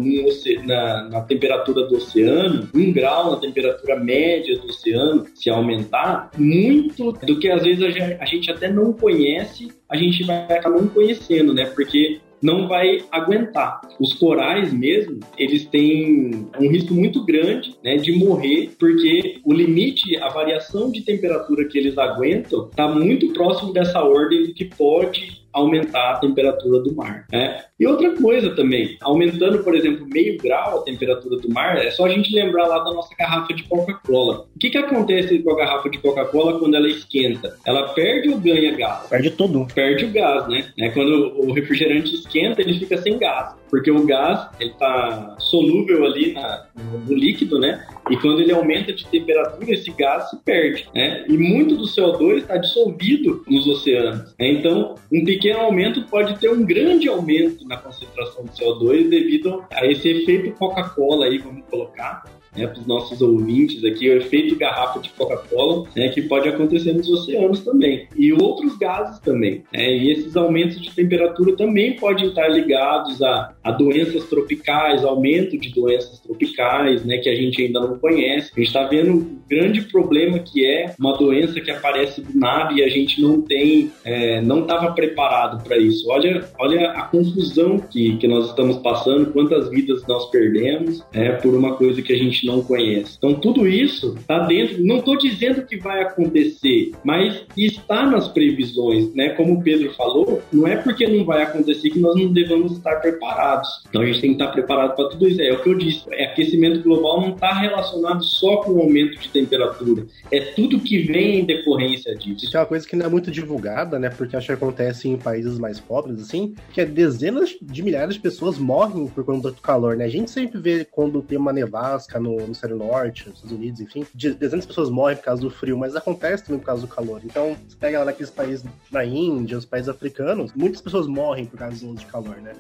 na, 0.66 1.10
na 1.10 1.22
temperatura 1.22 1.86
do 1.88 1.98
oceano, 1.98 2.70
um 2.74 2.92
grau 2.92 3.32
na 3.32 3.38
temperatura 3.38 3.96
média 4.00 4.58
do 4.58 4.68
oceano, 4.68 5.26
se 5.36 5.50
aumentar, 5.50 6.32
muito 6.38 7.12
do 7.12 7.40
que 7.40 7.50
às 7.50 7.64
vezes 7.64 7.84
a 8.20 8.26
gente 8.26 8.52
até 8.52 8.72
não 8.72 8.94
conhece, 8.94 9.70
a 9.90 9.96
gente 9.96 10.24
vai 10.24 10.44
acabar 10.44 10.80
não 10.80 10.88
conhecendo, 10.88 11.54
né? 11.54 11.66
Porque 11.66 12.20
não 12.42 12.68
vai 12.68 13.04
aguentar. 13.12 13.82
Os 14.00 14.14
corais 14.14 14.72
mesmo, 14.72 15.20
eles 15.38 15.66
têm 15.66 16.48
um 16.60 16.70
risco 16.70 16.94
muito 16.94 17.26
grande 17.26 17.76
né, 17.84 17.98
de 17.98 18.12
morrer, 18.12 18.72
porque 18.80 19.40
o 19.44 19.54
limite, 19.54 20.16
a 20.18 20.30
variação 20.30 20.92
de 20.92 21.02
temperatura 21.02 21.66
que 21.66 21.78
eles 21.78 21.98
aguentam, 21.98 22.68
está 22.70 22.88
muito 22.88 23.34
próximo 23.34 23.74
dessa 23.74 24.02
ordem 24.04 24.54
que 24.54 24.66
pode 24.66 25.47
aumentar 25.58 26.12
a 26.12 26.20
temperatura 26.20 26.80
do 26.80 26.96
mar. 26.96 27.26
Né? 27.32 27.64
E 27.80 27.86
outra 27.86 28.16
coisa 28.16 28.56
também, 28.56 28.98
aumentando, 29.02 29.64
por 29.64 29.76
exemplo, 29.76 30.08
meio 30.08 30.38
grau 30.38 30.80
a 30.80 30.84
temperatura 30.84 31.38
do 31.38 31.50
mar, 31.50 31.78
é 31.78 31.92
só 31.92 32.06
a 32.06 32.10
gente 32.10 32.34
lembrar 32.34 32.68
lá 32.68 32.80
da 32.80 32.94
nossa 32.94 33.14
garrafa 33.16 33.54
de 33.54 33.64
Coca-Cola. 33.64 34.48
O 34.56 34.60
que, 34.60 34.70
que 34.70 34.78
acontece 34.78 35.40
com 35.40 35.52
a 35.52 35.58
garrafa 35.58 35.90
de 35.90 36.00
Coca-Cola 36.00 36.60
quando 36.60 36.76
ela 36.76 36.88
esquenta? 36.88 37.56
Ela 37.66 37.90
perde 37.90 38.30
ou 38.30 38.40
ganha 38.40 38.76
gás? 38.76 39.08
Perde 39.08 39.32
tudo. 39.32 39.68
Perde 39.74 40.06
o 40.06 40.12
gás, 40.12 40.48
né? 40.48 40.72
É 40.80 40.90
quando 40.90 41.40
o 41.40 41.54
refrigerante 41.54 42.16
esquenta, 42.16 42.62
ele 42.62 42.80
fica 42.80 42.98
sem 42.98 43.18
gás 43.18 43.56
porque 43.70 43.92
o 43.92 44.06
gás 44.06 44.48
ele 44.60 44.72
está 44.72 45.36
solúvel 45.40 46.06
ali 46.06 46.34
na, 46.34 46.66
no, 46.76 47.14
líquido, 47.14 47.60
né? 47.60 47.86
E 48.10 48.18
quando 48.18 48.42
ele 48.42 48.52
aumenta 48.52 48.94
de 48.94 49.06
temperatura, 49.08 49.72
esse 49.72 49.92
gás 49.92 50.30
se 50.30 50.38
perde, 50.38 50.88
né? 50.94 51.26
E 51.28 51.38
muito 51.38 51.76
do 51.76 51.84
CO2 51.84 52.38
está 52.38 52.58
dissolvido 52.58 53.44
nos 53.48 53.68
oceanos. 53.68 54.36
Né? 54.40 54.52
Então, 54.52 54.96
um 55.12 55.24
pequeno 55.24 55.60
aumento 55.60 56.04
pode 56.04 56.38
ter 56.40 56.50
um 56.50 56.66
grande 56.66 57.08
aumento 57.08 57.66
na 57.68 57.78
concentração 57.78 58.46
de 58.46 58.52
CO2 58.52 59.10
devido 59.10 59.64
a 59.72 59.86
esse 59.86 60.08
efeito 60.08 60.56
Coca-Cola 60.58 61.26
aí, 61.26 61.38
vamos 61.38 61.64
colocar, 61.70 62.24
né, 62.58 62.68
para 62.68 62.80
os 62.80 62.88
nossos 62.88 63.22
ouvintes 63.22 63.84
aqui, 63.84 64.10
o 64.10 64.18
efeito 64.18 64.56
garrafa 64.56 65.00
de 65.00 65.10
Coca-Cola, 65.10 65.88
né, 65.96 66.10
que 66.10 66.22
pode 66.24 66.50
acontecer 66.50 66.94
nos 66.94 67.10
oceanos 67.10 67.62
também. 67.62 68.08
E 68.16 68.34
outros 68.34 68.78
gases 68.78 69.20
também. 69.20 69.64
Né, 69.74 69.98
e 69.98 70.12
esses 70.12 70.36
aumentos 70.36 70.82
de 70.82 70.92
temperatura 70.92 71.56
também 71.56 71.96
podem 71.96 72.28
estar 72.28 72.48
ligados 72.48 73.22
a, 73.22 73.54
a 73.64 73.72
doenças 73.72 74.26
tropicais, 74.26 75.04
aumento 75.04 75.58
de 75.58 75.74
doenças 75.74 76.20
tropicais, 76.20 77.06
né, 77.06 77.18
que 77.18 77.30
a 77.30 77.36
gente 77.36 77.62
ainda 77.62 77.80
não 77.80 77.98
conhece. 77.98 78.52
A 78.56 78.60
gente 78.60 78.68
está 78.68 78.84
vendo 78.84 79.12
um 79.12 79.38
grande 79.50 79.82
problema 79.82 80.40
que 80.40 80.66
é 80.66 80.94
uma 81.00 81.18
doença 81.18 81.60
que 81.62 81.72
aparece 81.72 82.22
do 82.22 82.38
nada 82.38 82.74
e 82.74 82.84
a 82.84 82.90
gente 82.90 83.22
não 83.22 83.42
tem, 83.42 83.92
é, 84.04 84.42
não 84.42 84.62
estava 84.62 84.92
preparado 84.92 85.64
para 85.64 85.78
isso. 85.78 86.10
Olha, 86.10 86.44
olha 86.60 86.92
a 86.92 87.04
confusão 87.04 87.80
que, 87.80 88.18
que 88.18 88.28
nós 88.28 88.48
estamos 88.48 88.78
passando, 88.78 89.32
quantas 89.32 89.70
vidas 89.70 90.06
nós 90.08 90.30
perdemos 90.30 91.04
é, 91.14 91.32
por 91.32 91.54
uma 91.54 91.76
coisa 91.76 92.02
que 92.02 92.14
a 92.14 92.18
gente 92.18 92.46
não 92.48 92.62
conhece. 92.62 93.16
Então, 93.18 93.36
tudo 93.36 93.68
isso 93.68 94.16
está 94.20 94.40
dentro. 94.40 94.84
Não 94.84 94.98
estou 94.98 95.18
dizendo 95.18 95.62
que 95.64 95.78
vai 95.78 96.02
acontecer, 96.02 96.92
mas 97.04 97.42
está 97.56 98.06
nas 98.06 98.28
previsões, 98.28 99.14
né? 99.14 99.30
Como 99.30 99.56
o 99.56 99.62
Pedro 99.62 99.94
falou, 99.94 100.42
não 100.52 100.66
é 100.66 100.78
porque 100.78 101.06
não 101.06 101.26
vai 101.26 101.44
acontecer 101.44 101.90
que 101.90 102.00
nós 102.00 102.16
não 102.16 102.32
devemos 102.32 102.72
estar 102.72 102.96
preparados. 102.98 103.84
Então, 103.90 104.02
a 104.02 104.06
gente 104.06 104.22
tem 104.22 104.36
que 104.36 104.42
estar 104.42 104.52
preparado 104.52 104.96
para 104.96 105.10
tudo 105.10 105.28
isso. 105.28 105.42
É 105.42 105.54
o 105.54 105.62
que 105.62 105.70
eu 105.70 105.78
disse. 105.78 106.04
É, 106.12 106.26
aquecimento 106.26 106.82
global 106.82 107.22
não 107.22 107.36
está 107.36 107.54
relacionado 107.54 108.24
só 108.24 108.58
com 108.58 108.72
o 108.72 108.82
aumento 108.82 109.20
de 109.20 109.30
temperatura. 109.30 110.06
É 110.32 110.40
tudo 110.40 110.80
que 110.80 111.00
vem 111.00 111.40
em 111.40 111.46
decorrência 111.46 112.16
disso. 112.16 112.46
Isso 112.46 112.56
é 112.56 112.60
uma 112.60 112.66
coisa 112.66 112.88
que 112.88 112.96
não 112.96 113.06
é 113.06 113.10
muito 113.10 113.30
divulgada, 113.30 114.00
né? 114.00 114.10
Porque 114.10 114.36
acho 114.36 114.48
que 114.48 114.54
acontece 114.54 115.10
em 115.10 115.18
países 115.18 115.60
mais 115.60 115.80
pobres, 115.80 116.22
assim, 116.22 116.56
que 116.74 116.82
é 116.82 116.86
dezenas 116.86 117.56
de 117.62 117.84
milhares 117.84 118.16
de 118.16 118.22
pessoas 118.22 118.58
morrem 118.58 119.08
por 119.08 119.24
conta 119.24 119.52
do 119.52 119.62
calor, 119.62 119.98
né? 119.98 120.06
A 120.06 120.10
gente 120.10 120.32
sempre 120.32 120.60
vê 120.60 120.86
quando 120.86 121.22
tem 121.22 121.38
uma 121.38 121.54
nevasca 121.54 122.20
no 122.28 122.42
hemisfério 122.42 122.76
norte, 122.76 123.28
nos 123.28 123.38
Estados 123.38 123.58
Unidos, 123.58 123.80
enfim, 123.80 124.06
dezenas 124.14 124.62
de 124.62 124.68
pessoas 124.68 124.90
morrem 124.90 125.16
por 125.16 125.24
causa 125.24 125.42
do 125.42 125.50
frio, 125.50 125.78
mas 125.78 125.96
acontece 125.96 126.44
também 126.44 126.60
por 126.60 126.66
causa 126.66 126.82
do 126.82 126.88
calor. 126.88 127.22
Então, 127.24 127.56
você 127.68 127.76
pega 127.78 128.00
lá 128.00 128.06
naqueles 128.06 128.30
países 128.30 128.66
na 128.92 129.06
Índia, 129.06 129.58
os 129.58 129.66
países 129.66 129.90
africanos, 129.90 130.52
muitas 130.54 130.82
pessoas 130.82 131.08
morrem 131.08 131.46
por 131.46 131.58
causa 131.58 131.86
do 131.86 132.06
calor, 132.06 132.38
né? 132.38 132.54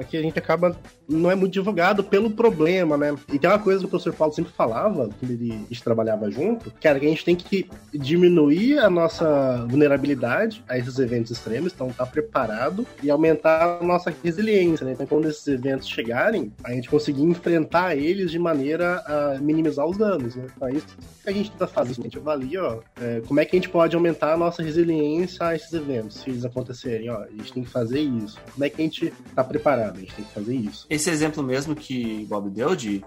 Só 0.00 0.04
que 0.04 0.16
a 0.16 0.22
gente 0.22 0.38
acaba. 0.38 0.74
Não 1.06 1.30
é 1.30 1.34
muito 1.34 1.52
divulgado 1.52 2.02
pelo 2.02 2.30
problema, 2.30 2.96
né? 2.96 3.14
E 3.32 3.38
tem 3.38 3.50
uma 3.50 3.58
coisa 3.58 3.80
que 3.80 3.86
o 3.86 3.88
professor 3.88 4.14
Paulo 4.14 4.32
sempre 4.32 4.52
falava, 4.52 5.10
quando 5.18 5.30
ele, 5.30 5.66
trabalhava 5.82 6.30
junto, 6.30 6.70
que 6.78 6.86
era 6.86 6.98
que 6.98 7.06
a 7.06 7.08
gente 7.08 7.24
tem 7.24 7.34
que 7.34 7.68
diminuir 7.92 8.78
a 8.78 8.88
nossa 8.88 9.66
vulnerabilidade 9.68 10.62
a 10.68 10.78
esses 10.78 10.98
eventos 10.98 11.32
extremos, 11.32 11.72
então 11.72 11.90
tá 11.90 12.06
preparado 12.06 12.86
e 13.02 13.10
aumentar 13.10 13.78
a 13.80 13.84
nossa 13.84 14.14
resiliência, 14.22 14.86
né? 14.86 14.92
Então, 14.92 15.06
quando 15.06 15.28
esses 15.28 15.46
eventos 15.48 15.88
chegarem, 15.88 16.52
a 16.62 16.72
gente 16.72 16.88
conseguir 16.88 17.22
enfrentar 17.22 17.96
eles 17.96 18.30
de 18.30 18.38
maneira 18.38 19.02
a 19.06 19.38
minimizar 19.40 19.86
os 19.86 19.96
danos, 19.96 20.36
né? 20.36 20.46
Então, 20.54 20.68
é 20.68 20.72
isso 20.72 20.86
que 21.22 21.28
a 21.28 21.32
gente 21.32 21.50
tenta 21.50 21.66
fazer. 21.66 21.92
A 21.98 22.02
gente 22.02 22.18
avalia, 22.18 22.62
ó, 22.62 22.80
é, 23.00 23.20
como 23.26 23.40
é 23.40 23.44
que 23.44 23.56
a 23.56 23.58
gente 23.58 23.68
pode 23.68 23.96
aumentar 23.96 24.34
a 24.34 24.36
nossa 24.36 24.62
resiliência 24.62 25.44
a 25.44 25.56
esses 25.56 25.72
eventos, 25.72 26.18
se 26.18 26.30
eles 26.30 26.44
acontecerem, 26.44 27.10
ó. 27.10 27.22
A 27.22 27.28
gente 27.30 27.52
tem 27.52 27.64
que 27.64 27.70
fazer 27.70 28.00
isso. 28.00 28.38
Como 28.52 28.64
é 28.64 28.70
que 28.70 28.80
a 28.80 28.84
gente 28.84 29.12
está 29.28 29.42
preparado? 29.42 29.89
A 29.96 30.00
gente 30.00 30.14
tem 30.14 30.24
que 30.24 30.32
fazer 30.32 30.54
isso. 30.54 30.86
Esse 30.88 31.10
exemplo 31.10 31.42
mesmo 31.42 31.74
que 31.74 32.26
Bob 32.28 32.48
deu 32.50 32.74
de 32.74 33.04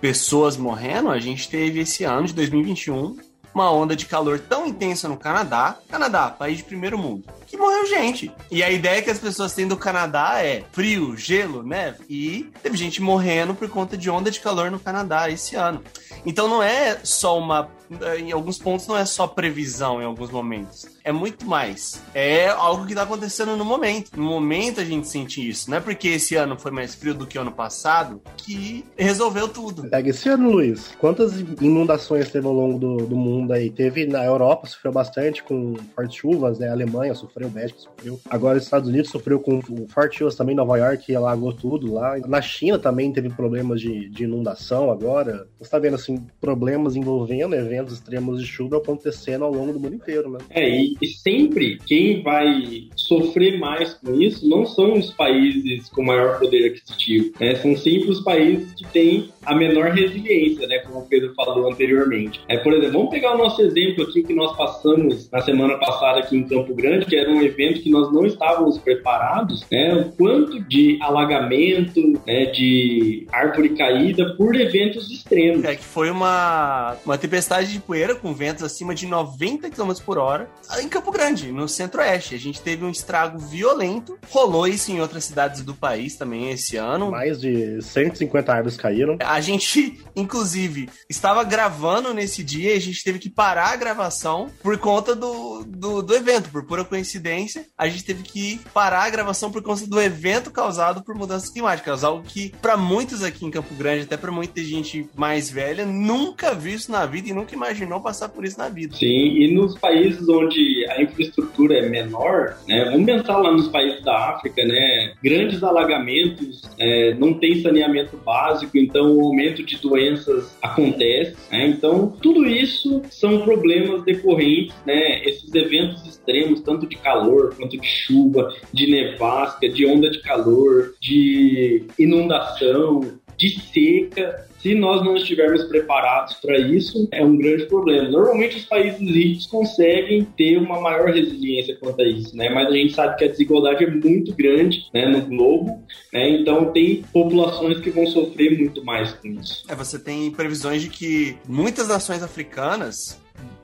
pessoas 0.00 0.56
morrendo, 0.56 1.10
a 1.10 1.18
gente 1.18 1.48
teve 1.48 1.80
esse 1.80 2.04
ano 2.04 2.26
de 2.26 2.34
2021 2.34 3.16
uma 3.54 3.70
onda 3.70 3.94
de 3.94 4.06
calor 4.06 4.40
tão 4.40 4.66
intensa 4.66 5.08
no 5.08 5.16
Canadá, 5.16 5.78
Canadá, 5.88 6.28
país 6.28 6.58
de 6.58 6.64
primeiro 6.64 6.98
mundo, 6.98 7.24
que 7.46 7.56
morreu 7.56 7.86
gente. 7.86 8.30
E 8.50 8.62
a 8.64 8.70
ideia 8.70 9.00
que 9.00 9.10
as 9.10 9.18
pessoas 9.18 9.54
têm 9.54 9.68
do 9.68 9.76
Canadá 9.76 10.42
é 10.42 10.64
frio, 10.72 11.16
gelo, 11.16 11.62
neve. 11.62 12.04
E 12.10 12.50
teve 12.62 12.76
gente 12.76 13.00
morrendo 13.00 13.54
por 13.54 13.68
conta 13.68 13.96
de 13.96 14.10
onda 14.10 14.30
de 14.30 14.40
calor 14.40 14.70
no 14.72 14.80
Canadá 14.80 15.30
esse 15.30 15.54
ano. 15.54 15.82
Então 16.26 16.48
não 16.48 16.62
é 16.62 16.98
só 17.04 17.38
uma. 17.38 17.70
Em 18.18 18.32
alguns 18.32 18.58
pontos 18.58 18.88
não 18.88 18.96
é 18.96 19.04
só 19.04 19.26
previsão 19.28 20.02
em 20.02 20.04
alguns 20.04 20.30
momentos. 20.30 20.93
É 21.04 21.12
muito 21.12 21.44
mais. 21.46 22.02
É 22.14 22.48
algo 22.48 22.86
que 22.86 22.92
está 22.92 23.02
acontecendo 23.02 23.54
no 23.58 23.64
momento. 23.64 24.12
No 24.16 24.24
momento 24.24 24.80
a 24.80 24.84
gente 24.84 25.06
sente 25.06 25.46
isso. 25.46 25.70
Não 25.70 25.76
é 25.76 25.80
porque 25.80 26.08
esse 26.08 26.34
ano 26.34 26.58
foi 26.58 26.70
mais 26.70 26.94
frio 26.94 27.12
do 27.12 27.26
que 27.26 27.36
o 27.36 27.42
ano 27.42 27.52
passado 27.52 28.22
que 28.38 28.82
resolveu 28.96 29.46
tudo. 29.46 29.86
Pega 29.90 30.08
esse 30.08 30.30
ano, 30.30 30.50
Luiz. 30.50 30.94
Quantas 30.98 31.38
inundações 31.60 32.30
teve 32.30 32.46
ao 32.46 32.54
longo 32.54 32.78
do, 32.78 33.06
do 33.06 33.16
mundo 33.16 33.52
aí? 33.52 33.68
Teve 33.68 34.06
na 34.06 34.24
Europa, 34.24 34.66
sofreu 34.66 34.92
bastante 34.92 35.42
com 35.42 35.74
fortes 35.94 36.16
chuvas, 36.16 36.58
né? 36.58 36.68
A 36.68 36.72
Alemanha 36.72 37.14
sofreu, 37.14 37.50
México 37.50 37.80
sofreu. 37.82 38.18
Agora 38.30 38.56
os 38.56 38.64
Estados 38.64 38.88
Unidos 38.88 39.10
sofreu 39.10 39.38
com 39.38 39.60
fortes 39.88 40.18
chuvas 40.18 40.34
também, 40.34 40.56
Nova 40.56 40.78
York 40.78 41.14
alagou 41.14 41.52
tudo 41.52 41.92
lá. 41.92 42.16
Na 42.26 42.40
China 42.40 42.78
também 42.78 43.12
teve 43.12 43.28
problemas 43.28 43.78
de, 43.78 44.08
de 44.08 44.24
inundação 44.24 44.90
agora. 44.90 45.46
Você 45.58 45.70
tá 45.70 45.78
vendo 45.78 45.96
assim, 45.96 46.26
problemas 46.40 46.96
envolvendo 46.96 47.54
eventos 47.54 47.92
extremos 47.92 48.40
de 48.40 48.46
chuva 48.46 48.78
acontecendo 48.78 49.44
ao 49.44 49.52
longo 49.52 49.74
do 49.74 49.80
mundo 49.80 49.96
inteiro, 49.96 50.30
né? 50.30 50.38
É, 50.48 50.66
e, 50.66 50.93
e 51.00 51.06
sempre 51.06 51.78
quem 51.86 52.22
vai 52.22 52.88
sofrer 52.96 53.58
mais 53.58 53.94
com 53.94 54.14
isso 54.20 54.48
não 54.48 54.66
são 54.66 54.94
os 54.94 55.10
países 55.10 55.88
com 55.88 56.02
maior 56.02 56.38
poder 56.38 56.66
aquisitivo, 56.66 57.32
né? 57.40 57.54
São 57.56 57.76
sempre 57.76 58.10
os 58.10 58.20
países 58.20 58.72
que 58.74 58.84
têm 58.86 59.28
a 59.44 59.54
menor 59.54 59.90
resiliência, 59.90 60.66
né? 60.66 60.78
Como 60.78 61.00
o 61.00 61.06
Pedro 61.06 61.34
falou 61.34 61.70
anteriormente. 61.70 62.40
É, 62.48 62.56
por 62.58 62.72
exemplo, 62.72 62.92
vamos 62.92 63.10
pegar 63.10 63.34
o 63.34 63.38
nosso 63.38 63.62
exemplo 63.62 64.04
aqui 64.04 64.22
que 64.22 64.34
nós 64.34 64.56
passamos 64.56 65.30
na 65.30 65.40
semana 65.42 65.78
passada 65.78 66.20
aqui 66.20 66.36
em 66.36 66.46
Campo 66.46 66.74
Grande, 66.74 67.06
que 67.06 67.16
era 67.16 67.30
um 67.30 67.42
evento 67.42 67.80
que 67.80 67.90
nós 67.90 68.12
não 68.12 68.26
estávamos 68.26 68.78
preparados, 68.78 69.64
né? 69.70 69.94
O 69.94 70.12
quanto 70.12 70.60
de 70.64 70.98
alagamento, 71.00 72.00
né? 72.26 72.46
De 72.46 73.26
árvore 73.32 73.70
caída 73.70 74.34
por 74.36 74.54
eventos 74.54 75.10
extremos. 75.10 75.64
É 75.64 75.76
que 75.76 75.84
foi 75.84 76.10
uma, 76.10 76.96
uma 77.04 77.18
tempestade 77.18 77.72
de 77.72 77.80
poeira 77.80 78.14
com 78.14 78.32
ventos 78.32 78.62
acima 78.62 78.94
de 78.94 79.06
90 79.06 79.70
km 79.70 79.92
por 80.04 80.18
hora 80.18 80.48
em 80.84 80.88
Campo 80.88 81.10
Grande, 81.10 81.50
no 81.50 81.66
centro-oeste. 81.66 82.34
A 82.34 82.38
gente 82.38 82.60
teve 82.60 82.84
um 82.84 82.90
estrago 82.90 83.38
violento. 83.38 84.18
Rolou 84.30 84.66
isso 84.68 84.92
em 84.92 85.00
outras 85.00 85.24
cidades 85.24 85.62
do 85.62 85.74
país 85.74 86.16
também 86.16 86.50
esse 86.50 86.76
ano. 86.76 87.10
Mais 87.10 87.40
de 87.40 87.80
150 87.80 88.52
árvores 88.52 88.76
caíram. 88.76 89.16
A 89.20 89.40
gente, 89.40 89.98
inclusive, 90.14 90.88
estava 91.08 91.42
gravando 91.42 92.12
nesse 92.12 92.42
dia 92.42 92.74
e 92.74 92.76
a 92.76 92.80
gente 92.80 93.02
teve 93.02 93.18
que 93.18 93.30
parar 93.30 93.72
a 93.72 93.76
gravação 93.76 94.50
por 94.62 94.76
conta 94.78 95.14
do, 95.14 95.64
do, 95.64 96.02
do 96.02 96.14
evento, 96.14 96.50
por 96.50 96.64
pura 96.64 96.84
coincidência. 96.84 97.66
A 97.76 97.88
gente 97.88 98.04
teve 98.04 98.22
que 98.22 98.60
parar 98.72 99.04
a 99.04 99.10
gravação 99.10 99.50
por 99.50 99.62
conta 99.62 99.86
do 99.86 100.00
evento 100.00 100.50
causado 100.50 101.02
por 101.02 101.14
mudanças 101.14 101.50
climáticas. 101.50 102.04
Algo 102.04 102.22
que, 102.22 102.52
para 102.60 102.76
muitos 102.76 103.22
aqui 103.22 103.46
em 103.46 103.50
Campo 103.50 103.74
Grande, 103.74 104.02
até 104.02 104.16
para 104.16 104.30
muita 104.30 104.62
gente 104.62 105.08
mais 105.16 105.48
velha, 105.48 105.86
nunca 105.86 106.54
viu 106.54 106.74
isso 106.74 106.92
na 106.92 107.06
vida 107.06 107.30
e 107.30 107.32
nunca 107.32 107.54
imaginou 107.54 108.00
passar 108.00 108.28
por 108.28 108.44
isso 108.44 108.58
na 108.58 108.68
vida. 108.68 108.94
Sim, 108.96 109.06
e 109.06 109.54
nos 109.54 109.78
países 109.78 110.28
onde 110.28 110.73
a 110.90 111.02
infraestrutura 111.02 111.78
é 111.78 111.88
menor, 111.88 112.56
né, 112.66 112.84
vamos 112.86 113.06
pensar 113.06 113.38
lá 113.38 113.52
nos 113.52 113.68
países 113.68 114.02
da 114.02 114.30
África, 114.30 114.64
né, 114.64 115.12
grandes 115.22 115.62
alagamentos, 115.62 116.62
é, 116.78 117.14
não 117.14 117.34
tem 117.34 117.60
saneamento 117.60 118.16
básico, 118.16 118.76
então 118.76 119.20
aumento 119.20 119.62
de 119.62 119.76
doenças 119.76 120.56
acontece. 120.62 121.36
Né? 121.50 121.68
Então, 121.68 122.14
tudo 122.22 122.46
isso 122.46 123.02
são 123.10 123.40
problemas 123.40 124.02
decorrentes, 124.02 124.74
né? 124.86 125.24
Esses 125.24 125.52
eventos 125.54 126.06
extremos, 126.06 126.60
tanto 126.60 126.86
de 126.86 126.96
calor 126.96 127.54
quanto 127.56 127.78
de 127.78 127.86
chuva, 127.86 128.52
de 128.72 128.90
nevasca, 128.90 129.68
de 129.68 129.86
onda 129.86 130.10
de 130.10 130.20
calor, 130.20 130.94
de 131.00 131.84
inundação, 131.98 133.18
de 133.36 133.60
seca, 133.60 134.46
se 134.64 134.74
nós 134.74 135.04
não 135.04 135.14
estivermos 135.14 135.64
preparados 135.64 136.34
para 136.34 136.58
isso, 136.58 137.06
é 137.12 137.22
um 137.22 137.36
grande 137.36 137.66
problema. 137.66 138.08
Normalmente 138.08 138.56
os 138.56 138.64
países 138.64 138.98
ricos 138.98 139.46
conseguem 139.46 140.24
ter 140.24 140.56
uma 140.56 140.80
maior 140.80 141.10
resiliência 141.10 141.76
quanto 141.76 142.00
a 142.00 142.06
isso, 142.06 142.34
né? 142.34 142.48
Mas 142.48 142.68
a 142.68 142.72
gente 142.72 142.94
sabe 142.94 143.18
que 143.18 143.24
a 143.24 143.28
desigualdade 143.28 143.84
é 143.84 143.90
muito 143.90 144.32
grande 144.34 144.86
né, 144.94 145.06
no 145.06 145.20
globo, 145.20 145.82
né? 146.10 146.30
Então 146.30 146.72
tem 146.72 147.04
populações 147.12 147.78
que 147.80 147.90
vão 147.90 148.06
sofrer 148.06 148.58
muito 148.58 148.82
mais 148.82 149.12
com 149.12 149.28
isso. 149.28 149.64
É, 149.68 149.74
você 149.74 149.98
tem 149.98 150.30
previsões 150.30 150.80
de 150.80 150.88
que 150.88 151.36
muitas 151.46 151.88
nações 151.88 152.22
africanas 152.22 153.20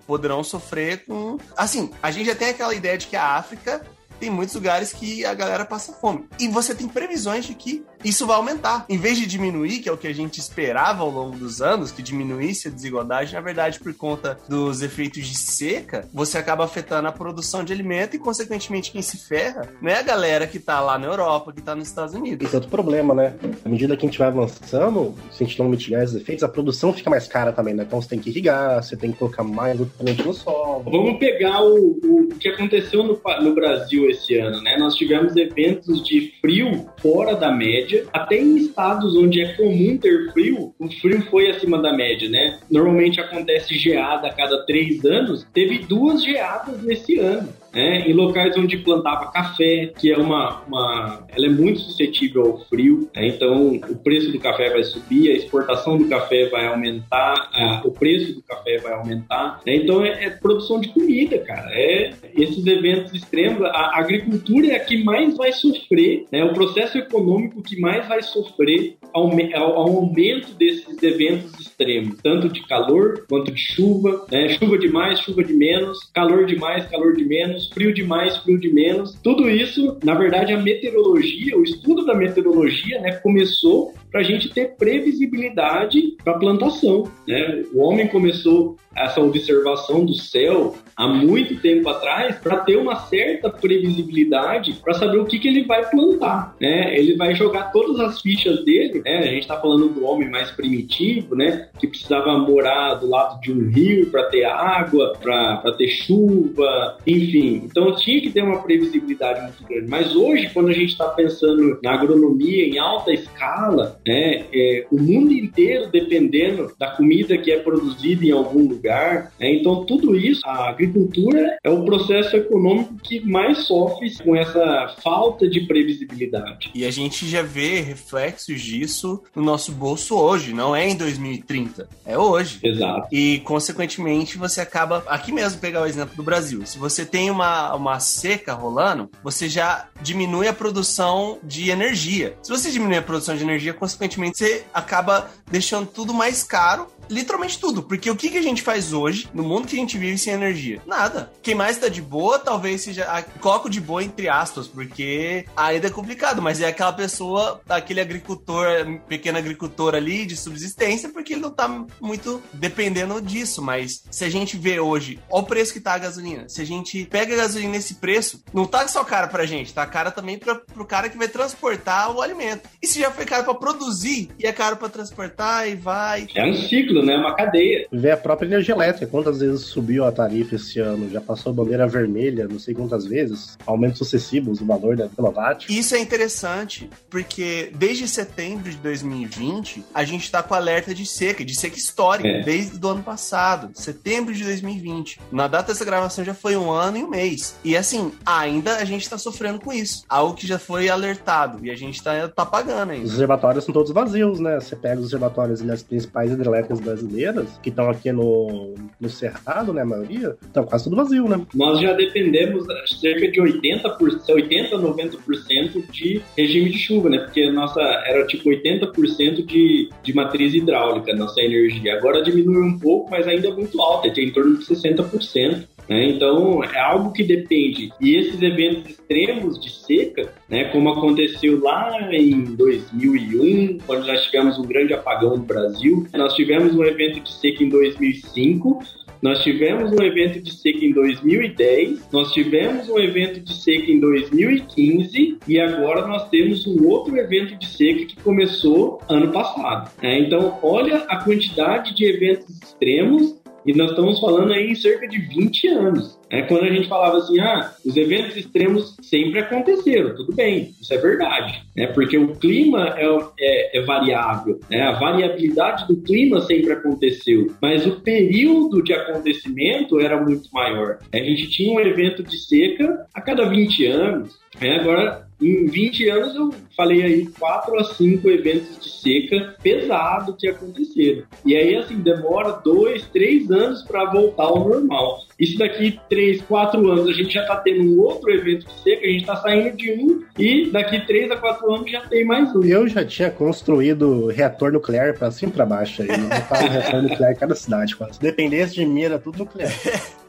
poderão 0.06 0.44
sofrer 0.44 1.04
com. 1.06 1.38
Assim, 1.56 1.90
a 2.02 2.10
gente 2.10 2.26
já 2.26 2.34
tem 2.34 2.50
aquela 2.50 2.74
ideia 2.74 2.98
de 2.98 3.06
que 3.06 3.16
a 3.16 3.36
África 3.36 3.80
tem 4.20 4.28
muitos 4.28 4.54
lugares 4.54 4.92
que 4.92 5.24
a 5.24 5.32
galera 5.32 5.64
passa 5.64 5.94
fome. 5.94 6.26
E 6.38 6.46
você 6.46 6.74
tem 6.74 6.86
previsões 6.86 7.46
de 7.46 7.54
que 7.54 7.82
isso 8.04 8.26
vai 8.26 8.36
aumentar. 8.36 8.84
Em 8.88 8.98
vez 8.98 9.18
de 9.18 9.26
diminuir, 9.26 9.78
que 9.80 9.88
é 9.88 9.92
o 9.92 9.96
que 9.96 10.06
a 10.06 10.14
gente 10.14 10.38
esperava 10.38 11.02
ao 11.02 11.10
longo 11.10 11.36
dos 11.36 11.60
anos, 11.60 11.90
que 11.90 12.02
diminuísse 12.02 12.68
a 12.68 12.70
desigualdade, 12.70 13.32
na 13.32 13.40
verdade, 13.40 13.78
por 13.78 13.92
conta 13.94 14.38
dos 14.48 14.82
efeitos 14.82 15.26
de 15.26 15.36
seca, 15.36 16.08
você 16.12 16.38
acaba 16.38 16.64
afetando 16.64 17.08
a 17.08 17.12
produção 17.12 17.64
de 17.64 17.72
alimento 17.72 18.16
e, 18.16 18.18
consequentemente, 18.18 18.90
quem 18.90 19.02
se 19.02 19.16
ferra 19.16 19.68
não 19.80 19.90
é 19.90 19.98
a 19.98 20.02
galera 20.02 20.46
que 20.46 20.58
tá 20.58 20.80
lá 20.80 20.98
na 20.98 21.06
Europa, 21.06 21.52
que 21.52 21.62
tá 21.62 21.74
nos 21.74 21.88
Estados 21.88 22.14
Unidos. 22.14 22.46
Esse 22.46 22.54
é 22.54 22.58
outro 22.58 22.70
problema, 22.70 23.14
né? 23.14 23.34
À 23.64 23.68
medida 23.68 23.96
que 23.96 24.04
a 24.04 24.08
gente 24.08 24.18
vai 24.18 24.28
avançando, 24.28 25.14
se 25.30 25.42
a 25.42 25.46
gente 25.46 25.58
não 25.58 25.68
mitigar 25.68 26.02
esses 26.02 26.16
efeitos, 26.16 26.42
a 26.42 26.48
produção 26.48 26.92
fica 26.92 27.10
mais 27.10 27.26
cara 27.26 27.52
também, 27.52 27.74
né? 27.74 27.84
Então 27.86 28.00
você 28.00 28.08
tem 28.08 28.18
que 28.18 28.30
irrigar, 28.30 28.82
você 28.82 28.96
tem 28.96 29.12
que 29.12 29.18
colocar 29.18 29.42
mais 29.42 29.78
nutrientes 29.78 30.24
no 30.24 30.32
solo. 30.32 30.84
Vamos 30.84 31.18
pegar 31.18 31.62
o, 31.62 31.98
o, 32.02 32.28
que 32.38 32.48
aconteceu 32.48 33.02
no, 33.02 33.20
no 33.42 33.54
Brasil 33.54 34.08
esse 34.08 34.36
ano, 34.36 34.62
né? 34.62 34.76
Nós 34.78 34.94
tivemos 34.94 35.36
eventos 35.36 36.06
de 36.06 36.32
frio 36.40 36.86
fora 37.00 37.34
da 37.34 37.50
média, 37.50 37.89
até 38.12 38.36
em 38.36 38.56
estados 38.56 39.16
onde 39.16 39.40
é 39.40 39.54
comum 39.54 39.96
ter 39.96 40.32
frio, 40.32 40.74
o 40.78 40.88
frio 41.00 41.22
foi 41.30 41.50
acima 41.50 41.80
da 41.80 41.92
média, 41.92 42.28
né? 42.28 42.58
Normalmente 42.70 43.20
acontece 43.20 43.76
geada 43.76 44.28
a 44.28 44.32
cada 44.32 44.64
três 44.64 45.04
anos, 45.04 45.46
teve 45.52 45.78
duas 45.78 46.22
geadas 46.22 46.82
nesse 46.82 47.18
ano 47.18 47.59
né, 47.72 48.08
em 48.08 48.12
locais 48.12 48.56
onde 48.56 48.78
plantava 48.78 49.30
café, 49.30 49.92
que 49.98 50.10
é 50.10 50.16
uma, 50.16 50.62
uma 50.66 51.26
ela 51.28 51.46
é 51.46 51.50
muito 51.50 51.80
suscetível 51.80 52.42
ao 52.42 52.58
frio, 52.66 53.08
né, 53.14 53.28
então 53.28 53.74
o 53.74 53.96
preço 53.96 54.32
do 54.32 54.40
café 54.40 54.70
vai 54.70 54.82
subir, 54.84 55.30
a 55.30 55.34
exportação 55.34 55.96
do 55.96 56.08
café 56.08 56.48
vai 56.48 56.66
aumentar, 56.66 57.50
a, 57.52 57.82
o 57.84 57.92
preço 57.92 58.34
do 58.34 58.42
café 58.42 58.78
vai 58.78 58.92
aumentar, 58.92 59.60
né, 59.66 59.76
então 59.76 60.04
é, 60.04 60.24
é, 60.24 60.30
produção 60.30 60.80
de 60.80 60.88
comida, 60.88 61.38
cara, 61.38 61.70
é 61.72 62.12
esses 62.34 62.66
eventos 62.66 63.12
extremos, 63.14 63.62
a, 63.62 63.98
agricultura 63.98 64.68
é 64.68 64.76
a 64.76 64.80
que 64.80 65.02
mais 65.02 65.36
vai 65.36 65.52
sofrer, 65.52 66.26
né, 66.32 66.44
o 66.44 66.52
processo 66.52 66.98
econômico 66.98 67.62
que 67.62 67.78
mais 67.80 68.06
vai 68.08 68.22
sofrer 68.22 68.96
ao, 69.12 69.30
ao, 69.30 69.76
ao 69.76 69.96
aumento 69.96 70.54
desses 70.54 71.02
eventos 71.02 71.58
extremos, 71.58 72.16
tanto 72.22 72.48
de 72.48 72.66
calor 72.66 73.24
quanto 73.28 73.52
de 73.52 73.60
chuva, 73.60 74.26
né, 74.30 74.48
chuva 74.50 74.78
demais, 74.78 75.20
chuva 75.20 75.44
de 75.44 75.52
menos, 75.52 75.98
calor 76.12 76.46
demais, 76.46 76.86
calor 76.86 77.14
de 77.14 77.24
menos 77.24 77.59
menos, 77.60 77.68
frio 77.68 77.92
demais, 77.92 78.36
frio 78.38 78.58
de 78.58 78.72
menos. 78.72 79.18
Tudo 79.22 79.48
isso, 79.50 79.98
na 80.02 80.14
verdade, 80.14 80.52
a 80.52 80.60
meteorologia, 80.60 81.56
o 81.58 81.62
estudo 81.62 82.04
da 82.04 82.14
meteorologia, 82.14 83.00
né, 83.00 83.12
começou 83.16 83.92
para 84.10 84.20
a 84.20 84.24
gente 84.24 84.48
ter 84.48 84.76
previsibilidade 84.76 86.16
para 86.22 86.34
a 86.34 86.38
plantação. 86.38 87.10
Né? 87.26 87.64
O 87.72 87.80
homem 87.80 88.08
começou 88.08 88.76
essa 88.94 89.20
observação 89.20 90.04
do 90.04 90.14
céu 90.14 90.74
há 90.96 91.06
muito 91.06 91.60
tempo 91.60 91.88
atrás 91.88 92.36
para 92.36 92.56
ter 92.58 92.76
uma 92.76 92.96
certa 92.96 93.48
previsibilidade 93.48 94.74
para 94.82 94.94
saber 94.94 95.18
o 95.18 95.24
que, 95.24 95.38
que 95.38 95.48
ele 95.48 95.64
vai 95.64 95.88
plantar. 95.88 96.56
Né? 96.60 96.98
Ele 96.98 97.16
vai 97.16 97.34
jogar 97.34 97.70
todas 97.72 98.00
as 98.00 98.20
fichas 98.20 98.64
dele. 98.64 99.00
Né? 99.04 99.18
A 99.18 99.26
gente 99.26 99.42
está 99.42 99.60
falando 99.60 99.88
do 99.88 100.04
homem 100.04 100.28
mais 100.28 100.50
primitivo, 100.50 101.36
né? 101.36 101.68
que 101.78 101.86
precisava 101.86 102.36
morar 102.38 102.94
do 102.94 103.08
lado 103.08 103.40
de 103.40 103.52
um 103.52 103.68
rio 103.68 104.10
para 104.10 104.24
ter 104.24 104.44
água, 104.44 105.12
para 105.20 105.72
ter 105.78 105.88
chuva, 105.88 106.98
enfim. 107.06 107.62
Então 107.64 107.94
tinha 107.94 108.20
que 108.20 108.30
ter 108.30 108.42
uma 108.42 108.62
previsibilidade 108.62 109.42
muito 109.42 109.64
grande. 109.64 109.88
Mas 109.88 110.16
hoje, 110.16 110.50
quando 110.52 110.68
a 110.68 110.72
gente 110.72 110.90
está 110.90 111.08
pensando 111.08 111.78
na 111.82 111.94
agronomia 111.94 112.66
em 112.66 112.78
alta 112.78 113.12
escala, 113.12 113.99
né? 114.06 114.44
É, 114.52 114.86
o 114.90 115.00
mundo 115.00 115.32
inteiro 115.32 115.90
dependendo 115.90 116.72
da 116.78 116.90
comida 116.90 117.36
que 117.38 117.50
é 117.50 117.58
produzida 117.58 118.24
em 118.24 118.30
algum 118.30 118.66
lugar. 118.66 119.32
Né? 119.38 119.54
Então, 119.54 119.84
tudo 119.84 120.16
isso, 120.16 120.40
a 120.46 120.68
agricultura 120.68 121.58
é 121.62 121.70
o 121.70 121.84
processo 121.84 122.36
econômico 122.36 122.96
que 123.02 123.20
mais 123.20 123.58
sofre 123.58 124.10
com 124.22 124.34
essa 124.34 124.96
falta 125.02 125.48
de 125.48 125.60
previsibilidade. 125.62 126.70
E 126.74 126.84
a 126.84 126.90
gente 126.90 127.28
já 127.28 127.42
vê 127.42 127.80
reflexos 127.80 128.60
disso 128.60 129.22
no 129.34 129.42
nosso 129.42 129.72
bolso 129.72 130.16
hoje, 130.16 130.52
não 130.52 130.74
é 130.74 130.88
em 130.88 130.96
2030, 130.96 131.88
é 132.04 132.18
hoje. 132.18 132.58
Exato. 132.62 133.08
E, 133.12 133.38
consequentemente, 133.40 134.38
você 134.38 134.60
acaba. 134.60 135.04
Aqui 135.06 135.32
mesmo, 135.32 135.60
pegar 135.60 135.82
o 135.82 135.86
exemplo 135.86 136.16
do 136.16 136.22
Brasil. 136.22 136.64
Se 136.64 136.78
você 136.78 137.04
tem 137.04 137.30
uma, 137.30 137.74
uma 137.74 138.00
seca 138.00 138.54
rolando, 138.54 139.10
você 139.22 139.48
já 139.48 139.88
diminui 140.02 140.48
a 140.48 140.52
produção 140.52 141.38
de 141.42 141.70
energia. 141.70 142.36
Se 142.42 142.50
você 142.50 142.70
diminui 142.70 142.96
a 142.96 143.02
produção 143.02 143.36
de 143.36 143.42
energia, 143.42 143.74
consequentemente, 143.90 144.38
você 144.38 144.64
acaba 144.72 145.30
deixando 145.50 145.86
tudo 145.86 146.14
mais 146.14 146.42
caro 146.42 146.86
literalmente 147.10 147.58
tudo. 147.58 147.82
Porque 147.82 148.10
o 148.10 148.16
que, 148.16 148.30
que 148.30 148.38
a 148.38 148.42
gente 148.42 148.62
faz 148.62 148.92
hoje, 148.92 149.28
no 149.34 149.42
mundo 149.42 149.66
que 149.66 149.76
a 149.76 149.78
gente 149.78 149.98
vive 149.98 150.16
sem 150.16 150.32
energia? 150.32 150.80
Nada. 150.86 151.32
Quem 151.42 151.54
mais 151.54 151.76
tá 151.76 151.88
de 151.88 152.00
boa, 152.00 152.38
talvez 152.38 152.82
seja. 152.82 153.06
Coloco 153.40 153.68
de 153.68 153.80
boa 153.80 154.02
entre 154.02 154.28
aspas, 154.28 154.68
porque 154.68 155.44
ainda 155.56 155.88
é 155.88 155.90
complicado, 155.90 156.40
mas 156.40 156.60
é 156.60 156.68
aquela 156.68 156.92
pessoa, 156.92 157.60
aquele 157.68 158.00
agricultor, 158.00 158.66
pequeno 159.08 159.38
agricultor 159.38 159.94
ali 159.94 160.24
de 160.24 160.36
subsistência, 160.36 161.08
porque 161.08 161.34
ele 161.34 161.42
não 161.42 161.50
tá 161.50 161.68
muito 162.00 162.42
dependendo 162.52 163.20
disso. 163.20 163.60
Mas 163.60 164.04
se 164.10 164.24
a 164.24 164.30
gente 164.30 164.56
vê 164.56 164.78
hoje, 164.78 165.18
olha 165.28 165.42
o 165.42 165.46
preço 165.46 165.72
que 165.72 165.80
tá 165.80 165.94
a 165.94 165.98
gasolina. 165.98 166.48
Se 166.48 166.60
a 166.60 166.66
gente 166.66 167.04
pega 167.06 167.34
a 167.34 167.38
gasolina 167.38 167.72
nesse 167.72 167.94
preço, 167.94 168.42
não 168.52 168.66
tá 168.66 168.86
só 168.86 169.02
cara 169.04 169.26
pra 169.26 169.46
gente, 169.46 169.74
tá 169.74 169.86
cara 169.86 170.10
também 170.10 170.38
pra, 170.38 170.54
pro 170.54 170.86
cara 170.86 171.08
que 171.08 171.18
vai 171.18 171.28
transportar 171.28 172.14
o 172.14 172.20
alimento. 172.20 172.68
E 172.82 172.86
se 172.86 173.00
já 173.00 173.10
foi 173.10 173.24
caro 173.24 173.44
pra 173.44 173.54
produzir, 173.54 174.30
e 174.38 174.46
é 174.46 174.52
caro 174.52 174.76
pra 174.76 174.88
transportar, 174.88 175.68
e 175.68 175.74
vai. 175.74 176.26
É 176.34 176.44
um 176.44 176.54
ciclo 176.54 176.99
né? 177.02 177.16
Uma 177.16 177.34
cadeia. 177.34 177.86
Vê 177.92 178.10
a 178.10 178.16
própria 178.16 178.46
energia 178.46 178.74
elétrica. 178.74 179.06
Quantas 179.06 179.40
vezes 179.40 179.62
subiu 179.62 180.04
a 180.04 180.12
tarifa 180.12 180.56
esse 180.56 180.78
ano? 180.78 181.10
Já 181.10 181.20
passou 181.20 181.50
a 181.50 181.54
bandeira 181.54 181.86
vermelha, 181.86 182.48
não 182.48 182.58
sei 182.58 182.74
quantas 182.74 183.06
vezes. 183.06 183.56
Aumentos 183.66 183.98
sucessivos 183.98 184.58
do 184.58 184.66
valor 184.66 184.96
da 184.96 185.08
quilowatt. 185.08 185.66
Isso 185.68 185.94
é 185.94 185.98
interessante, 185.98 186.88
porque 187.08 187.70
desde 187.74 188.08
setembro 188.08 188.70
de 188.70 188.76
2020, 188.78 189.84
a 189.94 190.04
gente 190.04 190.30
tá 190.30 190.42
com 190.42 190.54
alerta 190.54 190.94
de 190.94 191.06
seca, 191.06 191.44
de 191.44 191.58
seca 191.58 191.76
histórica, 191.76 192.28
é. 192.28 192.42
desde 192.42 192.84
o 192.84 192.88
ano 192.88 193.02
passado. 193.02 193.70
Setembro 193.74 194.34
de 194.34 194.44
2020. 194.44 195.20
Na 195.30 195.48
data 195.48 195.72
dessa 195.72 195.84
gravação 195.84 196.24
já 196.24 196.34
foi 196.34 196.56
um 196.56 196.70
ano 196.70 196.98
e 196.98 197.04
um 197.04 197.08
mês. 197.08 197.56
E 197.64 197.76
assim, 197.76 198.12
ainda 198.24 198.76
a 198.76 198.84
gente 198.84 199.08
tá 199.08 199.18
sofrendo 199.18 199.60
com 199.60 199.72
isso. 199.72 200.04
Algo 200.08 200.34
que 200.34 200.46
já 200.46 200.58
foi 200.58 200.88
alertado. 200.88 201.64
E 201.64 201.70
a 201.70 201.76
gente 201.76 202.02
tá, 202.02 202.28
tá 202.28 202.44
pagando 202.44 202.92
ainda. 202.92 203.04
Os 203.04 203.12
reservatórios 203.12 203.64
são 203.64 203.72
todos 203.72 203.92
vazios, 203.92 204.40
né? 204.40 204.58
Você 204.60 204.76
pega 204.76 204.96
os 205.00 205.06
reservatórios 205.06 205.60
das 205.60 205.82
principais 205.82 206.30
hidrelétricas 206.30 206.79
brasileiras, 206.80 207.58
que 207.62 207.68
estão 207.68 207.88
aqui 207.88 208.10
no, 208.12 208.74
no 209.00 209.08
Cerrado, 209.08 209.72
né, 209.72 209.82
a 209.82 209.86
maioria, 209.86 210.36
estão 210.42 210.64
quase 210.64 210.84
tudo 210.84 210.96
vazio, 210.96 211.28
né? 211.28 211.40
Nós 211.54 211.80
já 211.80 211.92
dependemos 211.92 212.66
cerca 213.00 213.30
de 213.30 213.40
80%, 213.40 214.28
80 214.28 214.78
90% 214.78 215.90
de 215.90 216.22
regime 216.36 216.70
de 216.70 216.78
chuva, 216.78 217.08
né? 217.08 217.18
Porque 217.18 217.50
nossa 217.50 217.80
era 217.80 218.26
tipo 218.26 218.48
80% 218.48 219.44
de, 219.44 219.90
de 220.02 220.14
matriz 220.14 220.54
hidráulica, 220.54 221.14
nossa 221.14 221.40
energia. 221.40 221.94
Agora 221.96 222.22
diminuiu 222.22 222.64
um 222.64 222.78
pouco, 222.78 223.10
mas 223.10 223.26
ainda 223.26 223.48
é 223.48 223.52
muito 223.52 223.80
alta, 223.80 224.08
é 224.08 224.20
em 224.20 224.32
torno 224.32 224.58
de 224.58 224.64
60%. 224.64 225.66
Né? 225.90 226.10
Então, 226.10 226.62
é 226.62 226.78
algo 226.78 227.12
que 227.12 227.24
depende. 227.24 227.90
E 228.00 228.14
esses 228.14 228.40
eventos 228.40 228.90
extremos 228.92 229.58
de 229.60 229.70
seca, 229.70 230.32
né, 230.48 230.66
como 230.66 230.88
aconteceu 230.90 231.60
lá 231.60 232.08
em 232.12 232.44
2001, 232.54 233.78
quando 233.84 234.06
nós 234.06 234.24
tivemos 234.24 234.56
um 234.56 234.62
grande 234.62 234.94
apagão 234.94 235.36
no 235.36 235.42
Brasil, 235.42 236.06
nós 236.14 236.34
tivemos 236.34 236.76
um 236.76 236.84
evento 236.84 237.18
de 237.18 237.32
seca 237.32 237.64
em 237.64 237.68
2005, 237.68 238.78
nós 239.20 239.42
tivemos 239.42 239.92
um 239.92 240.02
evento 240.02 240.40
de 240.40 240.52
seca 240.52 240.82
em 240.82 240.92
2010, 240.92 242.08
nós 242.10 242.32
tivemos 242.32 242.88
um 242.88 242.98
evento 242.98 243.40
de 243.40 243.52
seca 243.52 243.90
em 243.90 244.00
2015 244.00 245.38
e 245.46 245.60
agora 245.60 246.06
nós 246.06 246.28
temos 246.30 246.66
um 246.66 246.86
outro 246.86 247.16
evento 247.18 247.54
de 247.56 247.66
seca 247.66 248.06
que 248.06 248.16
começou 248.16 249.02
ano 249.08 249.30
passado. 249.30 249.90
Né? 250.02 250.20
Então, 250.20 250.58
olha 250.62 250.98
a 251.08 251.22
quantidade 251.22 251.94
de 251.94 252.06
eventos 252.06 252.48
extremos 252.62 253.39
E 253.66 253.72
nós 253.72 253.90
estamos 253.90 254.18
falando 254.18 254.52
aí 254.52 254.70
em 254.70 254.74
cerca 254.74 255.06
de 255.06 255.18
20 255.18 255.68
anos. 255.68 256.18
É 256.30 256.42
quando 256.42 256.64
a 256.64 256.72
gente 256.72 256.88
falava 256.88 257.18
assim, 257.18 257.40
ah, 257.40 257.72
os 257.84 257.96
eventos 257.96 258.36
extremos 258.36 258.96
sempre 259.02 259.40
aconteceram, 259.40 260.14
tudo 260.14 260.32
bem, 260.32 260.72
isso 260.80 260.94
é 260.94 260.96
verdade, 260.96 261.60
né? 261.76 261.88
Porque 261.88 262.16
o 262.16 262.36
clima 262.36 262.94
é, 262.96 263.06
é, 263.40 263.78
é 263.78 263.82
variável, 263.82 264.60
né? 264.70 264.80
A 264.82 264.92
variabilidade 264.92 265.88
do 265.88 266.00
clima 266.02 266.40
sempre 266.42 266.72
aconteceu, 266.72 267.48
mas 267.60 267.84
o 267.84 268.00
período 268.00 268.80
de 268.82 268.92
acontecimento 268.92 269.98
era 269.98 270.22
muito 270.22 270.48
maior. 270.52 270.98
A 271.12 271.18
gente 271.18 271.50
tinha 271.50 271.72
um 271.72 271.80
evento 271.80 272.22
de 272.22 272.38
seca 272.38 273.06
a 273.12 273.20
cada 273.20 273.48
20 273.48 273.86
anos, 273.86 274.39
né? 274.58 274.80
Agora 274.80 275.30
em 275.40 275.66
20 275.66 276.08
anos 276.10 276.34
eu 276.34 276.50
falei 276.76 277.02
aí 277.02 277.26
4 277.26 277.78
a 277.78 277.84
5 277.84 278.28
eventos 278.28 278.78
de 278.78 278.90
seca 278.90 279.56
pesado 279.62 280.36
que 280.36 280.46
aconteceram. 280.46 281.22
E 281.44 281.56
aí, 281.56 281.76
assim, 281.76 281.96
demora 281.96 282.60
2, 282.62 283.06
3 283.06 283.50
anos 283.50 283.82
para 283.82 284.04
voltar 284.04 284.44
ao 284.44 284.68
normal. 284.68 285.20
E 285.38 285.46
se 285.46 285.56
daqui 285.56 285.98
3, 286.10 286.42
4 286.42 286.90
anos 286.90 287.08
a 287.08 287.12
gente 287.12 287.32
já 287.32 287.42
está 287.42 287.56
tendo 287.56 287.82
um 287.82 288.00
outro 288.00 288.30
evento 288.30 288.66
de 288.66 288.82
seca, 288.82 289.06
a 289.06 289.10
gente 289.10 289.20
está 289.20 289.36
saindo 289.36 289.76
de 289.76 289.92
um 289.92 290.22
e 290.38 290.70
daqui 290.70 291.00
3 291.06 291.30
a 291.30 291.36
4 291.36 291.74
anos 291.74 291.90
já 291.90 292.00
tem 292.02 292.24
mais 292.24 292.54
um. 292.54 292.62
Eu 292.62 292.86
já 292.86 293.04
tinha 293.04 293.30
construído 293.30 294.26
reator 294.26 294.70
nuclear 294.72 295.16
para 295.16 295.30
cima 295.30 295.50
e 295.50 295.54
para 295.54 295.64
baixo 295.64 296.02
aí. 296.02 296.08
Eu 296.08 296.16
um 296.18 296.28
reator 296.68 297.02
nuclear 297.02 297.32
em 297.32 297.36
cada 297.36 297.54
cidade 297.54 297.96
quase. 297.96 298.14
Se 298.14 298.20
dependesse 298.20 298.74
de 298.74 298.84
mim, 298.84 299.02
era 299.02 299.18
tudo 299.18 299.38
nuclear. 299.38 299.72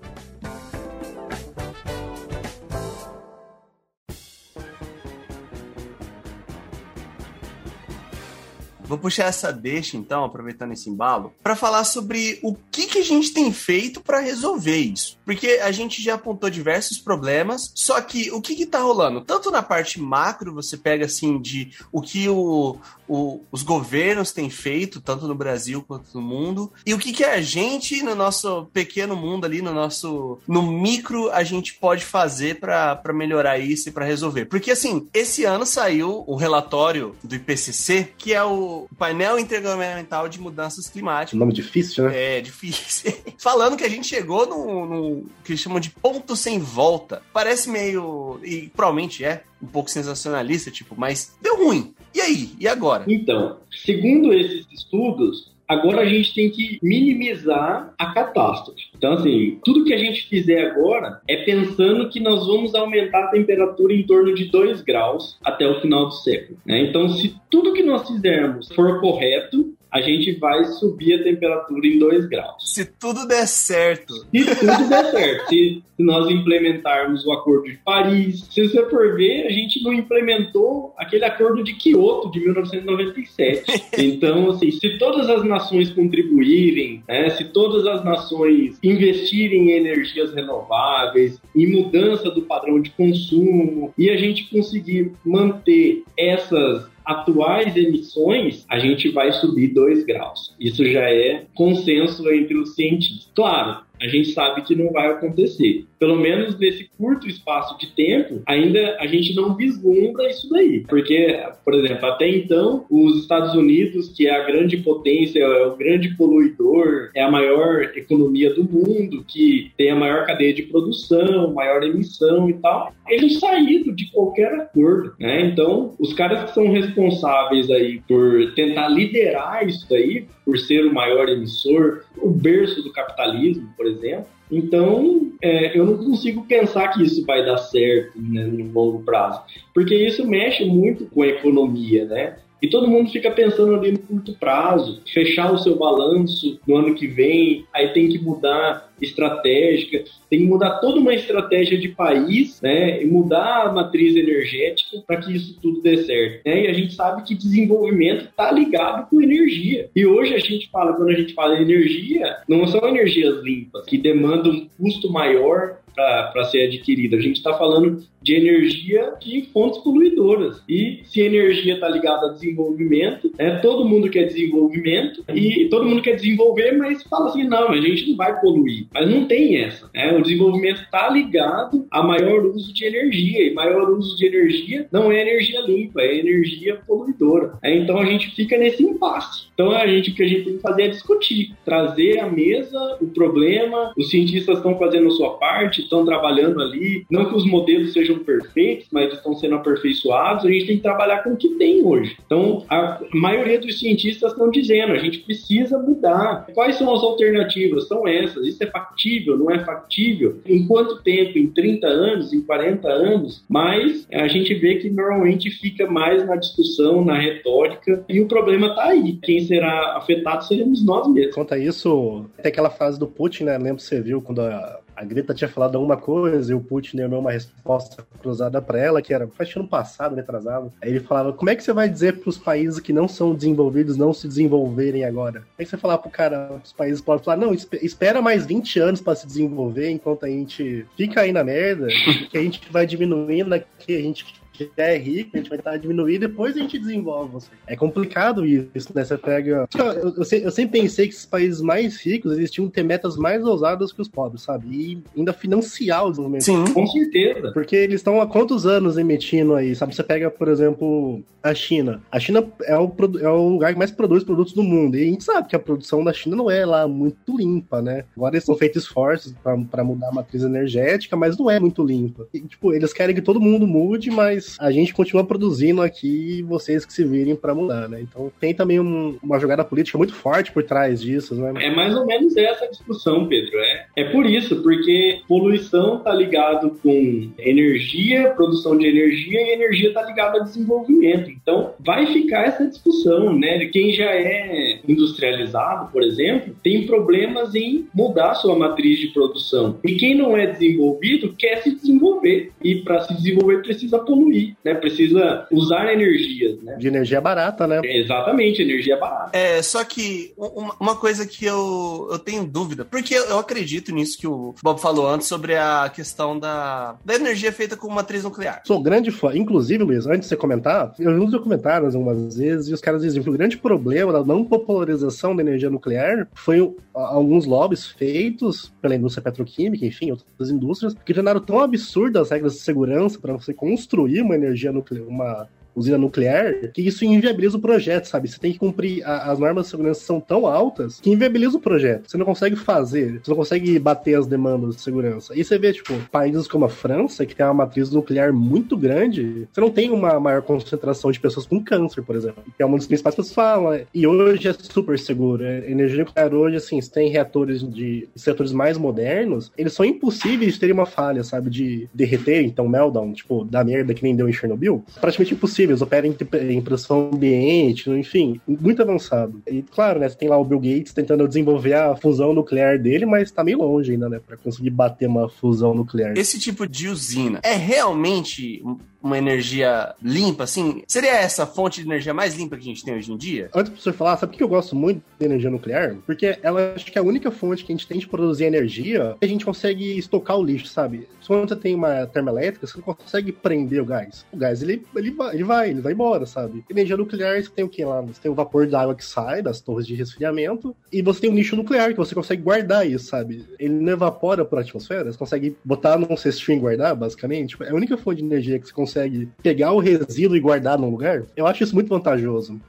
Vou 8.91 8.97
puxar 8.97 9.27
essa 9.27 9.53
deixa, 9.53 9.95
então, 9.95 10.25
aproveitando 10.25 10.73
esse 10.73 10.89
embalo, 10.89 11.33
para 11.41 11.55
falar 11.55 11.85
sobre 11.85 12.37
o 12.43 12.53
que, 12.69 12.87
que 12.87 12.97
a 12.97 13.03
gente 13.03 13.33
tem 13.33 13.49
feito 13.53 14.01
para 14.01 14.19
resolver 14.19 14.75
isso. 14.75 15.17
Porque 15.23 15.61
a 15.63 15.71
gente 15.71 16.03
já 16.03 16.15
apontou 16.15 16.49
diversos 16.49 16.97
problemas, 16.97 17.71
só 17.73 18.01
que 18.01 18.29
o 18.31 18.41
que, 18.41 18.53
que 18.53 18.65
tá 18.65 18.79
rolando? 18.79 19.21
Tanto 19.21 19.49
na 19.49 19.63
parte 19.63 19.97
macro, 19.97 20.53
você 20.53 20.75
pega 20.75 21.05
assim 21.05 21.39
de 21.39 21.71
o 21.89 22.01
que 22.01 22.27
o, 22.27 22.75
o, 23.11 23.43
os 23.51 23.61
governos 23.61 24.31
têm 24.31 24.49
feito, 24.49 25.01
tanto 25.01 25.27
no 25.27 25.35
Brasil 25.35 25.83
quanto 25.85 26.13
no 26.13 26.21
mundo, 26.21 26.71
e 26.85 26.93
o 26.93 26.97
que, 26.97 27.11
que 27.11 27.25
a 27.25 27.41
gente, 27.41 28.01
no 28.01 28.15
nosso 28.15 28.67
pequeno 28.71 29.17
mundo 29.17 29.43
ali, 29.43 29.61
no 29.61 29.73
nosso. 29.73 30.39
no 30.47 30.61
micro, 30.61 31.29
a 31.31 31.43
gente 31.43 31.73
pode 31.73 32.05
fazer 32.05 32.61
para 32.61 33.01
melhorar 33.13 33.57
isso 33.57 33.89
e 33.89 33.91
para 33.91 34.05
resolver. 34.05 34.45
Porque 34.45 34.71
assim, 34.71 35.09
esse 35.13 35.43
ano 35.43 35.65
saiu 35.65 36.23
o 36.25 36.37
relatório 36.37 37.13
do 37.21 37.35
IPCC, 37.35 38.13
que 38.17 38.33
é 38.33 38.41
o 38.43 38.87
painel 38.97 39.37
intergovernamental 39.37 40.29
de 40.29 40.39
mudanças 40.39 40.87
climáticas. 40.87 41.37
Nome 41.37 41.51
difícil, 41.51 42.05
né? 42.05 42.37
É, 42.37 42.41
difícil. 42.41 43.13
Falando 43.37 43.75
que 43.75 43.83
a 43.83 43.89
gente 43.89 44.07
chegou 44.07 44.47
no, 44.47 44.85
no 44.85 45.25
que 45.43 45.57
chamam 45.57 45.81
de 45.81 45.89
ponto 45.89 46.33
sem 46.37 46.59
volta. 46.59 47.21
Parece 47.33 47.69
meio. 47.69 48.39
E 48.41 48.69
provavelmente 48.69 49.25
é 49.25 49.43
um 49.61 49.67
pouco 49.67 49.89
sensacionalista, 49.89 50.71
tipo, 50.71 50.95
mas 50.97 51.35
deu 51.41 51.63
ruim. 51.63 51.93
E 52.13 52.21
aí? 52.21 52.49
E 52.59 52.67
agora? 52.67 53.05
Então, 53.07 53.57
segundo 53.71 54.33
esses 54.33 54.65
estudos, 54.71 55.51
agora 55.67 56.01
a 56.01 56.05
gente 56.05 56.33
tem 56.33 56.49
que 56.49 56.77
minimizar 56.83 57.93
a 57.97 58.13
catástrofe. 58.13 58.83
Então, 58.95 59.13
assim, 59.13 59.59
tudo 59.63 59.85
que 59.85 59.93
a 59.93 59.97
gente 59.97 60.27
fizer 60.27 60.71
agora 60.71 61.21
é 61.27 61.37
pensando 61.37 62.09
que 62.09 62.19
nós 62.19 62.45
vamos 62.45 62.75
aumentar 62.75 63.25
a 63.25 63.27
temperatura 63.27 63.93
em 63.93 64.03
torno 64.03 64.33
de 64.35 64.45
2 64.45 64.81
graus 64.81 65.37
até 65.43 65.65
o 65.65 65.79
final 65.79 66.07
do 66.07 66.15
século. 66.15 66.59
Né? 66.65 66.83
Então, 66.83 67.07
se 67.09 67.35
tudo 67.49 67.73
que 67.73 67.83
nós 67.83 68.07
fizermos 68.07 68.67
for 68.73 68.99
correto, 68.99 69.73
a 69.91 69.99
gente 70.01 70.39
vai 70.39 70.63
subir 70.65 71.19
a 71.19 71.23
temperatura 71.23 71.85
em 71.85 71.99
2 71.99 72.27
graus. 72.27 72.73
Se 72.73 72.85
tudo 72.85 73.27
der 73.27 73.45
certo. 73.45 74.13
Se 74.13 74.55
tudo 74.55 74.89
der 74.89 75.11
certo. 75.11 75.49
Se, 75.49 75.83
se, 75.97 76.03
nós 76.03 76.31
implementarmos 76.31 77.25
o 77.25 77.31
Acordo 77.33 77.65
de 77.65 77.77
Paris. 77.83 78.47
Se 78.49 78.67
você 78.67 78.89
for 78.89 79.15
ver, 79.15 79.45
a 79.45 79.51
gente 79.51 79.83
não 79.83 79.93
implementou 79.93 80.93
aquele 80.97 81.25
Acordo 81.25 81.63
de 81.63 81.73
Kyoto 81.73 82.31
de 82.31 82.39
1997. 82.39 83.63
Então, 83.97 84.49
assim, 84.51 84.71
se 84.71 84.97
todas 84.97 85.29
as 85.29 85.43
nações 85.43 85.89
contribuírem, 85.89 87.03
né, 87.07 87.29
se 87.31 87.43
todas 87.45 87.85
as 87.85 88.03
nações 88.03 88.79
investirem 88.81 89.69
em 89.69 89.73
energias 89.73 90.33
renováveis, 90.33 91.39
em 91.55 91.67
mudança 91.67 92.31
do 92.31 92.43
padrão 92.43 92.81
de 92.81 92.89
consumo, 92.91 93.93
e 93.97 94.09
a 94.09 94.17
gente 94.17 94.49
conseguir 94.49 95.11
manter 95.25 96.03
essas 96.17 96.89
atuais 97.11 97.75
emissões, 97.75 98.65
a 98.69 98.79
gente 98.79 99.09
vai 99.09 99.31
subir 99.31 99.73
2 99.73 100.05
graus. 100.05 100.55
Isso 100.59 100.83
já 100.85 101.09
é 101.09 101.45
consenso 101.53 102.29
entre 102.31 102.57
os 102.57 102.75
cientistas. 102.75 103.31
Claro, 103.35 103.83
a 104.01 104.07
gente 104.07 104.31
sabe 104.31 104.61
que 104.61 104.75
não 104.75 104.91
vai 104.91 105.07
acontecer. 105.07 105.85
Pelo 106.01 106.15
menos 106.15 106.57
nesse 106.57 106.89
curto 106.97 107.27
espaço 107.27 107.77
de 107.77 107.85
tempo, 107.93 108.41
ainda 108.47 108.97
a 108.99 109.05
gente 109.05 109.35
não 109.35 109.55
vislumbra 109.55 110.31
isso 110.31 110.49
daí. 110.49 110.79
Porque, 110.89 111.39
por 111.63 111.75
exemplo, 111.75 112.07
até 112.07 112.27
então, 112.27 112.87
os 112.89 113.19
Estados 113.19 113.53
Unidos, 113.53 114.09
que 114.09 114.25
é 114.25 114.35
a 114.35 114.43
grande 114.43 114.77
potência, 114.77 115.37
é 115.37 115.67
o 115.67 115.75
grande 115.75 116.09
poluidor, 116.17 117.11
é 117.13 117.21
a 117.21 117.29
maior 117.29 117.83
economia 117.95 118.51
do 118.51 118.63
mundo, 118.63 119.23
que 119.27 119.71
tem 119.77 119.91
a 119.91 119.95
maior 119.95 120.25
cadeia 120.25 120.51
de 120.51 120.63
produção, 120.63 121.53
maior 121.53 121.83
emissão 121.83 122.49
e 122.49 122.53
tal, 122.53 122.91
eles 123.07 123.39
saíram 123.39 123.93
de 123.93 124.11
qualquer 124.11 124.51
acordo, 124.55 125.13
né? 125.19 125.41
Então, 125.41 125.93
os 125.99 126.15
caras 126.15 126.45
que 126.45 126.55
são 126.55 126.71
responsáveis 126.71 127.69
aí 127.69 128.01
por 128.07 128.55
tentar 128.55 128.89
liderar 128.89 129.67
isso 129.67 129.85
daí, 129.87 130.25
por 130.43 130.57
ser 130.57 130.83
o 130.87 130.93
maior 130.93 131.29
emissor, 131.29 132.05
o 132.17 132.31
berço 132.31 132.81
do 132.81 132.91
capitalismo, 132.91 133.69
por 133.77 133.85
exemplo. 133.85 134.25
Então, 134.51 135.31
é, 135.41 135.77
eu 135.77 135.85
não 135.85 135.97
consigo 135.97 136.45
pensar 136.45 136.89
que 136.89 137.03
isso 137.03 137.25
vai 137.25 137.45
dar 137.45 137.57
certo 137.57 138.21
né, 138.21 138.43
no 138.43 138.71
longo 138.71 139.01
prazo, 139.03 139.41
porque 139.73 139.95
isso 139.95 140.27
mexe 140.27 140.65
muito 140.65 141.05
com 141.05 141.21
a 141.21 141.27
economia, 141.27 142.05
né? 142.05 142.35
E 142.61 142.69
todo 142.69 142.87
mundo 142.87 143.09
fica 143.09 143.31
pensando 143.31 143.73
ali 143.73 143.93
no 143.93 143.99
curto 143.99 144.33
prazo, 144.33 145.01
fechar 145.11 145.51
o 145.51 145.57
seu 145.57 145.75
balanço 145.77 146.59
no 146.67 146.75
ano 146.75 146.93
que 146.93 147.07
vem, 147.07 147.65
aí 147.73 147.87
tem 147.89 148.07
que 148.07 148.19
mudar 148.19 148.90
estratégica, 149.01 150.03
tem 150.29 150.39
que 150.39 150.45
mudar 150.45 150.79
toda 150.79 150.99
uma 150.99 151.13
estratégia 151.13 151.77
de 151.77 151.89
país, 151.89 152.61
né, 152.61 153.01
e 153.01 153.05
mudar 153.05 153.65
a 153.65 153.71
matriz 153.71 154.15
energética 154.15 155.03
para 155.05 155.17
que 155.17 155.35
isso 155.35 155.57
tudo 155.61 155.81
dê 155.81 156.03
certo. 156.03 156.41
Né? 156.45 156.65
E 156.65 156.67
a 156.67 156.73
gente 156.73 156.93
sabe 156.93 157.23
que 157.23 157.35
desenvolvimento 157.35 158.25
está 158.25 158.51
ligado 158.51 159.09
com 159.09 159.21
energia. 159.21 159.89
E 159.95 160.05
hoje 160.05 160.33
a 160.33 160.39
gente 160.39 160.69
fala, 160.69 160.93
quando 160.93 161.09
a 161.09 161.15
gente 161.15 161.33
fala 161.33 161.57
em 161.57 161.63
energia, 161.63 162.37
não 162.47 162.67
são 162.67 162.87
energias 162.87 163.43
limpas, 163.43 163.85
que 163.85 163.97
demandam 163.97 164.51
um 164.51 164.67
custo 164.77 165.11
maior 165.11 165.81
para 165.93 166.45
ser 166.45 166.67
adquirida. 166.67 167.17
A 167.17 167.21
gente 167.21 167.37
está 167.37 167.53
falando 167.57 168.03
de 168.21 168.35
energia 168.35 169.13
de 169.19 169.43
fontes 169.53 169.79
poluidoras. 169.79 170.61
E 170.67 171.01
se 171.05 171.21
energia 171.21 171.75
está 171.75 171.89
ligada 171.89 172.27
a 172.27 172.33
desenvolvimento, 172.33 173.31
né, 173.37 173.57
todo 173.57 173.87
mundo 173.87 174.09
quer 174.09 174.25
desenvolvimento 174.25 175.23
e 175.33 175.67
todo 175.69 175.87
mundo 175.87 176.01
quer 176.01 176.15
desenvolver, 176.15 176.77
mas 176.77 177.03
fala 177.03 177.29
assim: 177.29 177.43
não, 177.43 177.69
a 177.69 177.81
gente 177.81 178.09
não 178.09 178.17
vai 178.17 178.39
poluir. 178.39 178.87
Mas 178.93 179.09
não 179.09 179.25
tem 179.25 179.57
essa. 179.57 179.89
Né? 179.93 180.11
O 180.17 180.21
desenvolvimento 180.21 180.81
está 180.81 181.09
ligado 181.09 181.87
a 181.89 182.03
maior 182.03 182.45
uso 182.45 182.73
de 182.73 182.85
energia. 182.85 183.47
E 183.47 183.53
maior 183.53 183.89
uso 183.89 184.17
de 184.17 184.25
energia 184.25 184.87
não 184.91 185.11
é 185.11 185.21
energia 185.21 185.61
limpa, 185.61 186.01
é 186.01 186.17
energia 186.17 186.79
poluidora. 186.85 187.53
Né? 187.63 187.77
Então 187.77 187.97
a 187.97 188.05
gente 188.05 188.35
fica 188.35 188.57
nesse 188.57 188.83
impasse. 188.83 189.47
Então 189.53 189.71
a 189.71 189.87
gente, 189.87 190.11
o 190.11 190.15
que 190.15 190.23
a 190.23 190.27
gente 190.27 190.43
tem 190.43 190.55
que 190.57 190.61
fazer 190.61 190.83
é 190.83 190.87
discutir, 190.89 191.55
trazer 191.63 192.19
à 192.19 192.29
mesa 192.29 192.97
o 192.99 193.07
problema. 193.07 193.93
Os 193.97 194.09
cientistas 194.09 194.57
estão 194.57 194.77
fazendo 194.77 195.07
a 195.07 195.11
sua 195.11 195.37
parte, 195.37 195.81
estão 195.81 196.05
trabalhando 196.05 196.61
ali. 196.61 197.05
Não 197.09 197.25
que 197.25 197.35
os 197.35 197.45
modelos 197.45 197.93
sejam 197.93 198.19
perfeitos, 198.19 198.87
mas 198.91 199.13
estão 199.13 199.33
sendo 199.35 199.55
aperfeiçoados. 199.55 200.45
A 200.45 200.51
gente 200.51 200.67
tem 200.67 200.77
que 200.77 200.83
trabalhar 200.83 201.23
com 201.23 201.31
o 201.31 201.37
que 201.37 201.49
tem 201.55 201.83
hoje. 201.83 202.17
Então 202.25 202.65
a 202.69 202.99
maioria 203.13 203.59
dos 203.59 203.79
cientistas 203.79 204.31
estão 204.31 204.49
dizendo: 204.51 204.91
a 204.91 204.97
gente 204.97 205.19
precisa 205.19 205.77
mudar. 205.79 206.47
Quais 206.53 206.75
são 206.75 206.93
as 206.93 207.01
alternativas? 207.01 207.87
São 207.87 208.07
essas. 208.07 208.45
Isso 208.45 208.63
é 208.63 208.65
factível? 208.81 209.37
Não 209.37 209.51
é 209.51 209.63
factível? 209.63 210.39
Em 210.45 210.65
quanto 210.67 211.01
tempo? 211.01 211.37
Em 211.37 211.47
30 211.47 211.87
anos? 211.87 212.33
Em 212.33 212.41
40 212.41 212.87
anos? 212.87 213.43
Mas 213.49 214.07
a 214.11 214.27
gente 214.27 214.53
vê 214.55 214.75
que 214.75 214.89
normalmente 214.89 215.49
fica 215.49 215.87
mais 215.87 216.25
na 216.25 216.35
discussão, 216.35 217.03
na 217.03 217.17
retórica, 217.17 218.03
e 218.09 218.19
o 218.19 218.27
problema 218.27 218.67
está 218.67 218.85
aí. 218.85 219.13
Quem 219.21 219.41
será 219.45 219.97
afetado 219.97 220.45
seremos 220.45 220.83
nós 220.85 221.07
mesmos. 221.07 221.35
Conta 221.35 221.57
isso, 221.57 222.25
até 222.37 222.49
aquela 222.49 222.69
frase 222.69 222.99
do 222.99 223.07
Putin, 223.07 223.45
né? 223.45 223.57
Lembro 223.57 223.77
que 223.77 223.83
você 223.83 224.01
viu 224.01 224.21
quando 224.21 224.41
a, 224.41 224.79
a 225.01 225.03
Greta 225.03 225.33
tinha 225.33 225.49
falado 225.49 225.75
alguma 225.75 225.97
coisa 225.97 226.51
e 226.51 226.55
o 226.55 226.61
Putin 226.61 226.97
deu 226.97 227.09
uma 227.09 227.31
resposta 227.31 228.05
cruzada 228.21 228.61
para 228.61 228.77
ela, 228.77 229.01
que 229.01 229.11
era 229.11 229.27
faz 229.27 229.53
ano 229.55 229.67
passado, 229.67 230.15
retrasado. 230.15 230.71
Aí 230.79 230.91
ele 230.91 230.99
falava: 230.99 231.33
como 231.33 231.49
é 231.49 231.55
que 231.55 231.63
você 231.63 231.73
vai 231.73 231.89
dizer 231.89 232.19
para 232.19 232.29
os 232.29 232.37
países 232.37 232.79
que 232.79 232.93
não 232.93 233.07
são 233.07 233.33
desenvolvidos 233.33 233.97
não 233.97 234.13
se 234.13 234.27
desenvolverem 234.27 235.03
agora? 235.03 235.39
Como 235.39 235.55
é 235.57 235.63
que 235.63 235.69
você 235.71 235.77
falar 235.77 235.97
pro 235.97 236.11
cara, 236.11 236.51
os 236.63 236.71
países 236.71 237.01
podem 237.01 237.25
falar: 237.25 237.37
não, 237.37 237.51
espera 237.51 238.21
mais 238.21 238.45
20 238.45 238.79
anos 238.79 239.01
para 239.01 239.15
se 239.15 239.25
desenvolver 239.25 239.89
enquanto 239.89 240.23
a 240.23 240.29
gente 240.29 240.85
fica 240.95 241.21
aí 241.21 241.31
na 241.31 241.43
merda, 241.43 241.87
que 242.29 242.37
a 242.37 242.41
gente 242.43 242.61
vai 242.71 242.85
diminuindo 242.85 243.53
aqui, 243.53 243.97
a 243.97 244.01
gente 244.01 244.40
já 244.53 244.85
é 244.85 244.97
rico, 244.97 245.31
a 245.33 245.37
gente 245.37 245.49
vai 245.49 245.57
estar 245.57 245.77
diminuindo 245.77 246.11
e 246.11 246.19
depois 246.19 246.55
a 246.55 246.59
gente 246.59 246.77
desenvolve. 246.77 247.37
Assim. 247.37 247.49
É 247.67 247.75
complicado 247.75 248.45
isso, 248.45 248.91
né? 248.93 249.03
Você 249.03 249.17
pega. 249.17 249.67
Eu, 249.77 249.85
eu, 249.85 250.13
eu, 250.17 250.51
sempre 250.51 250.81
pensei 250.81 251.07
que 251.07 251.13
esses 251.13 251.25
países 251.25 251.61
mais 251.61 251.97
ricos 252.01 252.37
eles 252.37 252.51
tinham 252.51 252.67
que 252.67 252.75
ter 252.75 252.83
metas 252.83 253.17
mais 253.17 253.43
ousadas 253.43 253.91
que 253.91 254.01
os 254.01 254.07
pobres, 254.07 254.43
sabe? 254.43 254.67
E 254.69 255.03
ainda 255.17 255.33
financiar 255.33 256.05
o 256.05 256.09
desenvolvimento. 256.09 256.43
Sim, 256.43 256.65
com 256.73 256.85
certeza. 256.87 257.51
Porque 257.53 257.75
eles 257.75 257.95
estão 257.95 258.21
há 258.21 258.27
quantos 258.27 258.65
anos 258.65 258.97
emitindo 258.97 259.55
aí, 259.55 259.75
sabe? 259.75 259.95
Você 259.95 260.03
pega, 260.03 260.29
por 260.29 260.47
exemplo, 260.47 261.23
a 261.41 261.53
China. 261.53 262.01
A 262.11 262.19
China 262.19 262.47
é 262.63 262.77
o, 262.77 262.93
é 263.19 263.29
o 263.29 263.49
lugar 263.49 263.73
que 263.73 263.79
mais 263.79 263.91
produz 263.91 264.23
produtos 264.23 264.53
do 264.53 264.63
mundo. 264.63 264.97
E 264.97 265.03
a 265.03 265.05
gente 265.05 265.23
sabe 265.23 265.47
que 265.47 265.55
a 265.55 265.59
produção 265.59 266.03
da 266.03 266.13
China 266.13 266.35
não 266.35 266.51
é 266.51 266.65
lá 266.65 266.87
muito 266.87 267.37
limpa, 267.37 267.81
né? 267.81 268.05
Agora 268.15 268.35
eles 268.35 268.43
estão 268.43 268.55
feitos 268.55 268.83
esforços 268.83 269.33
para 269.43 269.83
mudar 269.83 270.09
a 270.09 270.13
matriz 270.13 270.43
energética, 270.43 271.15
mas 271.15 271.37
não 271.37 271.49
é 271.49 271.59
muito 271.59 271.83
limpa. 271.83 272.27
E, 272.33 272.41
tipo, 272.41 272.73
eles 272.73 272.93
querem 272.93 273.15
que 273.15 273.21
todo 273.21 273.39
mundo 273.39 273.65
mude, 273.65 274.11
mas 274.11 274.40
a 274.59 274.71
gente 274.71 274.93
continua 274.93 275.23
produzindo 275.23 275.81
aqui 275.81 276.39
e 276.39 276.41
vocês 276.41 276.85
que 276.85 276.93
se 276.93 277.03
virem 277.03 277.35
para 277.35 277.55
mudar, 277.55 277.87
né? 277.87 278.01
Então 278.01 278.31
tem 278.39 278.53
também 278.53 278.79
um, 278.79 279.17
uma 279.21 279.39
jogada 279.39 279.63
política 279.63 279.97
muito 279.97 280.13
forte 280.13 280.51
por 280.51 280.63
trás 280.63 281.01
disso, 281.01 281.35
né? 281.35 281.53
É 281.57 281.73
mais 281.73 281.95
ou 281.95 282.05
menos 282.05 282.35
essa 282.35 282.67
discussão, 282.67 283.27
Pedro. 283.27 283.57
É, 283.57 283.85
é 283.97 284.03
por 284.11 284.25
isso, 284.25 284.61
porque 284.61 285.21
poluição 285.27 285.97
está 285.97 286.13
ligado 286.13 286.77
com 286.81 287.31
energia, 287.37 288.29
produção 288.29 288.77
de 288.77 288.85
energia, 288.85 289.41
e 289.41 289.53
energia 289.53 289.89
está 289.89 290.03
ligada 290.03 290.39
a 290.39 290.43
desenvolvimento. 290.43 291.29
Então, 291.29 291.73
vai 291.79 292.07
ficar 292.07 292.45
essa 292.45 292.67
discussão, 292.67 293.37
né? 293.37 293.65
Quem 293.65 293.93
já 293.93 294.11
é 294.11 294.79
industrializado, 294.87 295.91
por 295.91 296.03
exemplo, 296.03 296.55
tem 296.63 296.85
problemas 296.85 297.55
em 297.55 297.87
mudar 297.93 298.35
sua 298.35 298.57
matriz 298.57 298.99
de 298.99 299.07
produção. 299.07 299.77
E 299.83 299.95
quem 299.95 300.15
não 300.15 300.35
é 300.35 300.47
desenvolvido 300.47 301.33
quer 301.37 301.61
se 301.61 301.75
desenvolver. 301.75 302.51
E 302.63 302.75
para 302.75 303.01
se 303.01 303.13
desenvolver 303.13 303.61
precisa 303.61 303.99
poluir, 303.99 304.30
né? 304.63 304.73
Precisa 304.75 305.47
usar 305.51 305.91
energias, 305.91 306.61
né? 306.61 306.75
De 306.77 306.87
energia 306.87 307.21
barata, 307.21 307.67
né? 307.67 307.81
exatamente, 307.83 308.61
energia 308.61 308.97
barata. 308.97 309.37
É, 309.37 309.61
só 309.61 309.83
que 309.83 310.33
uma 310.79 310.95
coisa 310.95 311.25
que 311.25 311.45
eu, 311.45 312.07
eu 312.11 312.19
tenho 312.19 312.45
dúvida, 312.45 312.85
porque 312.85 313.13
eu 313.13 313.39
acredito 313.39 313.93
nisso 313.93 314.17
que 314.17 314.27
o 314.27 314.55
Bob 314.63 314.79
falou 314.79 315.07
antes 315.07 315.27
sobre 315.27 315.55
a 315.55 315.89
questão 315.93 316.37
da, 316.37 316.95
da 317.03 317.15
energia 317.15 317.51
feita 317.51 317.75
com 317.75 317.89
matriz 317.89 318.23
nuclear. 318.23 318.61
Sou 318.65 318.81
grande 318.81 319.11
fã. 319.11 319.35
Inclusive, 319.35 319.83
Luiz, 319.83 320.05
antes 320.05 320.21
de 320.21 320.25
você 320.27 320.37
comentar, 320.37 320.93
eu 320.99 321.13
vi 321.13 321.19
uns 321.19 321.31
documentários 321.31 321.95
algumas 321.95 322.35
vezes 322.35 322.67
e 322.67 322.73
os 322.73 322.81
caras 322.81 323.01
dizem 323.01 323.21
que 323.21 323.29
o 323.29 323.33
grande 323.33 323.57
problema 323.57 324.11
da 324.11 324.23
não 324.23 324.43
popularização 324.43 325.35
da 325.35 325.41
energia 325.41 325.69
nuclear 325.69 326.27
foi 326.33 326.73
alguns 326.93 327.45
lobbies 327.45 327.87
feitos 327.87 328.73
pela 328.81 328.95
indústria 328.95 329.23
petroquímica, 329.23 329.85
enfim, 329.85 330.11
outras 330.11 330.49
indústrias, 330.49 330.95
que 331.05 331.13
tornaram 331.13 331.39
tão 331.39 331.59
absurdas 331.59 332.23
as 332.23 332.31
regras 332.31 332.53
de 332.53 332.59
segurança 332.59 333.19
para 333.19 333.33
você 333.33 333.53
construir 333.53 334.20
uma 334.23 334.35
energia 334.35 334.71
nuclear, 334.71 335.07
uma 335.07 335.47
usina 335.75 335.97
nuclear, 335.97 336.71
que 336.73 336.81
isso 336.81 337.05
inviabiliza 337.05 337.57
o 337.57 337.61
projeto, 337.61 338.05
sabe? 338.05 338.29
Você 338.29 338.39
tem 338.39 338.51
que 338.51 338.59
cumprir. 338.59 339.03
A, 339.03 339.31
as 339.31 339.39
normas 339.39 339.65
de 339.65 339.71
segurança 339.71 340.01
são 340.01 340.19
tão 340.19 340.45
altas 340.45 340.99
que 340.99 341.09
inviabiliza 341.09 341.57
o 341.57 341.61
projeto. 341.61 342.09
Você 342.09 342.17
não 342.17 342.25
consegue 342.25 342.55
fazer, 342.55 343.19
você 343.23 343.31
não 343.31 343.37
consegue 343.37 343.79
bater 343.79 344.15
as 344.15 344.27
demandas 344.27 344.75
de 344.75 344.81
segurança. 344.81 345.33
E 345.35 345.43
você 345.43 345.57
vê, 345.57 345.73
tipo, 345.73 345.93
países 346.11 346.47
como 346.47 346.65
a 346.65 346.69
França, 346.69 347.25
que 347.25 347.35
tem 347.35 347.45
uma 347.45 347.53
matriz 347.53 347.91
nuclear 347.91 348.33
muito 348.33 348.77
grande, 348.77 349.47
você 349.51 349.61
não 349.61 349.69
tem 349.69 349.91
uma 349.91 350.19
maior 350.19 350.41
concentração 350.41 351.11
de 351.11 351.19
pessoas 351.19 351.45
com 351.45 351.63
câncer, 351.63 352.01
por 352.01 352.15
exemplo. 352.15 352.43
Que 352.55 352.63
é 352.63 352.65
uma 352.65 352.77
das 352.77 352.87
principais 352.87 353.15
pessoas 353.15 353.33
falam. 353.33 353.81
E 353.93 354.07
hoje 354.07 354.47
é 354.47 354.53
super 354.53 354.97
seguro. 354.99 355.43
A 355.43 355.47
é, 355.47 355.71
energia 355.71 355.99
nuclear 355.99 356.33
hoje, 356.33 356.57
assim, 356.57 356.81
você 356.81 356.91
tem 356.91 357.09
reatores 357.09 357.61
de 357.61 358.07
setores 358.15 358.51
mais 358.51 358.77
modernos, 358.77 359.51
eles 359.57 359.73
são 359.73 359.85
impossíveis 359.85 360.53
de 360.53 360.59
terem 360.59 360.73
uma 360.73 360.85
falha, 360.85 361.23
sabe? 361.23 361.49
De 361.49 361.89
derreter, 361.93 362.43
então, 362.43 362.67
meltdown, 362.67 363.13
tipo, 363.13 363.45
da 363.45 363.63
merda 363.63 363.93
que 363.93 364.03
nem 364.03 364.15
deu 364.15 364.27
em 364.27 364.33
Chernobyl. 364.33 364.83
Praticamente 364.99 365.33
impossível 365.33 365.60
possíveis, 365.61 365.81
operam 365.81 366.15
em 366.49 366.61
pressão 366.61 367.09
ambiente, 367.13 367.89
enfim, 367.89 368.39
muito 368.47 368.81
avançado. 368.81 369.41
E 369.47 369.61
claro, 369.61 369.99
né, 369.99 370.09
você 370.09 370.17
tem 370.17 370.29
lá 370.29 370.37
o 370.37 370.45
Bill 370.45 370.59
Gates 370.59 370.93
tentando 370.93 371.27
desenvolver 371.27 371.73
a 371.73 371.95
fusão 371.95 372.33
nuclear 372.33 372.79
dele, 372.79 373.05
mas 373.05 373.31
tá 373.31 373.43
meio 373.43 373.59
longe 373.59 373.91
ainda, 373.91 374.09
né, 374.09 374.19
para 374.25 374.37
conseguir 374.37 374.71
bater 374.71 375.07
uma 375.07 375.29
fusão 375.29 375.73
nuclear. 375.73 376.17
Esse 376.17 376.39
tipo 376.39 376.67
de 376.67 376.87
usina 376.87 377.39
é 377.43 377.53
realmente 377.53 378.63
uma 379.01 379.17
energia 379.17 379.93
limpa, 380.01 380.43
assim? 380.43 380.83
Seria 380.87 381.11
essa 381.11 381.45
fonte 381.45 381.81
de 381.81 381.87
energia 381.87 382.13
mais 382.13 382.35
limpa 382.35 382.55
que 382.55 382.61
a 382.61 382.65
gente 382.65 382.83
tem 382.83 382.95
hoje 382.95 383.11
em 383.11 383.17
dia? 383.17 383.49
Antes 383.53 383.71
do 383.71 383.79
você 383.79 383.93
falar, 383.93 384.17
sabe 384.17 384.31
por 384.31 384.37
que 384.37 384.43
eu 384.43 384.47
gosto 384.47 384.75
muito 384.75 385.01
da 385.19 385.25
energia 385.25 385.49
nuclear? 385.49 385.95
Porque 386.05 386.37
ela 386.41 386.73
acho 386.75 386.91
que 386.91 386.97
é 386.97 387.01
a 387.01 387.05
única 387.05 387.31
fonte 387.31 387.63
que 387.63 387.71
a 387.71 387.75
gente 387.75 387.87
tem 387.87 387.99
de 387.99 388.07
produzir 388.07 388.45
energia 388.45 389.15
a 389.21 389.25
gente 389.25 389.45
consegue 389.45 389.97
estocar 389.97 390.37
o 390.37 390.43
lixo, 390.43 390.67
sabe? 390.67 391.07
Quando 391.25 391.47
você 391.47 391.55
tem 391.55 391.75
uma 391.75 392.05
termoelétrica, 392.07 392.67
você 392.67 392.77
não 392.77 392.83
consegue 392.83 393.31
prender 393.31 393.81
o 393.81 393.85
gás. 393.85 394.25
O 394.31 394.37
gás, 394.37 394.61
ele, 394.61 394.85
ele, 394.95 395.11
vai, 395.11 395.33
ele 395.33 395.43
vai, 395.43 395.69
ele 395.69 395.81
vai 395.81 395.93
embora, 395.93 396.25
sabe? 396.25 396.63
Energia 396.69 396.97
nuclear, 396.97 397.41
você 397.41 397.49
tem 397.49 397.63
o 397.63 397.69
que 397.69 397.85
lá? 397.85 398.01
Você 398.01 398.19
tem 398.21 398.31
o 398.31 398.35
vapor 398.35 398.67
de 398.67 398.75
água 398.75 398.95
que 398.95 399.05
sai 399.05 399.41
das 399.41 399.61
torres 399.61 399.87
de 399.87 399.95
resfriamento 399.95 400.75
e 400.91 401.01
você 401.01 401.21
tem 401.21 401.29
um 401.29 401.35
lixo 401.35 401.55
nuclear 401.55 401.91
que 401.91 401.97
você 401.97 402.13
consegue 402.13 402.41
guardar 402.41 402.85
isso, 402.85 403.05
sabe? 403.05 403.45
Ele 403.57 403.73
não 403.73 403.93
evapora 403.93 404.43
para 404.43 404.59
a 404.59 404.61
atmosfera, 404.61 405.11
você 405.11 405.17
consegue 405.17 405.55
botar 405.63 405.97
num 405.97 406.17
cestinho 406.17 406.57
e 406.57 406.61
guardar, 406.61 406.95
basicamente. 406.95 407.55
É 407.61 407.69
a 407.69 407.75
única 407.75 407.97
fonte 407.97 408.17
de 408.17 408.25
energia 408.25 408.59
que 408.59 408.67
você 408.67 408.73
consegue 408.73 408.90
consegue 408.91 409.29
pegar 409.41 409.71
o 409.71 409.79
resíduo 409.79 410.35
e 410.35 410.39
guardar 410.39 410.77
num 410.77 410.89
lugar, 410.89 411.23
eu 411.35 411.47
acho 411.47 411.63
isso 411.63 411.73
muito 411.73 411.89
vantajoso 411.89 412.59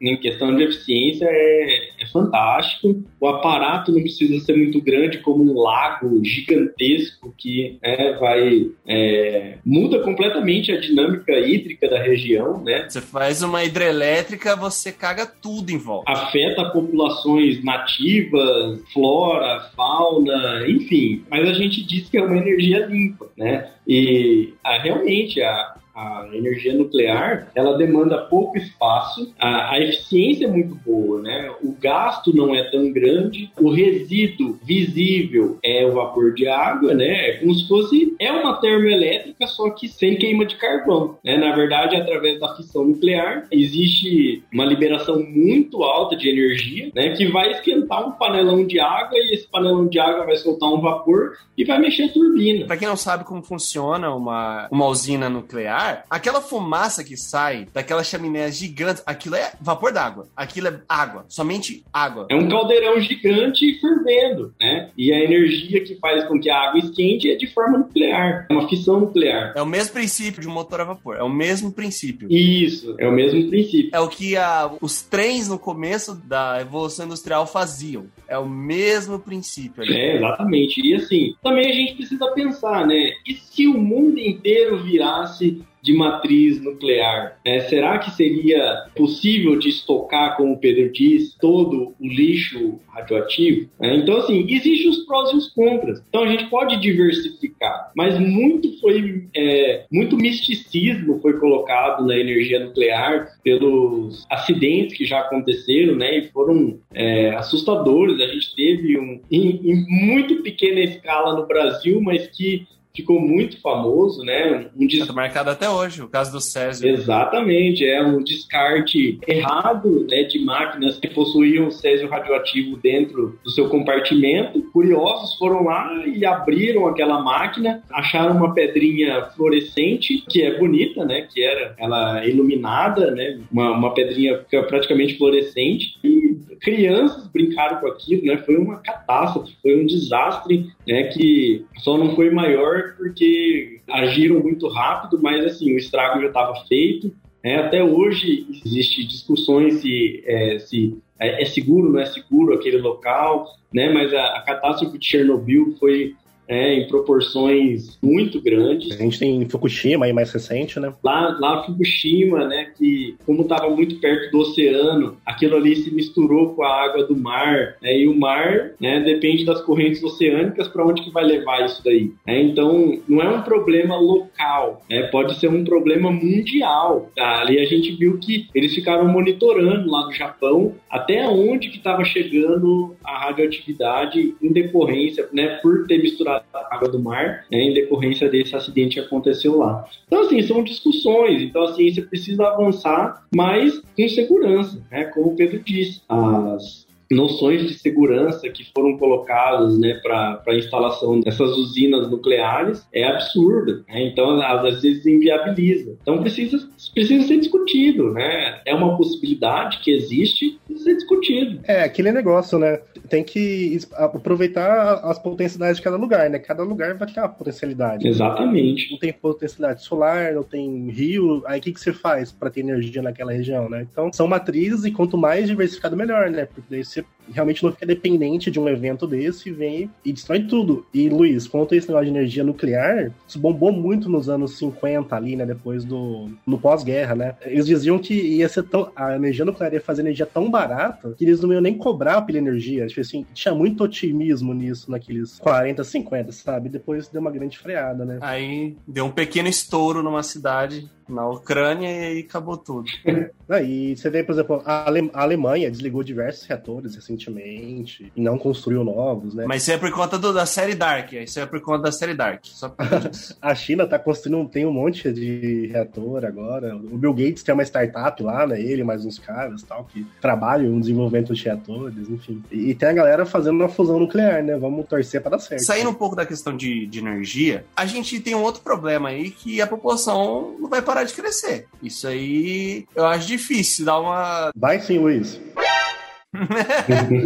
em 0.00 0.16
questão 0.16 0.54
de 0.56 0.62
eficiência 0.62 1.26
é, 1.28 1.90
é, 2.00 2.06
fantástico. 2.06 3.04
O 3.20 3.26
aparato 3.26 3.92
não 3.92 4.00
precisa 4.00 4.42
ser 4.44 4.56
muito 4.56 4.80
grande, 4.80 5.18
como 5.18 5.44
um 5.44 5.60
lago 5.60 6.24
gigantesco 6.24 7.34
que 7.36 7.78
é, 7.82 8.14
vai 8.14 8.70
é, 8.86 9.58
muda 9.64 10.00
completamente 10.00 10.72
a 10.72 10.80
dinâmica 10.80 11.32
hídrica 11.38 11.88
da 11.88 12.00
região, 12.00 12.62
né? 12.62 12.86
Você 12.88 13.00
faz 13.00 13.42
uma 13.42 13.62
hidrelétrica, 13.62 14.56
você 14.56 14.90
caga 14.90 15.26
tudo 15.26 15.70
em 15.70 15.78
volta. 15.78 16.10
Afeta 16.10 16.70
populações 16.70 17.62
nativas, 17.62 18.80
flora, 18.92 19.70
fauna, 19.76 20.66
enfim. 20.66 21.24
Mas 21.30 21.48
a 21.48 21.52
gente 21.52 21.84
diz 21.84 22.08
que 22.08 22.16
é 22.16 22.22
uma 22.22 22.38
energia 22.38 22.86
limpa, 22.86 23.26
né? 23.36 23.70
E 23.86 24.54
ah, 24.64 24.78
realmente 24.78 25.42
a, 25.42 25.74
a 26.00 26.28
energia 26.32 26.72
nuclear, 26.72 27.48
ela 27.54 27.76
demanda 27.76 28.18
pouco 28.18 28.56
espaço, 28.56 29.32
a, 29.38 29.72
a, 29.72 29.80
eficiência 29.80 30.46
é 30.46 30.50
muito 30.50 30.74
boa, 30.74 31.20
né? 31.20 31.50
O 31.62 31.72
gasto 31.72 32.34
não 32.34 32.54
é 32.54 32.64
tão 32.70 32.90
grande, 32.90 33.50
o 33.60 33.70
resíduo 33.70 34.58
visível 34.64 35.58
é 35.62 35.84
o 35.84 35.92
vapor 35.92 36.32
de 36.32 36.48
água, 36.48 36.94
né? 36.94 37.30
É 37.30 37.32
como 37.36 37.54
se 37.54 37.68
fosse 37.68 38.14
é 38.18 38.32
uma 38.32 38.54
termoelétrica, 38.60 39.46
só 39.46 39.70
que 39.70 39.88
sem 39.88 40.16
queima 40.16 40.46
de 40.46 40.56
carvão, 40.56 41.18
né? 41.24 41.36
Na 41.36 41.54
verdade, 41.54 41.96
através 41.96 42.40
da 42.40 42.54
fissão 42.56 42.84
nuclear, 42.84 43.46
existe 43.50 44.42
uma 44.52 44.64
liberação 44.64 45.22
muito 45.22 45.82
alta 45.82 46.16
de 46.16 46.28
energia, 46.28 46.90
né? 46.94 47.14
Que 47.14 47.26
vai 47.26 47.52
esquentar 47.52 48.06
um 48.06 48.12
panelão 48.12 48.66
de 48.66 48.80
água 48.80 49.18
e 49.18 49.34
esse 49.34 49.48
panelão 49.48 49.86
de 49.86 49.98
água 49.98 50.24
vai 50.24 50.36
soltar 50.36 50.70
um 50.70 50.80
vapor 50.80 51.32
e 51.56 51.64
vai 51.64 51.78
mexer 51.78 52.04
a 52.04 52.08
turbina. 52.12 52.66
Para 52.66 52.76
quem 52.76 52.88
não 52.88 52.96
sabe 52.96 53.24
como 53.24 53.42
funciona 53.42 54.14
uma, 54.14 54.68
uma 54.70 54.86
usina 54.86 55.28
nuclear, 55.28 55.89
aquela 56.08 56.40
fumaça 56.40 57.04
que 57.04 57.16
sai 57.16 57.66
daquelas 57.72 58.06
chaminés 58.06 58.56
gigantes, 58.56 59.02
aquilo 59.06 59.34
é 59.34 59.52
vapor 59.60 59.92
d'água. 59.92 60.28
Aquilo 60.36 60.68
é 60.68 60.80
água, 60.88 61.24
somente 61.28 61.84
água. 61.92 62.26
É 62.30 62.34
um 62.34 62.48
caldeirão 62.48 63.00
gigante 63.00 63.78
fervendo, 63.80 64.54
né? 64.60 64.90
E 64.96 65.12
a 65.12 65.20
energia 65.20 65.82
que 65.82 65.96
faz 65.96 66.24
com 66.24 66.40
que 66.40 66.50
a 66.50 66.68
água 66.68 66.80
esquente 66.80 67.30
é 67.30 67.36
de 67.36 67.46
forma 67.52 67.78
nuclear, 67.78 68.46
é 68.48 68.52
uma 68.52 68.68
fissão 68.68 69.00
nuclear. 69.00 69.52
É 69.56 69.62
o 69.62 69.66
mesmo 69.66 69.92
princípio 69.92 70.40
de 70.40 70.48
um 70.48 70.52
motor 70.52 70.80
a 70.80 70.84
vapor, 70.84 71.16
é 71.16 71.22
o 71.22 71.28
mesmo 71.28 71.72
princípio. 71.72 72.30
Isso, 72.30 72.94
é 72.98 73.08
o 73.08 73.12
mesmo 73.12 73.48
princípio. 73.48 73.90
É 73.92 74.00
o 74.00 74.08
que 74.08 74.36
a, 74.36 74.70
os 74.80 75.02
trens 75.02 75.48
no 75.48 75.58
começo 75.58 76.14
da 76.14 76.60
evolução 76.60 77.06
industrial 77.06 77.46
faziam. 77.46 78.06
É 78.28 78.38
o 78.38 78.48
mesmo 78.48 79.18
princípio. 79.18 79.82
Ali. 79.82 79.94
É, 79.94 80.16
exatamente. 80.16 80.80
E 80.80 80.94
assim, 80.94 81.34
também 81.42 81.68
a 81.68 81.74
gente 81.74 81.94
precisa 81.94 82.30
pensar, 82.32 82.86
né? 82.86 83.12
E 83.26 83.34
se 83.34 83.66
o 83.66 83.74
mundo 83.74 84.18
inteiro 84.18 84.82
virasse 84.82 85.62
de 85.82 85.92
matriz 85.92 86.62
nuclear. 86.62 87.38
Né? 87.44 87.60
Será 87.60 87.98
que 87.98 88.10
seria 88.10 88.86
possível 88.94 89.58
de 89.58 89.68
estocar, 89.68 90.36
como 90.36 90.54
o 90.54 90.58
Pedro 90.58 90.92
diz, 90.92 91.34
todo 91.40 91.94
o 91.98 92.06
lixo 92.06 92.80
radioativo? 92.88 93.68
Né? 93.80 93.96
Então, 93.96 94.18
assim, 94.18 94.44
existem 94.48 94.90
os 94.90 95.04
prós 95.06 95.32
e 95.32 95.36
os 95.36 95.48
contras. 95.52 96.02
Então, 96.08 96.24
a 96.24 96.28
gente 96.28 96.46
pode 96.46 96.78
diversificar, 96.78 97.90
mas 97.94 98.18
muito 98.18 98.78
foi, 98.80 99.24
é, 99.34 99.84
muito 99.90 100.16
misticismo 100.16 101.20
foi 101.20 101.38
colocado 101.38 102.06
na 102.06 102.16
energia 102.16 102.64
nuclear 102.64 103.28
pelos 103.42 104.26
acidentes 104.30 104.96
que 104.96 105.04
já 105.04 105.20
aconteceram, 105.20 105.96
né? 105.96 106.18
E 106.18 106.28
foram 106.28 106.78
é, 106.92 107.30
assustadores. 107.30 108.20
A 108.20 108.26
gente 108.26 108.54
teve 108.54 108.98
um, 108.98 109.20
em, 109.30 109.60
em 109.64 109.86
muito 109.88 110.42
pequena 110.42 110.80
escala 110.80 111.34
no 111.34 111.46
Brasil, 111.46 112.00
mas 112.00 112.26
que 112.28 112.66
ficou 112.94 113.20
muito 113.20 113.60
famoso, 113.60 114.22
né? 114.24 114.68
Um 114.76 114.86
des... 114.86 115.06
Tá 115.06 115.12
marcado 115.12 115.50
até 115.50 115.68
hoje, 115.68 116.02
o 116.02 116.08
caso 116.08 116.32
do 116.32 116.40
Césio. 116.40 116.88
Exatamente, 116.88 117.86
é 117.86 118.02
um 118.02 118.22
descarte 118.22 119.18
errado 119.26 120.06
né, 120.08 120.24
de 120.24 120.38
máquinas 120.44 120.98
que 120.98 121.08
possuíam 121.08 121.70
césio 121.70 122.08
radioativo 122.08 122.76
dentro 122.76 123.38
do 123.42 123.50
seu 123.50 123.68
compartimento. 123.68 124.62
Curiosos 124.72 125.36
foram 125.36 125.64
lá 125.64 126.04
e 126.06 126.24
abriram 126.24 126.86
aquela 126.86 127.22
máquina, 127.22 127.82
acharam 127.90 128.36
uma 128.36 128.54
pedrinha 128.54 129.26
fluorescente, 129.36 130.24
que 130.28 130.42
é 130.42 130.58
bonita, 130.58 131.04
né? 131.04 131.26
Que 131.32 131.42
era 131.42 131.74
ela 131.78 132.26
iluminada, 132.26 133.10
né? 133.10 133.40
Uma, 133.50 133.72
uma 133.72 133.94
pedrinha 133.94 134.44
praticamente 134.68 135.16
fluorescente. 135.16 135.96
E 136.02 136.36
crianças 136.60 137.26
brincaram 137.28 137.80
com 137.80 137.86
aquilo, 137.86 138.26
né? 138.26 138.36
Foi 138.38 138.56
uma 138.56 138.76
catástrofe, 138.76 139.56
foi 139.62 139.80
um 139.80 139.86
desastre, 139.86 140.70
né? 140.86 141.04
Que 141.04 141.64
só 141.78 141.96
não 141.96 142.14
foi 142.14 142.30
maior 142.30 142.94
porque 142.96 143.80
agiram 143.88 144.40
muito 144.40 144.68
rápido, 144.68 145.20
mas 145.22 145.44
assim, 145.44 145.72
o 145.72 145.78
estrago 145.78 146.20
já 146.20 146.28
estava 146.28 146.54
feito. 146.66 147.12
Né? 147.42 147.56
Até 147.56 147.82
hoje 147.82 148.46
existe 148.64 149.06
discussões 149.06 149.80
se, 149.80 150.22
é, 150.26 150.58
se 150.58 150.98
é, 151.18 151.42
é 151.42 151.44
seguro, 151.46 151.90
não 151.90 151.98
é 151.98 152.06
seguro 152.06 152.54
aquele 152.54 152.78
local, 152.78 153.46
né? 153.72 153.90
Mas 153.92 154.12
a, 154.12 154.36
a 154.36 154.42
catástrofe 154.42 154.98
de 154.98 155.06
Chernobyl 155.06 155.74
foi 155.80 156.14
é, 156.50 156.74
em 156.74 156.88
proporções 156.88 157.96
muito 158.02 158.42
grandes. 158.42 158.90
A 158.90 159.02
gente 159.04 159.20
tem 159.20 159.48
Fukushima 159.48 160.04
aí 160.04 160.12
mais 160.12 160.32
recente, 160.32 160.80
né? 160.80 160.92
Lá, 161.02 161.38
lá 161.38 161.62
Fukushima, 161.62 162.48
né, 162.48 162.72
que 162.76 163.14
como 163.24 163.42
estava 163.42 163.70
muito 163.70 164.00
perto 164.00 164.32
do 164.32 164.40
oceano, 164.40 165.16
aquilo 165.24 165.56
ali 165.56 165.76
se 165.76 165.94
misturou 165.94 166.54
com 166.54 166.64
a 166.64 166.84
água 166.84 167.04
do 167.06 167.16
mar, 167.16 167.76
né, 167.80 167.96
e 167.96 168.08
o 168.08 168.18
mar, 168.18 168.72
né, 168.80 168.98
depende 169.00 169.44
das 169.44 169.60
correntes 169.60 170.02
oceânicas 170.02 170.66
para 170.66 170.84
onde 170.84 171.02
que 171.02 171.10
vai 171.12 171.22
levar 171.22 171.64
isso 171.64 171.84
daí. 171.84 172.10
Né? 172.26 172.42
Então, 172.42 172.98
não 173.08 173.22
é 173.22 173.28
um 173.28 173.42
problema 173.42 173.96
local, 173.96 174.82
né, 174.90 175.04
pode 175.04 175.38
ser 175.38 175.48
um 175.48 175.62
problema 175.62 176.10
mundial. 176.10 177.10
Tá? 177.14 177.42
Ali 177.42 177.60
a 177.60 177.64
gente 177.64 177.92
viu 177.92 178.18
que 178.18 178.48
eles 178.52 178.74
ficaram 178.74 179.06
monitorando 179.06 179.88
lá 179.88 180.06
no 180.06 180.12
Japão 180.12 180.74
até 180.90 181.28
onde 181.28 181.68
que 181.68 181.76
estava 181.76 182.04
chegando 182.04 182.96
a 183.04 183.26
radioatividade 183.26 184.34
em 184.42 184.52
decorrência, 184.52 185.28
né, 185.32 185.60
por 185.62 185.86
ter 185.86 186.02
misturado 186.02 186.39
da 186.52 186.66
água 186.70 186.88
do 186.88 186.98
mar, 186.98 187.44
né, 187.50 187.58
em 187.58 187.74
decorrência 187.74 188.28
desse 188.28 188.54
acidente 188.54 188.94
que 188.94 189.00
aconteceu 189.00 189.58
lá. 189.58 189.86
Então, 190.06 190.22
assim, 190.22 190.42
são 190.42 190.62
discussões. 190.62 191.42
Então, 191.42 191.62
a 191.64 191.74
ciência 191.74 192.02
precisa 192.02 192.46
avançar, 192.48 193.26
mas 193.34 193.80
com 193.96 194.08
segurança, 194.08 194.82
né? 194.90 195.04
Como 195.04 195.32
o 195.32 195.36
Pedro 195.36 195.60
disse, 195.60 196.02
as 196.08 196.86
noções 197.10 197.66
de 197.66 197.74
segurança 197.74 198.48
que 198.48 198.64
foram 198.72 198.96
colocadas 198.96 199.76
né, 199.78 199.94
para 199.94 200.42
a 200.46 200.54
instalação 200.54 201.20
dessas 201.20 201.50
usinas 201.56 202.08
nucleares 202.08 202.86
é 202.92 203.04
absurda. 203.04 203.82
Né? 203.88 204.04
Então, 204.04 204.40
às 204.40 204.80
vezes, 204.80 205.04
inviabiliza. 205.04 205.96
Então, 206.00 206.20
precisa, 206.20 206.68
precisa 206.94 207.26
ser 207.26 207.38
discutido. 207.38 208.12
Né? 208.12 208.60
É 208.64 208.74
uma 208.74 208.96
possibilidade 208.96 209.78
que 209.78 209.90
existe, 209.90 210.58
precisa 210.66 210.90
ser 210.90 210.96
discutido. 210.96 211.60
É, 211.64 211.82
aquele 211.82 212.12
negócio, 212.12 212.58
né? 212.58 212.80
Tem 213.08 213.24
que 213.24 213.78
aproveitar 213.94 215.00
as 215.04 215.18
potencialidades 215.18 215.78
de 215.78 215.82
cada 215.82 215.96
lugar, 215.96 216.30
né? 216.30 216.38
Cada 216.38 216.62
lugar 216.62 216.96
vai 216.96 217.12
ter 217.12 217.20
uma 217.20 217.28
potencialidade. 217.28 218.06
Exatamente. 218.06 218.92
Não 218.92 218.98
tem 218.98 219.12
potencialidade 219.12 219.82
solar, 219.82 220.32
não 220.32 220.42
tem 220.42 220.88
rio, 220.90 221.42
aí 221.46 221.58
o 221.58 221.62
que, 221.62 221.72
que 221.72 221.80
você 221.80 221.92
faz 221.92 222.30
para 222.30 222.50
ter 222.50 222.60
energia 222.60 223.02
naquela 223.02 223.32
região, 223.32 223.68
né? 223.68 223.86
Então, 223.90 224.12
são 224.12 224.28
matrizes 224.28 224.84
e 224.84 224.92
quanto 224.92 225.18
mais 225.18 225.48
diversificado, 225.48 225.96
melhor, 225.96 226.30
né? 226.30 226.46
Porque 226.46 226.68
daí 226.70 226.84
você 226.84 226.99
relationship. 227.00 227.19
Realmente 227.32 227.62
não 227.62 227.72
fica 227.72 227.86
dependente 227.86 228.50
de 228.50 228.58
um 228.58 228.68
evento 228.68 229.06
desse 229.06 229.48
e 229.48 229.52
vem 229.52 229.90
e 230.04 230.12
destrói 230.12 230.44
tudo. 230.44 230.86
E, 230.92 231.08
Luiz, 231.08 231.46
quanto 231.46 231.74
a 231.74 231.76
esse 231.76 231.88
negócio 231.88 232.10
de 232.10 232.16
energia 232.16 232.44
nuclear, 232.44 233.12
isso 233.26 233.38
bombou 233.38 233.72
muito 233.72 234.08
nos 234.08 234.28
anos 234.28 234.56
50 234.58 235.14
ali, 235.14 235.36
né? 235.36 235.46
Depois 235.46 235.84
do. 235.84 236.30
no 236.46 236.58
pós-guerra, 236.58 237.14
né? 237.14 237.34
Eles 237.42 237.66
diziam 237.66 237.98
que 237.98 238.14
ia 238.14 238.48
ser 238.48 238.64
tão. 238.64 238.90
A 238.94 239.14
energia 239.16 239.44
nuclear 239.44 239.72
ia 239.72 239.80
fazer 239.80 240.02
energia 240.02 240.26
tão 240.26 240.50
barata 240.50 241.14
que 241.16 241.24
eles 241.24 241.40
não 241.40 241.52
iam 241.52 241.60
nem 241.60 241.76
cobrar 241.76 242.22
pela 242.22 242.38
energia. 242.38 242.86
Tipo 242.86 243.00
assim, 243.00 243.26
tinha 243.32 243.54
muito 243.54 243.84
otimismo 243.84 244.52
nisso 244.54 244.90
naqueles 244.90 245.38
40, 245.38 245.82
50, 245.84 246.32
sabe? 246.32 246.68
Depois 246.68 247.08
deu 247.08 247.20
uma 247.20 247.30
grande 247.30 247.58
freada, 247.58 248.04
né? 248.04 248.18
Aí 248.20 248.76
deu 248.86 249.04
um 249.04 249.10
pequeno 249.10 249.48
estouro 249.48 250.02
numa 250.02 250.22
cidade 250.22 250.88
na 251.10 251.28
Ucrânia 251.28 251.90
e 251.90 252.04
aí 252.04 252.20
acabou 252.20 252.56
tudo. 252.56 252.88
e 253.64 253.96
você 253.96 254.08
vê, 254.08 254.22
por 254.22 254.32
exemplo, 254.32 254.62
a, 254.64 254.86
Ale 254.86 255.10
a, 255.12 255.22
Alemanha 255.22 255.70
desligou 255.70 256.02
diversos 256.02 256.46
reatores 256.46 256.96
recentemente 257.20 258.12
e 258.14 258.20
não 258.20 258.38
construiu 258.38 258.84
novos, 258.84 259.34
né? 259.34 259.44
Mas 259.46 259.62
isso 259.62 259.72
é 259.72 259.78
por 259.78 259.90
conta 259.90 260.18
do, 260.18 260.32
da 260.32 260.46
série 260.46 260.74
Dark, 260.74 261.12
isso 261.12 261.40
é 261.40 261.46
por 261.46 261.60
conta 261.60 261.82
da 261.84 261.92
série 261.92 262.14
Dark. 262.14 262.44
a 263.42 263.54
China 263.54 263.86
tá 263.86 263.98
construindo, 263.98 264.48
tem 264.48 264.64
um 264.64 264.72
monte 264.72 265.12
de 265.12 265.66
reator 265.72 266.24
agora. 266.24 266.76
O 266.76 266.96
Bill 266.96 267.12
Gates 267.12 267.42
tem 267.42 267.52
uma 267.52 267.64
startup 267.64 268.22
lá, 268.22 268.46
né? 268.46 268.60
Ele 268.60 268.84
mais 268.84 269.04
uns 269.04 269.18
caras 269.18 269.62
tal, 269.62 269.84
que 269.84 270.06
trabalham 270.20 270.70
no 270.70 270.80
desenvolvimento 270.80 271.34
de 271.34 271.44
reatores, 271.44 272.08
enfim. 272.08 272.42
E, 272.50 272.70
e 272.70 272.74
tem 272.74 272.88
a 272.88 272.92
galera 272.92 273.26
fazendo 273.26 273.56
uma 273.56 273.68
fusão 273.68 273.98
nuclear, 273.98 274.42
né? 274.42 274.56
Vamos 274.56 274.86
torcer 274.86 275.20
para 275.20 275.32
dar 275.32 275.38
certo. 275.38 275.64
Saindo 275.64 275.90
um 275.90 275.94
pouco 275.94 276.14
da 276.14 276.24
questão 276.24 276.56
de, 276.56 276.86
de 276.86 276.98
energia, 276.98 277.64
a 277.76 277.84
gente 277.84 278.20
tem 278.20 278.34
um 278.34 278.42
outro 278.42 278.62
problema 278.62 279.08
aí 279.08 279.30
que 279.30 279.60
a 279.60 279.66
população 279.66 280.56
não 280.58 280.68
vai 280.68 280.80
parar 280.80 281.00
parar 281.00 281.04
de 281.04 281.14
crescer. 281.14 281.66
Isso 281.82 282.06
aí 282.06 282.86
eu 282.94 283.06
acho 283.06 283.26
difícil 283.26 283.84
dar 283.84 283.98
uma. 283.98 284.50
Vai 284.54 284.80
sim, 284.80 284.98
Luiz. 284.98 285.40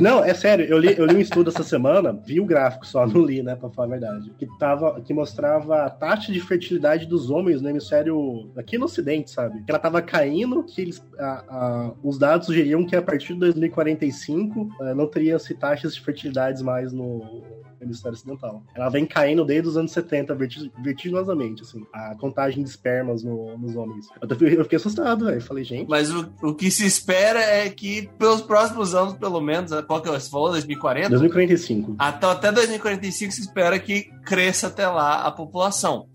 Não, 0.00 0.24
é 0.24 0.32
sério, 0.32 0.64
eu 0.64 0.78
li, 0.78 0.96
eu 0.96 1.04
li 1.04 1.16
um 1.16 1.20
estudo 1.20 1.50
essa 1.50 1.62
semana, 1.62 2.12
vi 2.12 2.40
o 2.40 2.46
gráfico 2.46 2.86
só, 2.86 3.04
não 3.06 3.22
li, 3.22 3.42
né, 3.42 3.54
pra 3.54 3.68
falar 3.68 3.88
a 3.88 3.90
verdade, 3.90 4.32
que, 4.38 4.46
tava, 4.58 4.98
que 5.02 5.12
mostrava 5.12 5.84
a 5.84 5.90
taxa 5.90 6.32
de 6.32 6.40
fertilidade 6.40 7.04
dos 7.04 7.28
homens 7.28 7.60
no 7.60 7.68
hemisfério, 7.68 8.50
aqui 8.56 8.78
no 8.78 8.86
ocidente, 8.86 9.30
sabe? 9.30 9.62
Que 9.62 9.70
ela 9.70 9.78
tava 9.78 10.00
caindo, 10.00 10.62
que 10.64 10.80
eles, 10.80 11.04
a, 11.18 11.44
a, 11.48 11.92
os 12.02 12.18
dados 12.18 12.46
sugeriam 12.46 12.86
que 12.86 12.96
a 12.96 13.02
partir 13.02 13.34
de 13.34 13.40
2045 13.40 14.68
eh, 14.80 14.94
não 14.94 15.06
teria-se 15.06 15.54
taxas 15.54 15.94
de 15.94 16.00
fertilidade 16.00 16.62
mais 16.64 16.92
no, 16.92 17.42
hemisfério 17.84 18.16
ocidental. 18.16 18.62
Ela 18.74 18.88
vem 18.88 19.06
caindo 19.06 19.44
desde 19.44 19.68
os 19.68 19.76
anos 19.76 19.92
70, 19.92 20.36
vertiginosamente, 20.78 21.62
assim, 21.62 21.84
a 21.92 22.14
contagem 22.14 22.62
de 22.62 22.68
espermas 22.68 23.22
no, 23.22 23.56
nos 23.58 23.76
homens. 23.76 24.06
Eu, 24.20 24.48
eu 24.48 24.64
fiquei 24.64 24.76
assustado, 24.76 25.26
velho. 25.26 25.40
Falei, 25.40 25.64
gente. 25.64 25.88
Mas 25.88 26.10
o, 26.10 26.28
o 26.42 26.54
que 26.54 26.70
se 26.70 26.86
espera 26.86 27.40
é 27.40 27.68
que 27.68 28.08
pelos 28.18 28.42
próximos 28.42 28.94
anos, 28.94 29.14
pelo 29.14 29.40
menos, 29.40 29.70
qual 29.86 30.00
que 30.00 30.08
é 30.08 30.12
você 30.12 30.30
falou? 30.30 30.50
2040? 30.50 31.10
2045. 31.10 31.96
Até, 31.98 32.26
até 32.26 32.52
2045 32.52 33.32
se 33.32 33.40
espera 33.40 33.78
que 33.78 34.10
cresça 34.24 34.68
até 34.68 34.86
lá 34.86 35.26
a 35.26 35.30
população. 35.30 36.08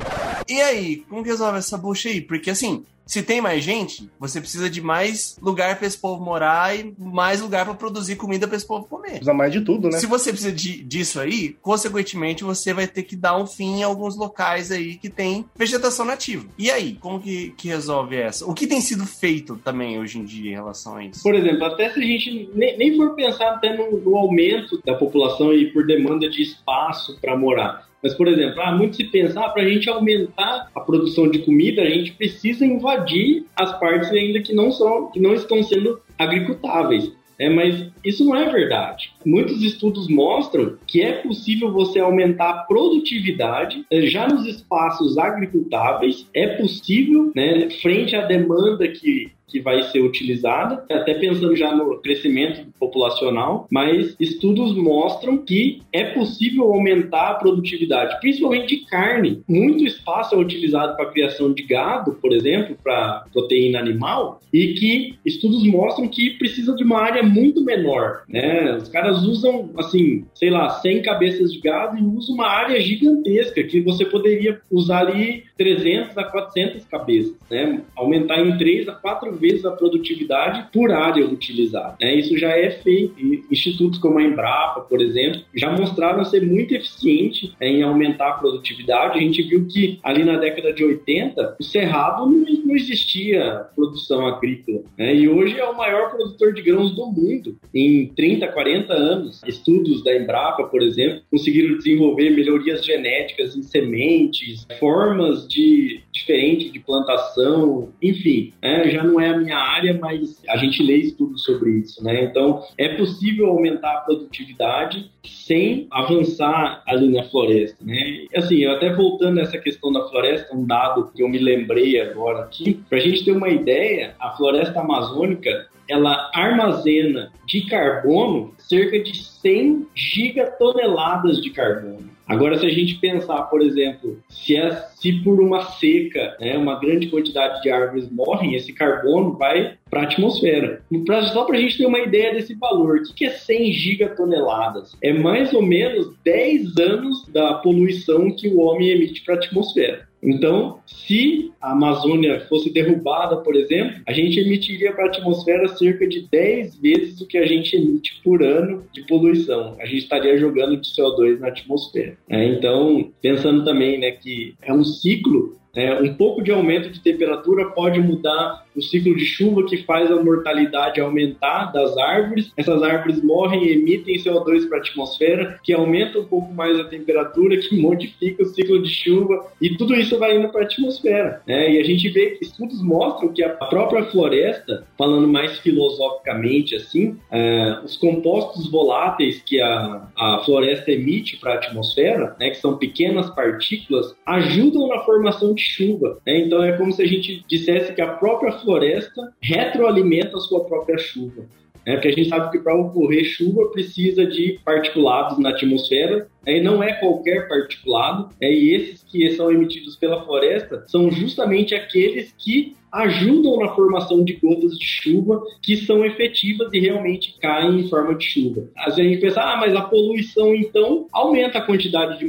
E 0.47 0.59
aí, 0.61 0.97
como 1.07 1.23
que 1.23 1.29
resolve 1.29 1.59
essa 1.59 1.77
bucha 1.77 2.09
aí? 2.09 2.21
Porque 2.21 2.49
assim, 2.49 2.83
se 3.09 3.23
tem 3.23 3.41
mais 3.41 3.63
gente, 3.63 4.07
você 4.19 4.39
precisa 4.39 4.69
de 4.69 4.81
mais 4.81 5.35
lugar 5.41 5.77
para 5.77 5.87
esse 5.87 5.97
povo 5.97 6.23
morar 6.23 6.77
e 6.77 6.93
mais 6.95 7.41
lugar 7.41 7.65
para 7.65 7.73
produzir 7.73 8.15
comida 8.15 8.47
para 8.47 8.55
esse 8.55 8.67
povo 8.67 8.85
comer. 8.87 9.13
Precisa 9.13 9.33
mais 9.33 9.51
de 9.51 9.61
tudo, 9.61 9.89
né? 9.89 9.97
Se 9.97 10.05
você 10.05 10.29
precisa 10.29 10.51
de, 10.51 10.83
disso 10.83 11.19
aí, 11.19 11.57
consequentemente 11.59 12.43
você 12.43 12.71
vai 12.71 12.85
ter 12.85 13.01
que 13.01 13.15
dar 13.15 13.35
um 13.35 13.47
fim 13.47 13.79
em 13.79 13.83
alguns 13.83 14.15
locais 14.15 14.71
aí 14.71 14.95
que 14.95 15.09
tem 15.09 15.43
vegetação 15.55 16.05
nativa. 16.05 16.45
E 16.55 16.69
aí, 16.69 16.99
como 16.99 17.19
que, 17.19 17.49
que 17.57 17.67
resolve 17.67 18.15
essa? 18.15 18.45
O 18.45 18.53
que 18.53 18.67
tem 18.67 18.79
sido 18.79 19.07
feito 19.07 19.55
também 19.55 19.99
hoje 19.99 20.19
em 20.19 20.23
dia 20.23 20.51
em 20.51 20.53
relação 20.53 20.97
a 20.97 21.03
isso? 21.03 21.23
Por 21.23 21.33
exemplo, 21.33 21.65
até 21.65 21.91
se 21.91 21.99
a 21.99 22.03
gente 22.03 22.51
nem, 22.53 22.77
nem 22.77 22.95
for 22.95 23.15
pensar 23.15 23.55
até 23.55 23.75
no, 23.75 23.99
no 24.01 24.17
aumento 24.17 24.79
da 24.85 24.93
população 24.93 25.51
e 25.51 25.65
por 25.73 25.83
demanda 25.83 26.29
de 26.29 26.43
espaço 26.43 27.17
para 27.19 27.35
morar. 27.35 27.88
Mas, 28.01 28.13
por 28.13 28.27
exemplo, 28.27 28.61
ah, 28.61 28.75
muito 28.75 28.95
se 28.95 29.03
pensar, 29.05 29.45
ah, 29.45 29.49
para 29.49 29.63
a 29.63 29.69
gente 29.69 29.89
aumentar 29.89 30.69
a 30.73 30.79
produção 30.79 31.29
de 31.29 31.39
comida, 31.39 31.81
a 31.81 31.89
gente 31.89 32.13
precisa 32.13 32.65
invadir 32.65 33.45
as 33.55 33.77
partes 33.79 34.09
ainda 34.11 34.41
que 34.41 34.53
não 34.53 34.71
são, 34.71 35.11
que 35.11 35.19
não 35.19 35.33
estão 35.33 35.61
sendo 35.63 35.99
agricultáveis. 36.17 37.11
É, 37.39 37.49
mas 37.49 37.89
isso 38.03 38.25
não 38.25 38.35
é 38.35 38.51
verdade. 38.51 39.13
Muitos 39.25 39.63
estudos 39.63 40.09
mostram 40.09 40.75
que 40.85 41.01
é 41.01 41.13
possível 41.13 41.71
você 41.71 41.97
aumentar 41.97 42.49
a 42.49 42.57
produtividade 42.63 43.85
eh, 43.89 44.01
já 44.01 44.27
nos 44.27 44.45
espaços 44.45 45.17
agricultáveis, 45.17 46.27
é 46.33 46.47
possível, 46.57 47.31
né, 47.33 47.69
frente 47.81 48.13
à 48.13 48.25
demanda 48.25 48.85
que 48.89 49.31
que 49.49 49.59
vai 49.59 49.83
ser 49.83 50.01
utilizada, 50.01 50.85
até 50.89 51.13
pensando 51.13 51.55
já 51.55 51.75
no 51.75 51.97
crescimento 52.01 52.67
populacional, 52.79 53.67
mas 53.71 54.15
estudos 54.19 54.75
mostram 54.75 55.37
que 55.37 55.81
é 55.91 56.05
possível 56.05 56.71
aumentar 56.71 57.29
a 57.29 57.33
produtividade, 57.35 58.19
principalmente 58.19 58.67
de 58.67 58.85
carne. 58.85 59.41
Muito 59.47 59.85
espaço 59.85 60.35
é 60.35 60.37
utilizado 60.37 60.95
para 60.95 61.11
criação 61.11 61.53
de 61.53 61.63
gado, 61.63 62.13
por 62.13 62.31
exemplo, 62.31 62.77
para 62.83 63.25
proteína 63.31 63.79
animal, 63.79 64.39
e 64.53 64.73
que 64.73 65.15
estudos 65.25 65.63
mostram 65.65 66.07
que 66.07 66.31
precisa 66.31 66.75
de 66.75 66.83
uma 66.83 66.99
área 66.99 67.23
muito 67.23 67.63
menor, 67.63 68.23
né? 68.27 68.75
Os 68.77 68.89
caras 68.89 69.23
usam, 69.23 69.69
assim, 69.77 70.25
sei 70.33 70.49
lá, 70.49 70.69
100 70.69 71.01
cabeças 71.01 71.51
de 71.51 71.59
gado 71.59 71.97
e 71.97 72.01
usam 72.01 72.35
uma 72.35 72.47
área 72.47 72.79
gigantesca 72.79 73.63
que 73.63 73.81
você 73.81 74.05
poderia 74.05 74.59
usar 74.71 74.99
ali 74.99 75.43
300 75.57 76.17
a 76.17 76.23
400 76.23 76.85
cabeças, 76.85 77.35
né? 77.49 77.81
Aumentar 77.95 78.39
em 78.39 78.57
3 78.57 78.89
a 78.89 78.93
4 78.93 79.35
vezes 79.39 79.65
a 79.65 79.71
produtividade 79.71 80.67
por 80.71 80.91
área 80.91 81.25
utilizada. 81.25 81.95
Né? 81.99 82.15
Isso 82.15 82.37
já 82.37 82.49
é 82.49 82.71
feito. 82.71 83.13
E 83.19 83.43
institutos 83.51 83.99
como 83.99 84.19
a 84.19 84.23
Embrapa, 84.23 84.81
por 84.81 85.01
exemplo, 85.01 85.41
já 85.55 85.71
mostraram 85.71 86.23
ser 86.25 86.45
muito 86.45 86.73
eficiente 86.73 87.53
em 87.61 87.81
aumentar 87.81 88.29
a 88.29 88.33
produtividade. 88.33 89.17
A 89.17 89.21
gente 89.21 89.41
viu 89.43 89.65
que 89.67 89.99
ali 90.03 90.23
na 90.23 90.37
década 90.37 90.73
de 90.73 90.83
80, 90.83 91.57
o 91.59 91.63
Cerrado 91.63 92.25
não, 92.25 92.45
não 92.65 92.75
existia 92.75 93.65
produção 93.75 94.27
agrícola. 94.27 94.81
Né? 94.97 95.15
E 95.15 95.29
hoje 95.29 95.57
é 95.59 95.65
o 95.65 95.75
maior 95.75 96.11
produtor 96.11 96.53
de 96.53 96.61
grãos 96.61 96.91
do 96.95 97.05
mundo. 97.07 97.57
Em 97.73 98.07
30, 98.07 98.47
40 98.47 98.93
anos, 98.93 99.41
estudos 99.45 100.03
da 100.03 100.15
Embrapa, 100.15 100.63
por 100.63 100.81
exemplo, 100.81 101.21
conseguiram 101.29 101.77
desenvolver 101.77 102.29
melhorias 102.31 102.85
genéticas 102.85 103.55
em 103.55 103.63
sementes, 103.63 104.67
formas 104.79 105.47
de 105.47 106.01
diferente 106.11 106.69
de 106.69 106.79
plantação, 106.79 107.89
enfim, 108.01 108.53
né? 108.61 108.89
já 108.89 109.03
não 109.03 109.19
é 109.19 109.28
a 109.29 109.37
minha 109.37 109.57
área, 109.57 109.97
mas 109.99 110.41
a 110.47 110.57
gente 110.57 110.83
lê 110.83 110.97
estudos 110.97 111.43
sobre 111.43 111.71
isso, 111.71 112.03
né? 112.03 112.23
Então, 112.23 112.63
é 112.77 112.95
possível 112.95 113.47
aumentar 113.47 113.91
a 113.93 114.01
produtividade 114.01 115.11
sem 115.23 115.87
avançar 115.91 116.83
ali 116.87 117.09
na 117.09 117.23
floresta, 117.23 117.83
né? 117.83 118.25
Assim, 118.35 118.65
até 118.65 118.93
voltando 118.93 119.35
nessa 119.35 119.57
questão 119.57 119.91
da 119.91 120.07
floresta, 120.09 120.55
um 120.55 120.65
dado 120.65 121.11
que 121.13 121.23
eu 121.23 121.29
me 121.29 121.37
lembrei 121.37 121.99
agora 121.99 122.43
aqui, 122.43 122.81
para 122.89 122.97
a 122.97 123.01
gente 123.01 123.25
ter 123.25 123.31
uma 123.31 123.49
ideia, 123.49 124.15
a 124.19 124.31
floresta 124.31 124.79
amazônica 124.79 125.67
ela 125.89 126.29
armazena 126.35 127.31
de 127.47 127.65
carbono 127.65 128.53
cerca 128.59 128.99
de 128.99 129.17
100 129.17 129.87
gigatoneladas 129.95 131.41
de 131.41 131.49
carbono. 131.49 132.09
Agora, 132.29 132.59
se 132.59 132.65
a 132.67 132.69
gente 132.69 132.93
pensar, 132.99 133.41
por 133.43 133.59
exemplo, 133.59 134.21
se, 134.29 134.55
é, 134.55 134.71
se 134.95 135.13
por 135.23 135.41
uma 135.41 135.63
seca, 135.63 136.37
né, 136.39 136.55
uma 136.55 136.79
grande 136.79 137.07
quantidade 137.07 137.59
de 137.63 137.71
árvores 137.71 138.07
morrem, 138.11 138.53
esse 138.53 138.71
carbono 138.71 139.35
vai 139.35 139.78
para 139.89 140.01
a 140.01 140.03
atmosfera. 140.03 140.81
Pra, 141.05 141.23
só 141.23 141.43
para 141.45 141.57
a 141.57 141.59
gente 141.59 141.77
ter 141.77 141.85
uma 141.85 141.99
ideia 141.99 142.33
desse 142.33 142.53
valor, 142.55 142.97
o 142.97 143.13
que 143.13 143.25
é 143.25 143.31
100 143.31 143.71
gigatoneladas? 143.71 144.95
É 145.01 145.11
mais 145.13 145.53
ou 145.53 145.61
menos 145.61 146.13
10 146.23 146.77
anos 146.77 147.27
da 147.27 147.55
poluição 147.55 148.31
que 148.31 148.47
o 148.47 148.59
homem 148.59 148.89
emite 148.89 149.23
para 149.23 149.35
a 149.35 149.37
atmosfera. 149.37 150.09
Então, 150.21 150.79
se 150.85 151.51
a 151.61 151.71
Amazônia 151.71 152.41
fosse 152.49 152.69
derrubada, 152.69 153.37
por 153.37 153.55
exemplo, 153.55 154.01
a 154.05 154.11
gente 154.11 154.39
emitiria 154.39 154.91
para 154.91 155.05
a 155.05 155.07
atmosfera 155.07 155.67
cerca 155.69 156.07
de 156.07 156.27
10 156.29 156.77
vezes 156.79 157.21
o 157.21 157.27
que 157.27 157.37
a 157.37 157.45
gente 157.45 157.75
emite 157.75 158.19
por 158.23 158.43
ano 158.43 158.83
de 158.93 159.01
poluição. 159.03 159.75
A 159.79 159.85
gente 159.85 159.99
estaria 159.99 160.37
jogando 160.37 160.77
de 160.77 160.89
CO2 160.89 161.39
na 161.39 161.47
atmosfera. 161.47 162.17
Né? 162.27 162.45
Então, 162.47 163.11
pensando 163.21 163.63
também 163.63 163.97
né, 163.97 164.11
que 164.11 164.55
é 164.61 164.73
um 164.73 164.83
ciclo, 164.83 165.57
né, 165.79 165.97
um 166.01 166.13
pouco 166.13 166.43
de 166.43 166.51
aumento 166.51 166.89
de 166.89 166.99
temperatura 166.99 167.69
pode 167.69 168.01
mudar 168.01 168.65
o 168.75 168.81
ciclo 168.81 169.15
de 169.15 169.25
chuva 169.25 169.65
que 169.65 169.77
faz 169.83 170.11
a 170.11 170.21
mortalidade 170.21 170.99
aumentar 170.99 171.71
das 171.71 171.97
árvores. 171.97 172.51
Essas 172.57 172.83
árvores 172.83 173.23
morrem 173.23 173.63
e 173.63 173.71
emitem 173.71 174.17
CO2 174.17 174.67
para 174.67 174.77
a 174.77 174.81
atmosfera, 174.81 175.59
que 175.63 175.71
aumenta 175.71 176.19
um 176.19 176.25
pouco 176.25 176.53
mais 176.53 176.77
a 176.79 176.83
temperatura, 176.83 177.57
que 177.57 177.79
modifica 177.79 178.43
o 178.43 178.45
ciclo 178.47 178.81
de 178.81 178.89
chuva, 178.89 179.47
e 179.61 179.77
tudo 179.77 179.95
isso 179.95 180.19
vai 180.19 180.37
indo 180.37 180.49
para 180.49 180.61
a 180.61 180.63
atmosfera. 180.65 181.41
Né? 181.47 181.73
E 181.73 181.79
a 181.79 181.83
gente 181.83 182.09
vê 182.09 182.31
que 182.31 182.43
estudos 182.43 182.81
mostram 182.81 183.31
que 183.31 183.43
a 183.43 183.49
própria 183.49 184.03
floresta, 184.05 184.85
falando 184.97 185.27
mais 185.27 185.59
filosoficamente 185.59 186.75
assim, 186.75 187.17
é, 187.31 187.79
os 187.85 187.95
compostos 187.95 188.69
voláteis 188.69 189.41
que 189.41 189.61
a, 189.61 190.07
a 190.17 190.41
floresta 190.43 190.91
emite 190.91 191.37
para 191.37 191.53
a 191.53 191.55
atmosfera, 191.55 192.35
né, 192.37 192.49
que 192.49 192.57
são 192.57 192.77
pequenas 192.77 193.29
partículas, 193.29 194.15
ajudam 194.25 194.87
na 194.87 194.99
formação 194.99 195.53
de 195.53 195.61
chuva. 195.69 196.19
Né? 196.25 196.39
Então 196.39 196.63
é 196.63 196.73
como 196.73 196.91
se 196.91 197.01
a 197.01 197.07
gente 197.07 197.43
dissesse 197.47 197.93
que 197.93 198.01
a 198.01 198.13
própria 198.13 198.51
floresta 198.51 199.33
retroalimenta 199.41 200.37
a 200.37 200.41
sua 200.41 200.65
própria 200.65 200.97
chuva. 200.97 201.45
É, 201.85 201.93
porque 201.93 202.09
a 202.09 202.11
gente 202.11 202.29
sabe 202.29 202.51
que 202.51 202.59
para 202.59 202.75
ocorrer 202.75 203.23
chuva 203.23 203.71
precisa 203.71 204.25
de 204.25 204.59
particulados 204.63 205.39
na 205.39 205.49
atmosfera, 205.49 206.27
e 206.45 206.61
não 206.61 206.83
é 206.83 206.93
qualquer 206.93 207.47
particulado, 207.47 208.29
é, 208.41 208.51
e 208.51 208.75
esses 208.75 209.03
que 209.03 209.31
são 209.31 209.51
emitidos 209.51 209.95
pela 209.95 210.23
floresta 210.23 210.83
são 210.87 211.09
justamente 211.09 211.73
aqueles 211.73 212.33
que 212.37 212.75
ajudam 212.91 213.57
na 213.57 213.69
formação 213.69 214.23
de 214.23 214.33
gotas 214.33 214.77
de 214.77 214.85
chuva 214.85 215.41
que 215.61 215.77
são 215.77 216.05
efetivas 216.05 216.69
e 216.73 216.79
realmente 216.79 217.35
caem 217.39 217.81
em 217.81 217.89
forma 217.89 218.15
de 218.15 218.25
chuva. 218.25 218.63
Às 218.77 218.95
vezes 218.95 218.99
a 218.99 219.13
gente 219.13 219.21
pensa, 219.21 219.41
ah, 219.41 219.57
mas 219.57 219.75
a 219.75 219.81
poluição 219.81 220.53
então 220.55 221.07
aumenta 221.11 221.59
a 221.59 221.61
quantidade 221.61 222.19
de 222.19 222.27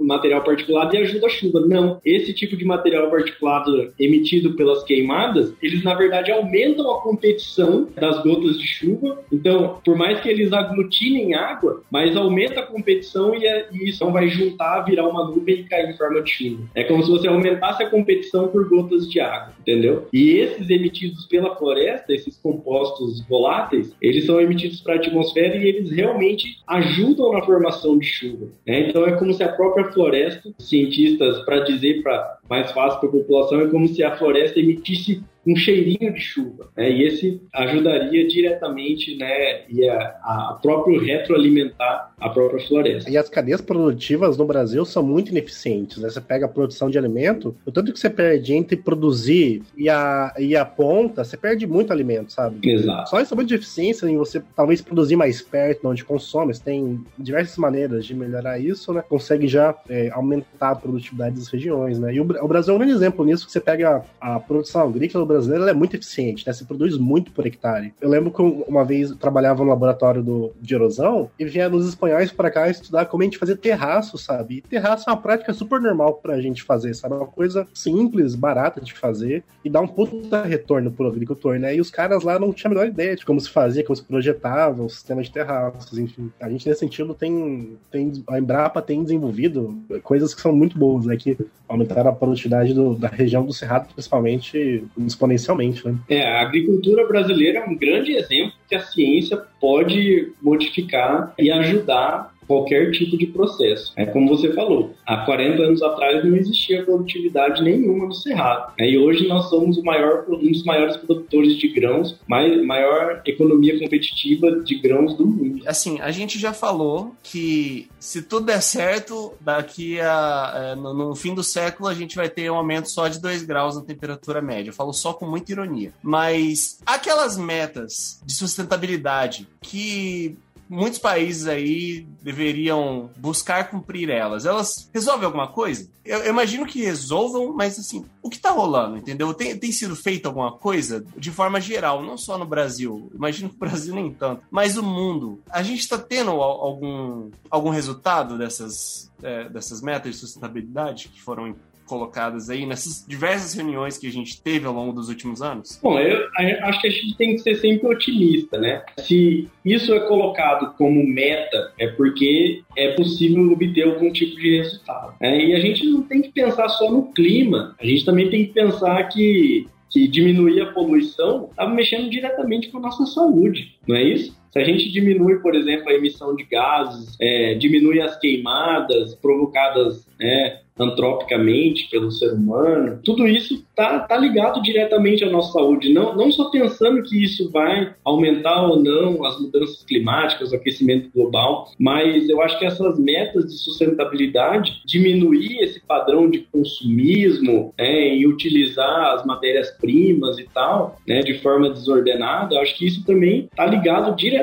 material 0.00 0.42
particulado 0.42 0.94
e 0.94 0.98
ajuda 0.98 1.26
a 1.26 1.30
chuva. 1.30 1.60
Não, 1.60 2.00
esse 2.04 2.32
tipo 2.32 2.56
de 2.56 2.64
material 2.64 3.10
particulado 3.10 3.92
emitido 3.98 4.54
pelas 4.54 4.82
queimadas, 4.82 5.52
eles 5.62 5.82
na 5.82 5.94
verdade 5.94 6.30
aumentam 6.30 6.90
a 6.90 7.00
competição 7.00 7.88
das 7.94 8.22
gotas 8.22 8.58
de 8.58 8.66
chuva. 8.66 9.22
Então, 9.32 9.80
por 9.84 9.96
mais 9.96 10.20
que 10.20 10.28
eles 10.28 10.52
aglutinem 10.52 11.34
água, 11.34 11.82
mas 11.90 12.16
aumenta 12.16 12.60
a 12.60 12.66
competição 12.66 13.34
e, 13.34 13.46
é, 13.46 13.68
e 13.72 13.90
isso 13.90 14.10
vai 14.10 14.28
juntar, 14.28 14.80
virar 14.82 15.06
uma 15.06 15.26
nuvem 15.28 15.60
e 15.60 15.64
cair 15.64 15.88
em 15.88 15.96
forma 15.96 16.22
de 16.22 16.30
chuva. 16.30 16.62
É 16.74 16.84
como 16.84 17.02
se 17.02 17.10
você 17.10 17.28
aumentasse 17.28 17.82
a 17.82 17.90
competição 17.90 18.48
por 18.48 18.68
gotas 18.68 19.08
de 19.08 19.20
água, 19.20 19.52
entendeu? 19.60 19.99
E 20.12 20.38
esses 20.38 20.68
emitidos 20.70 21.26
pela 21.26 21.56
floresta, 21.56 22.12
esses 22.12 22.36
compostos 22.38 23.26
voláteis, 23.28 23.94
eles 24.00 24.26
são 24.26 24.40
emitidos 24.40 24.80
para 24.80 24.94
a 24.94 24.96
atmosfera 24.96 25.56
e 25.56 25.66
eles 25.66 25.90
realmente 25.90 26.58
ajudam 26.66 27.32
na 27.32 27.42
formação 27.42 27.98
de 27.98 28.06
chuva. 28.06 28.48
Né? 28.66 28.88
Então 28.88 29.06
é 29.06 29.12
como 29.12 29.32
se 29.32 29.42
a 29.42 29.52
própria 29.52 29.90
floresta, 29.92 30.50
cientistas, 30.58 31.44
para 31.44 31.60
dizer 31.60 32.02
para 32.02 32.38
mais 32.48 32.70
fácil 32.72 33.00
para 33.00 33.08
a 33.08 33.12
população, 33.12 33.60
é 33.60 33.68
como 33.68 33.88
se 33.88 34.02
a 34.02 34.16
floresta 34.16 34.58
emitisse 34.58 35.22
um 35.46 35.56
cheirinho 35.56 36.12
de 36.12 36.20
chuva. 36.20 36.68
Né? 36.76 36.90
E 36.90 37.06
esse 37.06 37.42
ajudaria 37.52 38.26
diretamente 38.26 39.16
né, 39.16 39.62
e 39.68 39.88
a, 39.88 39.98
a 40.22 40.58
próprio 40.60 41.00
retroalimentar 41.00 42.12
a 42.18 42.28
própria 42.28 42.66
floresta. 42.66 43.10
E 43.10 43.16
as 43.16 43.28
cadeias 43.28 43.60
produtivas 43.60 44.36
no 44.36 44.44
Brasil 44.44 44.84
são 44.84 45.02
muito 45.02 45.30
ineficientes. 45.30 45.98
Né? 45.98 46.10
Você 46.10 46.20
pega 46.20 46.46
a 46.46 46.48
produção 46.48 46.90
de 46.90 46.98
alimento, 46.98 47.56
o 47.64 47.72
tanto 47.72 47.92
que 47.92 47.98
você 47.98 48.10
perde 48.10 48.52
entre 48.52 48.76
produzir 48.76 49.62
e 49.76 49.88
a, 49.88 50.34
e 50.38 50.54
a 50.54 50.64
ponta, 50.64 51.24
você 51.24 51.36
perde 51.36 51.66
muito 51.66 51.92
alimento, 51.92 52.32
sabe? 52.32 52.58
Exato. 52.68 53.10
Só 53.10 53.20
esse 53.20 53.34
muito 53.34 53.48
de 53.48 53.54
eficiência 53.54 54.06
em 54.06 54.16
você 54.16 54.42
talvez 54.54 54.82
produzir 54.82 55.16
mais 55.16 55.40
perto 55.40 55.80
de 55.80 55.86
onde 55.86 56.04
consome, 56.04 56.54
você 56.54 56.62
tem 56.62 57.00
diversas 57.18 57.56
maneiras 57.56 58.04
de 58.04 58.14
melhorar 58.14 58.58
isso, 58.58 58.92
né? 58.92 59.02
Consegue 59.08 59.48
já 59.48 59.74
é, 59.88 60.10
aumentar 60.10 60.70
a 60.70 60.74
produtividade 60.74 61.36
das 61.36 61.48
regiões, 61.48 61.98
né? 61.98 62.14
E 62.14 62.20
o, 62.20 62.24
o 62.24 62.48
Brasil 62.48 62.72
é 62.72 62.76
um 62.76 62.78
grande 62.78 62.94
exemplo 62.94 63.24
nisso, 63.24 63.46
que 63.46 63.52
você 63.52 63.60
pega 63.60 64.04
a, 64.20 64.36
a 64.36 64.40
produção 64.40 64.82
agrícola 64.82 65.24
brasileira 65.32 65.70
é 65.70 65.74
muito 65.74 65.96
eficiente, 65.96 66.46
né? 66.46 66.52
Você 66.52 66.64
produz 66.64 66.96
muito 66.96 67.32
por 67.32 67.46
hectare. 67.46 67.94
Eu 68.00 68.08
lembro 68.08 68.30
que 68.30 68.42
uma 68.42 68.84
vez 68.84 69.10
trabalhava 69.12 69.62
no 69.62 69.70
laboratório 69.70 70.22
do, 70.22 70.52
de 70.60 70.74
erosão 70.74 71.30
e 71.38 71.44
vinha 71.44 71.68
nos 71.68 71.88
espanhóis 71.88 72.32
para 72.32 72.50
cá 72.50 72.68
estudar 72.68 73.06
como 73.06 73.22
a 73.22 73.24
gente 73.24 73.38
fazia 73.38 73.56
terraço, 73.56 74.18
sabe? 74.18 74.56
E 74.56 74.60
terraço 74.62 75.08
é 75.08 75.12
uma 75.12 75.20
prática 75.20 75.52
super 75.52 75.80
normal 75.80 76.14
pra 76.14 76.40
gente 76.40 76.62
fazer, 76.62 76.94
sabe? 76.94 77.14
É 77.14 77.18
uma 77.18 77.26
coisa 77.26 77.66
simples, 77.74 78.34
barata 78.34 78.80
de 78.80 78.92
fazer 78.92 79.44
e 79.64 79.70
dá 79.70 79.80
um 79.80 79.86
puta 79.86 80.42
retorno 80.42 80.90
pro 80.90 81.08
agricultor, 81.08 81.58
né? 81.58 81.74
E 81.74 81.80
os 81.80 81.90
caras 81.90 82.22
lá 82.22 82.38
não 82.38 82.52
tinham 82.52 82.72
a 82.72 82.74
menor 82.74 82.88
ideia 82.88 83.16
de 83.16 83.24
como 83.24 83.40
se 83.40 83.50
fazia, 83.50 83.84
como 83.84 83.96
se 83.96 84.04
projetava 84.04 84.82
o 84.82 84.88
sistema 84.90 85.22
de 85.22 85.30
terraços, 85.30 85.98
enfim. 85.98 86.30
A 86.40 86.48
gente, 86.48 86.68
nesse 86.68 86.80
sentido, 86.80 87.14
tem, 87.14 87.76
tem 87.90 88.24
a 88.28 88.38
Embrapa 88.38 88.82
tem 88.82 89.02
desenvolvido 89.02 89.78
coisas 90.02 90.34
que 90.34 90.40
são 90.40 90.52
muito 90.52 90.78
boas, 90.78 91.06
né? 91.06 91.16
Que 91.16 91.36
aumentaram 91.68 92.10
a 92.10 92.14
produtividade 92.14 92.74
do, 92.74 92.94
da 92.94 93.08
região 93.08 93.44
do 93.44 93.52
Cerrado, 93.52 93.92
principalmente 93.92 94.84
exponencialmente, 95.20 95.86
né? 95.86 95.96
É, 96.08 96.26
a 96.26 96.40
agricultura 96.40 97.06
brasileira 97.06 97.60
é 97.60 97.64
um 97.64 97.76
grande 97.76 98.12
exemplo 98.12 98.54
que 98.66 98.74
a 98.74 98.80
ciência 98.80 99.36
pode 99.60 100.32
modificar 100.40 101.34
e 101.38 101.50
ajudar 101.50 102.29
qualquer 102.50 102.90
tipo 102.90 103.16
de 103.16 103.28
processo. 103.28 103.92
É 103.94 104.04
como 104.04 104.28
você 104.28 104.52
falou, 104.52 104.92
há 105.06 105.18
40 105.18 105.62
anos 105.62 105.82
atrás 105.82 106.24
não 106.24 106.34
existia 106.34 106.84
produtividade 106.84 107.62
nenhuma 107.62 108.06
no 108.06 108.12
Cerrado. 108.12 108.72
É, 108.76 108.90
e 108.90 108.98
hoje 108.98 109.28
nós 109.28 109.48
somos 109.48 109.78
o 109.78 109.84
maior, 109.84 110.24
um 110.28 110.50
dos 110.50 110.64
maiores 110.64 110.96
produtores 110.96 111.56
de 111.56 111.68
grãos, 111.68 112.18
maior 112.26 113.22
economia 113.24 113.78
competitiva 113.78 114.50
de 114.62 114.74
grãos 114.80 115.16
do 115.16 115.24
mundo. 115.24 115.62
Assim, 115.64 116.00
a 116.00 116.10
gente 116.10 116.40
já 116.40 116.52
falou 116.52 117.14
que 117.22 117.88
se 118.00 118.20
tudo 118.22 118.46
der 118.46 118.60
certo, 118.62 119.32
daqui 119.40 120.00
a 120.00 120.72
é, 120.72 120.74
no, 120.74 120.92
no, 120.92 121.14
fim 121.14 121.32
do 121.32 121.44
século 121.44 121.88
a 121.88 121.94
gente 121.94 122.16
vai 122.16 122.28
ter 122.28 122.50
um 122.50 122.56
aumento 122.56 122.90
só 122.90 123.06
de 123.06 123.20
2 123.20 123.44
graus 123.44 123.76
na 123.76 123.82
temperatura 123.82 124.42
média. 124.42 124.70
Eu 124.70 124.74
falo 124.74 124.92
só 124.92 125.12
com 125.12 125.24
muita 125.24 125.52
ironia. 125.52 125.92
Mas 126.02 126.80
aquelas 126.84 127.38
metas 127.38 128.20
de 128.26 128.34
sustentabilidade 128.34 129.46
que 129.60 130.36
muitos 130.70 131.00
países 131.00 131.48
aí 131.48 132.06
deveriam 132.22 133.10
buscar 133.16 133.68
cumprir 133.68 134.08
elas. 134.08 134.46
Elas 134.46 134.88
resolvem 134.94 135.26
alguma 135.26 135.48
coisa? 135.48 135.90
Eu, 136.04 136.20
eu 136.20 136.30
imagino 136.30 136.64
que 136.64 136.84
resolvam, 136.84 137.52
mas 137.52 137.76
assim, 137.76 138.04
o 138.22 138.30
que 138.30 138.38
tá 138.38 138.50
rolando, 138.50 138.96
entendeu? 138.96 139.34
Tem, 139.34 139.58
tem 139.58 139.72
sido 139.72 139.96
feita 139.96 140.28
alguma 140.28 140.52
coisa 140.52 141.04
de 141.16 141.32
forma 141.32 141.60
geral, 141.60 142.04
não 142.04 142.16
só 142.16 142.38
no 142.38 142.46
Brasil. 142.46 143.10
Imagino 143.12 143.50
que 143.50 143.56
o 143.56 143.58
Brasil 143.58 143.94
nem 143.94 144.12
tanto, 144.12 144.42
mas 144.48 144.76
o 144.76 144.82
mundo. 144.82 145.42
A 145.50 145.62
gente 145.64 145.88
tá 145.88 145.98
tendo 145.98 146.30
algum, 146.30 147.30
algum 147.50 147.70
resultado 147.70 148.38
dessas, 148.38 149.10
é, 149.22 149.48
dessas 149.48 149.82
metas 149.82 150.12
de 150.12 150.18
sustentabilidade 150.18 151.08
que 151.08 151.20
foram 151.20 151.56
colocadas 151.90 152.48
aí 152.48 152.64
nessas 152.64 153.04
diversas 153.04 153.52
reuniões 153.52 153.98
que 153.98 154.06
a 154.06 154.12
gente 154.12 154.40
teve 154.40 154.64
ao 154.64 154.72
longo 154.72 154.92
dos 154.92 155.08
últimos 155.08 155.42
anos? 155.42 155.80
Bom, 155.82 155.98
eu, 155.98 156.24
acho 156.62 156.80
que 156.80 156.86
a 156.86 156.90
gente 156.90 157.16
tem 157.16 157.34
que 157.34 157.40
ser 157.40 157.56
sempre 157.56 157.88
otimista, 157.88 158.56
né? 158.58 158.84
Se 158.98 159.48
isso 159.64 159.92
é 159.92 159.98
colocado 160.06 160.72
como 160.78 161.04
meta, 161.04 161.72
é 161.78 161.88
porque 161.88 162.62
é 162.76 162.92
possível 162.92 163.50
obter 163.50 163.82
algum 163.82 164.12
tipo 164.12 164.36
de 164.36 164.58
resultado. 164.58 165.14
Né? 165.20 165.46
E 165.46 165.54
a 165.54 165.58
gente 165.58 165.84
não 165.84 166.02
tem 166.02 166.22
que 166.22 166.30
pensar 166.30 166.68
só 166.68 166.88
no 166.88 167.12
clima, 167.12 167.74
a 167.80 167.84
gente 167.84 168.04
também 168.04 168.30
tem 168.30 168.46
que 168.46 168.52
pensar 168.52 169.02
que 169.08 169.66
que 169.90 170.06
diminuir 170.06 170.60
a 170.60 170.72
poluição 170.72 171.48
estava 171.50 171.74
mexendo 171.74 172.08
diretamente 172.08 172.68
com 172.68 172.78
a 172.78 172.82
nossa 172.82 173.04
saúde, 173.06 173.76
não 173.88 173.96
é 173.96 174.04
isso? 174.04 174.39
Se 174.52 174.58
a 174.58 174.64
gente 174.64 174.90
diminui, 174.90 175.38
por 175.38 175.54
exemplo, 175.54 175.88
a 175.88 175.94
emissão 175.94 176.34
de 176.34 176.44
gases, 176.44 177.16
é, 177.20 177.54
diminui 177.54 178.00
as 178.00 178.18
queimadas 178.18 179.14
provocadas 179.14 180.06
né, 180.18 180.58
antropicamente 180.78 181.88
pelo 181.90 182.10
ser 182.10 182.32
humano, 182.32 182.98
tudo 183.04 183.28
isso 183.28 183.62
tá, 183.76 184.00
tá 184.00 184.16
ligado 184.16 184.62
diretamente 184.62 185.22
à 185.22 185.30
nossa 185.30 185.52
saúde. 185.52 185.92
Não, 185.92 186.16
não 186.16 186.32
só 186.32 186.50
pensando 186.50 187.02
que 187.02 187.22
isso 187.22 187.50
vai 187.50 187.94
aumentar 188.04 188.62
ou 188.66 188.82
não 188.82 189.24
as 189.24 189.38
mudanças 189.40 189.84
climáticas, 189.84 190.52
o 190.52 190.56
aquecimento 190.56 191.10
global, 191.14 191.70
mas 191.78 192.28
eu 192.28 192.40
acho 192.40 192.58
que 192.58 192.64
essas 192.64 192.98
metas 192.98 193.46
de 193.46 193.58
sustentabilidade, 193.58 194.80
diminuir 194.86 195.58
esse 195.60 195.80
padrão 195.80 196.30
de 196.30 196.40
consumismo 196.50 197.74
né, 197.78 198.16
e 198.16 198.26
utilizar 198.26 199.14
as 199.14 199.26
matérias-primas 199.26 200.38
e 200.38 200.44
tal, 200.44 200.96
né, 201.06 201.20
de 201.20 201.38
forma 201.40 201.70
desordenada, 201.70 202.54
eu 202.54 202.60
acho 202.60 202.76
que 202.76 202.86
isso 202.86 203.04
também 203.04 203.48
tá 203.54 203.66
ligado 203.66 204.16
diretamente 204.16 204.39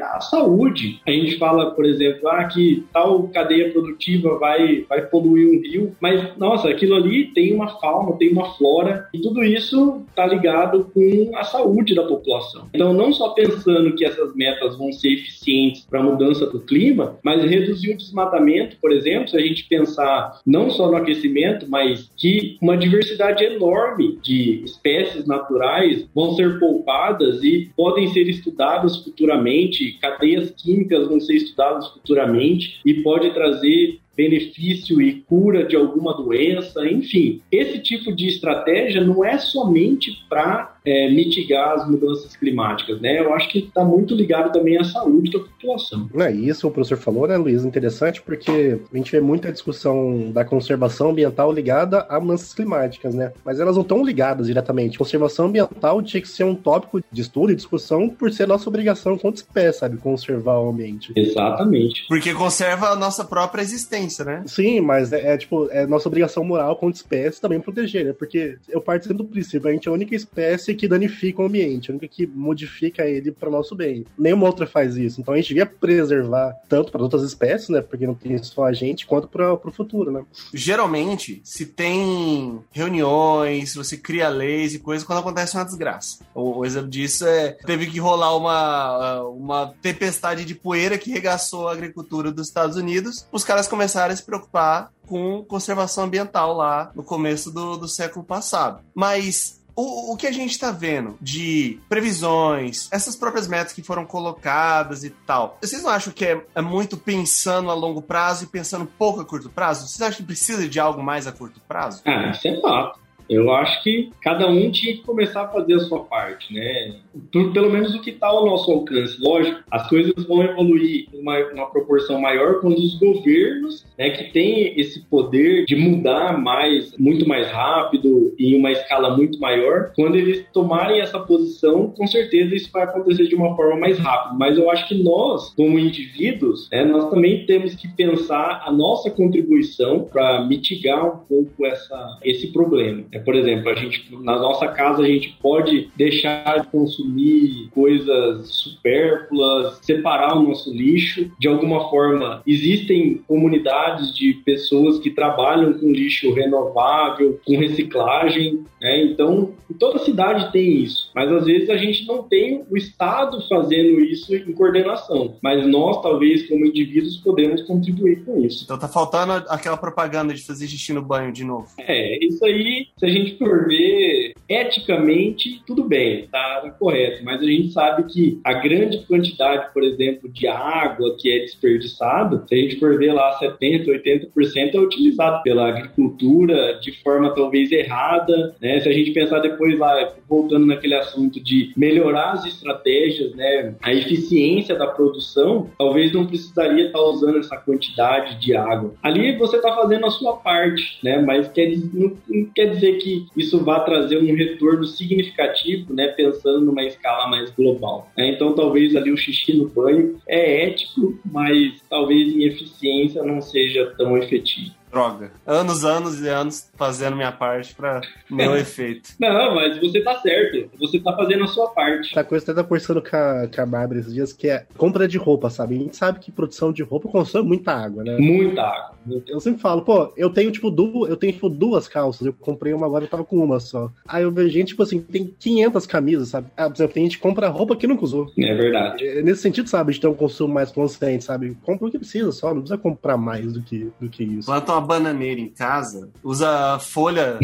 à 0.00 0.20
saúde. 0.20 1.00
A 1.06 1.10
gente 1.10 1.38
fala, 1.38 1.70
por 1.72 1.84
exemplo, 1.84 2.28
ah, 2.28 2.44
que 2.44 2.84
tal 2.92 3.24
cadeia 3.28 3.70
produtiva 3.70 4.38
vai, 4.38 4.84
vai 4.88 5.02
poluir 5.02 5.48
um 5.48 5.60
rio, 5.60 5.92
mas, 6.00 6.36
nossa, 6.36 6.68
aquilo 6.68 6.94
ali 6.94 7.26
tem 7.32 7.54
uma 7.54 7.68
fauna, 7.80 8.16
tem 8.16 8.30
uma 8.30 8.54
flora, 8.54 9.08
e 9.12 9.20
tudo 9.20 9.42
isso 9.42 10.02
está 10.08 10.26
ligado 10.26 10.90
com 10.92 11.30
a 11.34 11.44
saúde 11.44 11.94
da 11.94 12.04
população. 12.04 12.68
Então, 12.72 12.92
não 12.92 13.12
só 13.12 13.30
pensando 13.30 13.94
que 13.94 14.04
essas 14.04 14.34
metas 14.34 14.76
vão 14.76 14.92
ser 14.92 15.12
eficientes 15.12 15.86
para 15.88 16.00
a 16.00 16.02
mudança 16.02 16.46
do 16.46 16.60
clima, 16.60 17.18
mas 17.22 17.44
reduzir 17.44 17.92
o 17.92 17.96
desmatamento, 17.96 18.76
por 18.80 18.92
exemplo, 18.92 19.28
se 19.28 19.36
a 19.36 19.40
gente 19.40 19.64
pensar 19.64 20.40
não 20.46 20.70
só 20.70 20.90
no 20.90 20.96
aquecimento, 20.96 21.66
mas 21.68 22.10
que 22.16 22.56
uma 22.60 22.76
diversidade 22.76 23.44
enorme 23.44 24.18
de 24.22 24.62
espécies 24.64 25.26
naturais 25.26 26.06
vão 26.14 26.34
ser 26.34 26.58
poupadas 26.58 27.42
e 27.42 27.70
podem 27.76 28.08
ser 28.12 28.28
estudadas 28.28 28.96
futuramente, 29.04 29.98
cadeias 30.00 30.50
químicas 30.50 31.06
vão 31.06 31.20
ser 31.20 31.34
estudadas 31.34 31.88
futuramente 31.92 32.80
e 32.84 32.94
pode 33.02 33.32
trazer 33.32 34.00
benefício 34.16 35.00
e 35.00 35.20
cura 35.22 35.64
de 35.64 35.76
alguma 35.76 36.14
doença, 36.16 36.86
enfim. 36.86 37.40
Esse 37.50 37.78
tipo 37.78 38.14
de 38.14 38.26
estratégia 38.26 39.02
não 39.02 39.24
é 39.24 39.38
somente 39.38 40.24
para 40.28 40.74
é, 40.84 41.10
mitigar 41.10 41.72
as 41.72 41.88
mudanças 41.88 42.36
climáticas, 42.36 43.00
né? 43.00 43.18
Eu 43.18 43.32
acho 43.32 43.48
que 43.48 43.60
está 43.60 43.84
muito 43.84 44.14
ligado 44.14 44.52
também 44.52 44.76
à 44.78 44.84
saúde 44.84 45.30
da 45.30 45.38
população. 45.38 46.08
É 46.14 46.30
isso, 46.30 46.68
o 46.68 46.70
professor 46.70 46.98
falou, 46.98 47.26
né, 47.26 47.36
Luiz? 47.36 47.64
Interessante 47.64 48.20
porque 48.20 48.80
a 48.92 48.96
gente 48.96 49.10
vê 49.10 49.20
muita 49.20 49.50
discussão 49.50 50.30
da 50.30 50.44
conservação 50.44 51.10
ambiental 51.10 51.52
ligada 51.52 52.06
a 52.08 52.20
mudanças 52.20 52.52
climáticas, 52.52 53.14
né? 53.14 53.32
Mas 53.44 53.60
elas 53.60 53.76
não 53.76 53.82
estão 53.82 54.04
ligadas 54.04 54.46
diretamente. 54.46 54.98
Conservação 54.98 55.46
ambiental 55.46 56.02
tinha 56.02 56.20
que 56.20 56.28
ser 56.28 56.44
um 56.44 56.54
tópico 56.54 57.02
de 57.10 57.22
estudo 57.22 57.52
e 57.52 57.56
discussão 57.56 58.08
por 58.08 58.30
ser 58.30 58.46
nossa 58.46 58.68
obrigação 58.68 59.14
enquanto 59.14 59.36
espécie, 59.36 59.80
sabe? 59.80 59.96
Conservar 59.96 60.60
o 60.60 60.68
ambiente. 60.68 61.12
Exatamente. 61.16 62.04
Porque 62.08 62.34
conserva 62.34 62.88
a 62.88 62.96
nossa 62.96 63.24
própria 63.24 63.62
existência, 63.62 64.03
né? 64.24 64.42
Sim, 64.46 64.80
mas 64.80 65.12
é, 65.12 65.34
é 65.34 65.36
tipo, 65.36 65.68
é 65.70 65.86
nossa 65.86 66.08
obrigação 66.08 66.44
moral 66.44 66.74
enquanto 66.74 66.96
espécie 66.96 67.40
também 67.40 67.60
proteger, 67.60 68.04
né? 68.04 68.12
Porque 68.12 68.58
eu 68.68 68.80
parto 68.80 69.12
do 69.12 69.24
princípio, 69.24 69.68
a 69.68 69.72
gente 69.72 69.88
é 69.88 69.90
a 69.90 69.94
única 69.94 70.14
espécie 70.14 70.74
que 70.74 70.88
danifica 70.88 71.42
o 71.42 71.46
ambiente, 71.46 71.90
a 71.90 71.94
única 71.94 72.08
que 72.08 72.26
modifica 72.26 73.04
ele 73.04 73.30
para 73.30 73.48
o 73.48 73.52
nosso 73.52 73.74
bem. 73.74 74.04
Nenhuma 74.18 74.46
outra 74.46 74.66
faz 74.66 74.96
isso. 74.96 75.20
Então 75.20 75.34
a 75.34 75.36
gente 75.36 75.48
devia 75.48 75.66
preservar 75.66 76.54
tanto 76.68 76.92
para 76.92 77.02
outras 77.02 77.22
espécies, 77.22 77.68
né? 77.68 77.80
Porque 77.80 78.06
não 78.06 78.14
tem 78.14 78.36
só 78.38 78.64
a 78.64 78.72
gente, 78.72 79.06
quanto 79.06 79.28
para 79.28 79.52
o 79.52 79.72
futuro, 79.72 80.10
né? 80.10 80.24
Geralmente, 80.52 81.40
se 81.44 81.66
tem 81.66 82.60
reuniões, 82.70 83.70
se 83.70 83.76
você 83.76 83.96
cria 83.96 84.28
leis 84.28 84.74
e 84.74 84.78
coisas 84.78 85.06
quando 85.06 85.18
acontece 85.20 85.56
uma 85.56 85.64
desgraça. 85.64 86.18
O, 86.34 86.58
o 86.58 86.64
exemplo 86.64 86.88
disso 86.88 87.26
é 87.26 87.52
teve 87.66 87.86
que 87.86 87.98
rolar 87.98 88.36
uma, 88.36 89.22
uma 89.22 89.74
tempestade 89.80 90.44
de 90.44 90.54
poeira 90.54 90.98
que 90.98 91.10
regaçou 91.10 91.68
a 91.68 91.72
agricultura 91.72 92.30
dos 92.30 92.48
Estados 92.48 92.76
Unidos. 92.76 93.26
Os 93.32 93.44
caras 93.44 93.68
começaram 93.68 93.93
a 93.94 94.16
se 94.16 94.22
preocupar 94.22 94.90
com 95.06 95.44
conservação 95.44 96.04
ambiental 96.04 96.54
lá 96.54 96.90
no 96.94 97.04
começo 97.04 97.50
do, 97.50 97.76
do 97.76 97.88
século 97.88 98.24
passado. 98.24 98.80
Mas 98.94 99.60
o, 99.76 100.12
o 100.12 100.16
que 100.16 100.26
a 100.26 100.32
gente 100.32 100.52
está 100.52 100.70
vendo 100.70 101.16
de 101.20 101.80
previsões, 101.88 102.88
essas 102.90 103.16
próprias 103.16 103.48
metas 103.48 103.72
que 103.72 103.82
foram 103.82 104.06
colocadas 104.06 105.04
e 105.04 105.10
tal, 105.10 105.58
vocês 105.60 105.82
não 105.82 105.90
acham 105.90 106.12
que 106.12 106.24
é, 106.24 106.44
é, 106.54 106.62
muito 106.62 106.96
pensando 106.96 107.70
a 107.70 107.74
longo 107.74 108.00
prazo 108.00 108.44
e 108.44 108.46
pensando 108.46 108.86
pouco 108.86 109.20
a 109.20 109.24
curto 109.24 109.50
prazo? 109.50 109.86
Vocês 109.86 110.00
acham 110.00 110.18
que 110.18 110.26
precisa 110.26 110.68
de 110.68 110.78
algo 110.78 111.02
mais 111.02 111.26
a 111.26 111.32
curto 111.32 111.60
prazo? 111.66 112.02
Ah, 112.06 112.30
isso 112.30 112.46
é 112.48 112.60
fato. 112.60 113.03
Eu 113.28 113.52
acho 113.52 113.82
que 113.82 114.10
cada 114.20 114.48
um 114.48 114.70
tinha 114.70 114.94
que 114.94 115.02
começar 115.02 115.42
a 115.42 115.48
fazer 115.48 115.74
a 115.74 115.80
sua 115.80 116.00
parte, 116.00 116.52
né? 116.52 116.94
Por, 117.32 117.52
pelo 117.52 117.70
menos 117.70 117.94
o 117.94 118.00
que 118.00 118.10
está 118.10 118.26
ao 118.26 118.44
nosso 118.44 118.70
alcance. 118.70 119.20
Lógico, 119.20 119.60
as 119.70 119.88
coisas 119.88 120.12
vão 120.26 120.42
evoluir 120.42 121.06
em 121.12 121.20
uma, 121.20 121.38
uma, 121.52 121.70
proporção 121.70 122.20
maior 122.20 122.60
quando 122.60 122.78
os 122.78 122.98
governos, 122.98 123.86
né, 123.98 124.10
que 124.10 124.32
têm 124.32 124.78
esse 124.78 125.00
poder 125.06 125.64
de 125.64 125.74
mudar 125.74 126.38
mais, 126.40 126.96
muito 126.98 127.26
mais 127.26 127.50
rápido 127.50 128.34
e 128.38 128.54
em 128.54 128.58
uma 128.58 128.70
escala 128.70 129.16
muito 129.16 129.40
maior, 129.40 129.92
quando 129.94 130.16
eles 130.16 130.44
tomarem 130.52 131.00
essa 131.00 131.18
posição, 131.18 131.88
com 131.88 132.06
certeza 132.06 132.54
isso 132.54 132.70
vai 132.72 132.84
acontecer 132.84 133.26
de 133.26 133.34
uma 133.34 133.56
forma 133.56 133.76
mais 133.76 133.98
rápida. 133.98 134.34
Mas 134.34 134.58
eu 134.58 134.70
acho 134.70 134.86
que 134.88 135.02
nós, 135.02 135.50
como 135.54 135.78
indivíduos, 135.78 136.68
né, 136.70 136.84
nós 136.84 137.08
também 137.10 137.46
temos 137.46 137.74
que 137.74 137.88
pensar 137.88 138.62
a 138.66 138.70
nossa 138.70 139.10
contribuição 139.10 140.04
para 140.04 140.44
mitigar 140.44 141.04
um 141.06 141.18
pouco 141.18 141.64
essa, 141.64 142.18
esse 142.22 142.52
problema. 142.52 143.04
É, 143.14 143.18
por 143.20 143.36
exemplo, 143.36 143.70
a 143.70 143.74
gente, 143.74 144.08
na 144.20 144.36
nossa 144.38 144.66
casa 144.66 145.02
a 145.02 145.06
gente 145.06 145.38
pode 145.40 145.88
deixar 145.96 146.60
de 146.60 146.66
consumir 146.66 147.68
coisas 147.70 148.48
supérfluas, 148.48 149.78
separar 149.82 150.36
o 150.36 150.42
nosso 150.42 150.72
lixo. 150.72 151.30
De 151.38 151.46
alguma 151.46 151.88
forma, 151.88 152.42
existem 152.44 153.22
comunidades 153.28 154.14
de 154.14 154.34
pessoas 154.44 154.98
que 154.98 155.10
trabalham 155.10 155.74
com 155.74 155.92
lixo 155.92 156.32
renovável, 156.34 157.38
com 157.46 157.56
reciclagem, 157.56 158.64
né? 158.80 159.04
Então, 159.04 159.54
toda 159.78 159.98
cidade 160.00 160.50
tem 160.52 160.82
isso, 160.82 161.10
mas 161.14 161.30
às 161.30 161.44
vezes 161.44 161.70
a 161.70 161.76
gente 161.76 162.06
não 162.06 162.22
tem 162.24 162.64
o 162.68 162.76
Estado 162.76 163.40
fazendo 163.48 164.00
isso 164.00 164.34
em 164.34 164.52
coordenação. 164.52 165.36
Mas 165.40 165.66
nós, 165.66 166.02
talvez, 166.02 166.48
como 166.48 166.66
indivíduos, 166.66 167.16
podemos 167.18 167.62
contribuir 167.62 168.24
com 168.24 168.44
isso. 168.44 168.64
Então 168.64 168.78
tá 168.78 168.88
faltando 168.88 169.32
aquela 169.48 169.76
propaganda 169.76 170.34
de 170.34 170.42
fazer 170.42 170.66
xixi 170.66 170.92
no 170.92 171.02
banho 171.02 171.32
de 171.32 171.44
novo. 171.44 171.68
É, 171.78 172.24
isso 172.24 172.44
aí 172.44 172.88
se 173.04 173.10
a 173.10 173.12
gente 173.12 173.36
for 173.36 173.66
ver 173.66 174.32
eticamente, 174.48 175.62
tudo 175.66 175.84
bem, 175.84 176.26
tá, 176.30 176.60
tá, 176.60 176.70
correto, 176.70 177.24
mas 177.24 177.40
a 177.40 177.44
gente 177.44 177.70
sabe 177.70 178.04
que 178.04 178.40
a 178.44 178.54
grande 178.54 178.98
quantidade, 179.06 179.72
por 179.72 179.82
exemplo, 179.82 180.28
de 180.28 180.46
água 180.46 181.16
que 181.18 181.30
é 181.30 181.40
desperdiçada, 181.40 182.44
se 182.46 182.54
a 182.54 182.58
gente 182.58 182.78
for 182.78 182.98
ver 182.98 183.12
lá, 183.12 183.38
70%, 183.38 183.86
80% 183.86 184.74
é 184.74 184.78
utilizado 184.78 185.42
pela 185.42 185.68
agricultura 185.68 186.78
de 186.80 186.92
forma 187.02 187.34
talvez 187.34 187.70
errada, 187.72 188.54
né? 188.60 188.80
Se 188.80 188.88
a 188.88 188.92
gente 188.92 189.12
pensar 189.12 189.40
depois 189.40 189.78
lá, 189.78 190.14
voltando 190.28 190.66
naquele 190.66 190.94
assunto 190.94 191.40
de 191.40 191.72
melhorar 191.76 192.32
as 192.32 192.46
estratégias, 192.46 193.34
né, 193.34 193.74
a 193.82 193.92
eficiência 193.92 194.74
da 194.74 194.86
produção, 194.86 195.70
talvez 195.78 196.12
não 196.12 196.26
precisaria 196.26 196.86
estar 196.86 197.00
usando 197.00 197.38
essa 197.38 197.56
quantidade 197.56 198.40
de 198.40 198.54
água. 198.56 198.94
Ali 199.02 199.36
você 199.36 199.56
está 199.56 199.74
fazendo 199.74 200.06
a 200.06 200.10
sua 200.10 200.36
parte, 200.36 200.98
né? 201.02 201.20
Mas 201.20 201.48
quer, 201.48 201.76
não, 201.92 202.12
não 202.28 202.44
quer 202.54 202.66
dizer 202.66 202.93
que 202.94 203.26
isso 203.36 203.62
vai 203.64 203.84
trazer 203.84 204.18
um 204.18 204.34
retorno 204.34 204.84
significativo, 204.84 205.94
né, 205.94 206.08
pensando 206.08 206.64
numa 206.64 206.84
escala 206.84 207.28
mais 207.28 207.50
global. 207.50 208.10
Né? 208.16 208.30
Então, 208.30 208.54
talvez 208.54 208.94
ali 208.96 209.10
o 209.10 209.16
xixi 209.16 209.54
no 209.54 209.68
banho 209.68 210.18
é 210.26 210.66
ético, 210.66 211.18
mas 211.24 211.82
talvez 211.88 212.34
em 212.34 212.44
eficiência 212.44 213.22
não 213.22 213.40
seja 213.40 213.92
tão 213.96 214.16
efetivo 214.16 214.74
droga. 214.94 215.32
Anos, 215.44 215.84
anos 215.84 216.20
e 216.20 216.28
anos 216.28 216.70
fazendo 216.76 217.16
minha 217.16 217.32
parte 217.32 217.74
pra 217.74 218.00
meu 218.30 218.56
efeito. 218.56 219.10
Não, 219.18 219.54
mas 219.54 219.78
você 219.78 220.00
tá 220.00 220.20
certo. 220.20 220.70
Você 220.78 221.00
tá 221.00 221.14
fazendo 221.16 221.44
a 221.44 221.48
sua 221.48 221.68
parte. 221.68 222.16
A 222.16 222.24
coisa 222.24 222.46
que 222.46 222.54
tá 222.54 222.62
conversando 222.62 223.02
com 223.02 223.16
a, 223.16 223.48
com 223.52 223.60
a 223.60 223.66
Bárbara 223.66 224.00
esses 224.00 224.14
dias, 224.14 224.32
que 224.32 224.48
é 224.48 224.66
compra 224.76 225.08
de 225.08 225.18
roupa, 225.18 225.50
sabe? 225.50 225.74
A 225.74 225.78
gente 225.78 225.96
sabe 225.96 226.20
que 226.20 226.30
produção 226.30 226.72
de 226.72 226.82
roupa 226.82 227.08
consome 227.08 227.48
muita 227.48 227.72
água, 227.72 228.04
né? 228.04 228.16
Muita 228.18 228.62
água. 228.62 228.94
Eu 229.26 229.40
sempre 229.40 229.60
falo, 229.60 229.82
pô, 229.82 230.12
eu 230.16 230.30
tenho, 230.30 230.50
tipo, 230.50 230.70
duas, 230.70 231.10
eu 231.10 231.16
tenho, 231.16 231.32
tipo, 231.32 231.48
duas 231.48 231.86
calças. 231.86 232.26
Eu 232.26 232.32
comprei 232.32 232.72
uma 232.72 232.86
agora, 232.86 233.04
eu 233.04 233.08
tava 233.08 233.24
com 233.24 233.36
uma 233.36 233.60
só. 233.60 233.90
Aí 234.06 234.22
eu 234.22 234.32
vejo 234.32 234.48
gente, 234.48 234.68
tipo 234.68 234.82
assim, 234.82 235.00
tem 235.00 235.34
500 235.38 235.86
camisas, 235.86 236.28
sabe? 236.28 236.46
Ah, 236.56 236.70
por 236.70 236.76
exemplo, 236.76 236.94
tem 236.94 237.04
gente 237.04 237.16
que 237.16 237.22
compra 237.22 237.48
roupa 237.48 237.76
que 237.76 237.86
nunca 237.86 238.04
usou. 238.04 238.30
É 238.38 238.54
verdade. 238.54 239.06
É, 239.06 239.22
nesse 239.22 239.42
sentido, 239.42 239.68
sabe, 239.68 239.92
de 239.92 240.00
ter 240.00 240.06
um 240.06 240.14
consumo 240.14 240.54
mais 240.54 240.70
consciente, 240.70 241.24
sabe? 241.24 241.56
Compra 241.62 241.86
o 241.86 241.90
que 241.90 241.98
precisa 241.98 242.32
só, 242.32 242.48
não 242.48 242.62
precisa 242.62 242.78
comprar 242.78 243.16
mais 243.16 243.52
do 243.52 243.62
que, 243.62 243.90
do 244.00 244.08
que 244.08 244.24
isso. 244.24 244.46
Planta 244.46 244.72
uma 244.72 244.80
bananeira 244.84 245.40
em 245.40 245.48
casa, 245.48 246.10
usa 246.22 246.78
folha. 246.78 247.38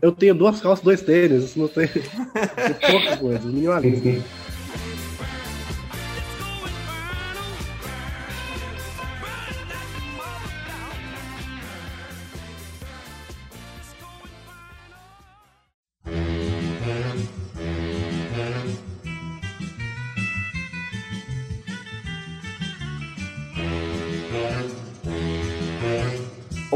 Eu 0.00 0.12
tenho 0.12 0.34
duas 0.34 0.60
calças, 0.60 0.84
dois 0.84 1.02
tênis, 1.02 1.54
não 1.54 1.68
tem. 1.68 1.86
tem 1.88 2.02
pouca 2.90 3.16
coisa, 3.16 3.46
minimalista. 3.46 4.24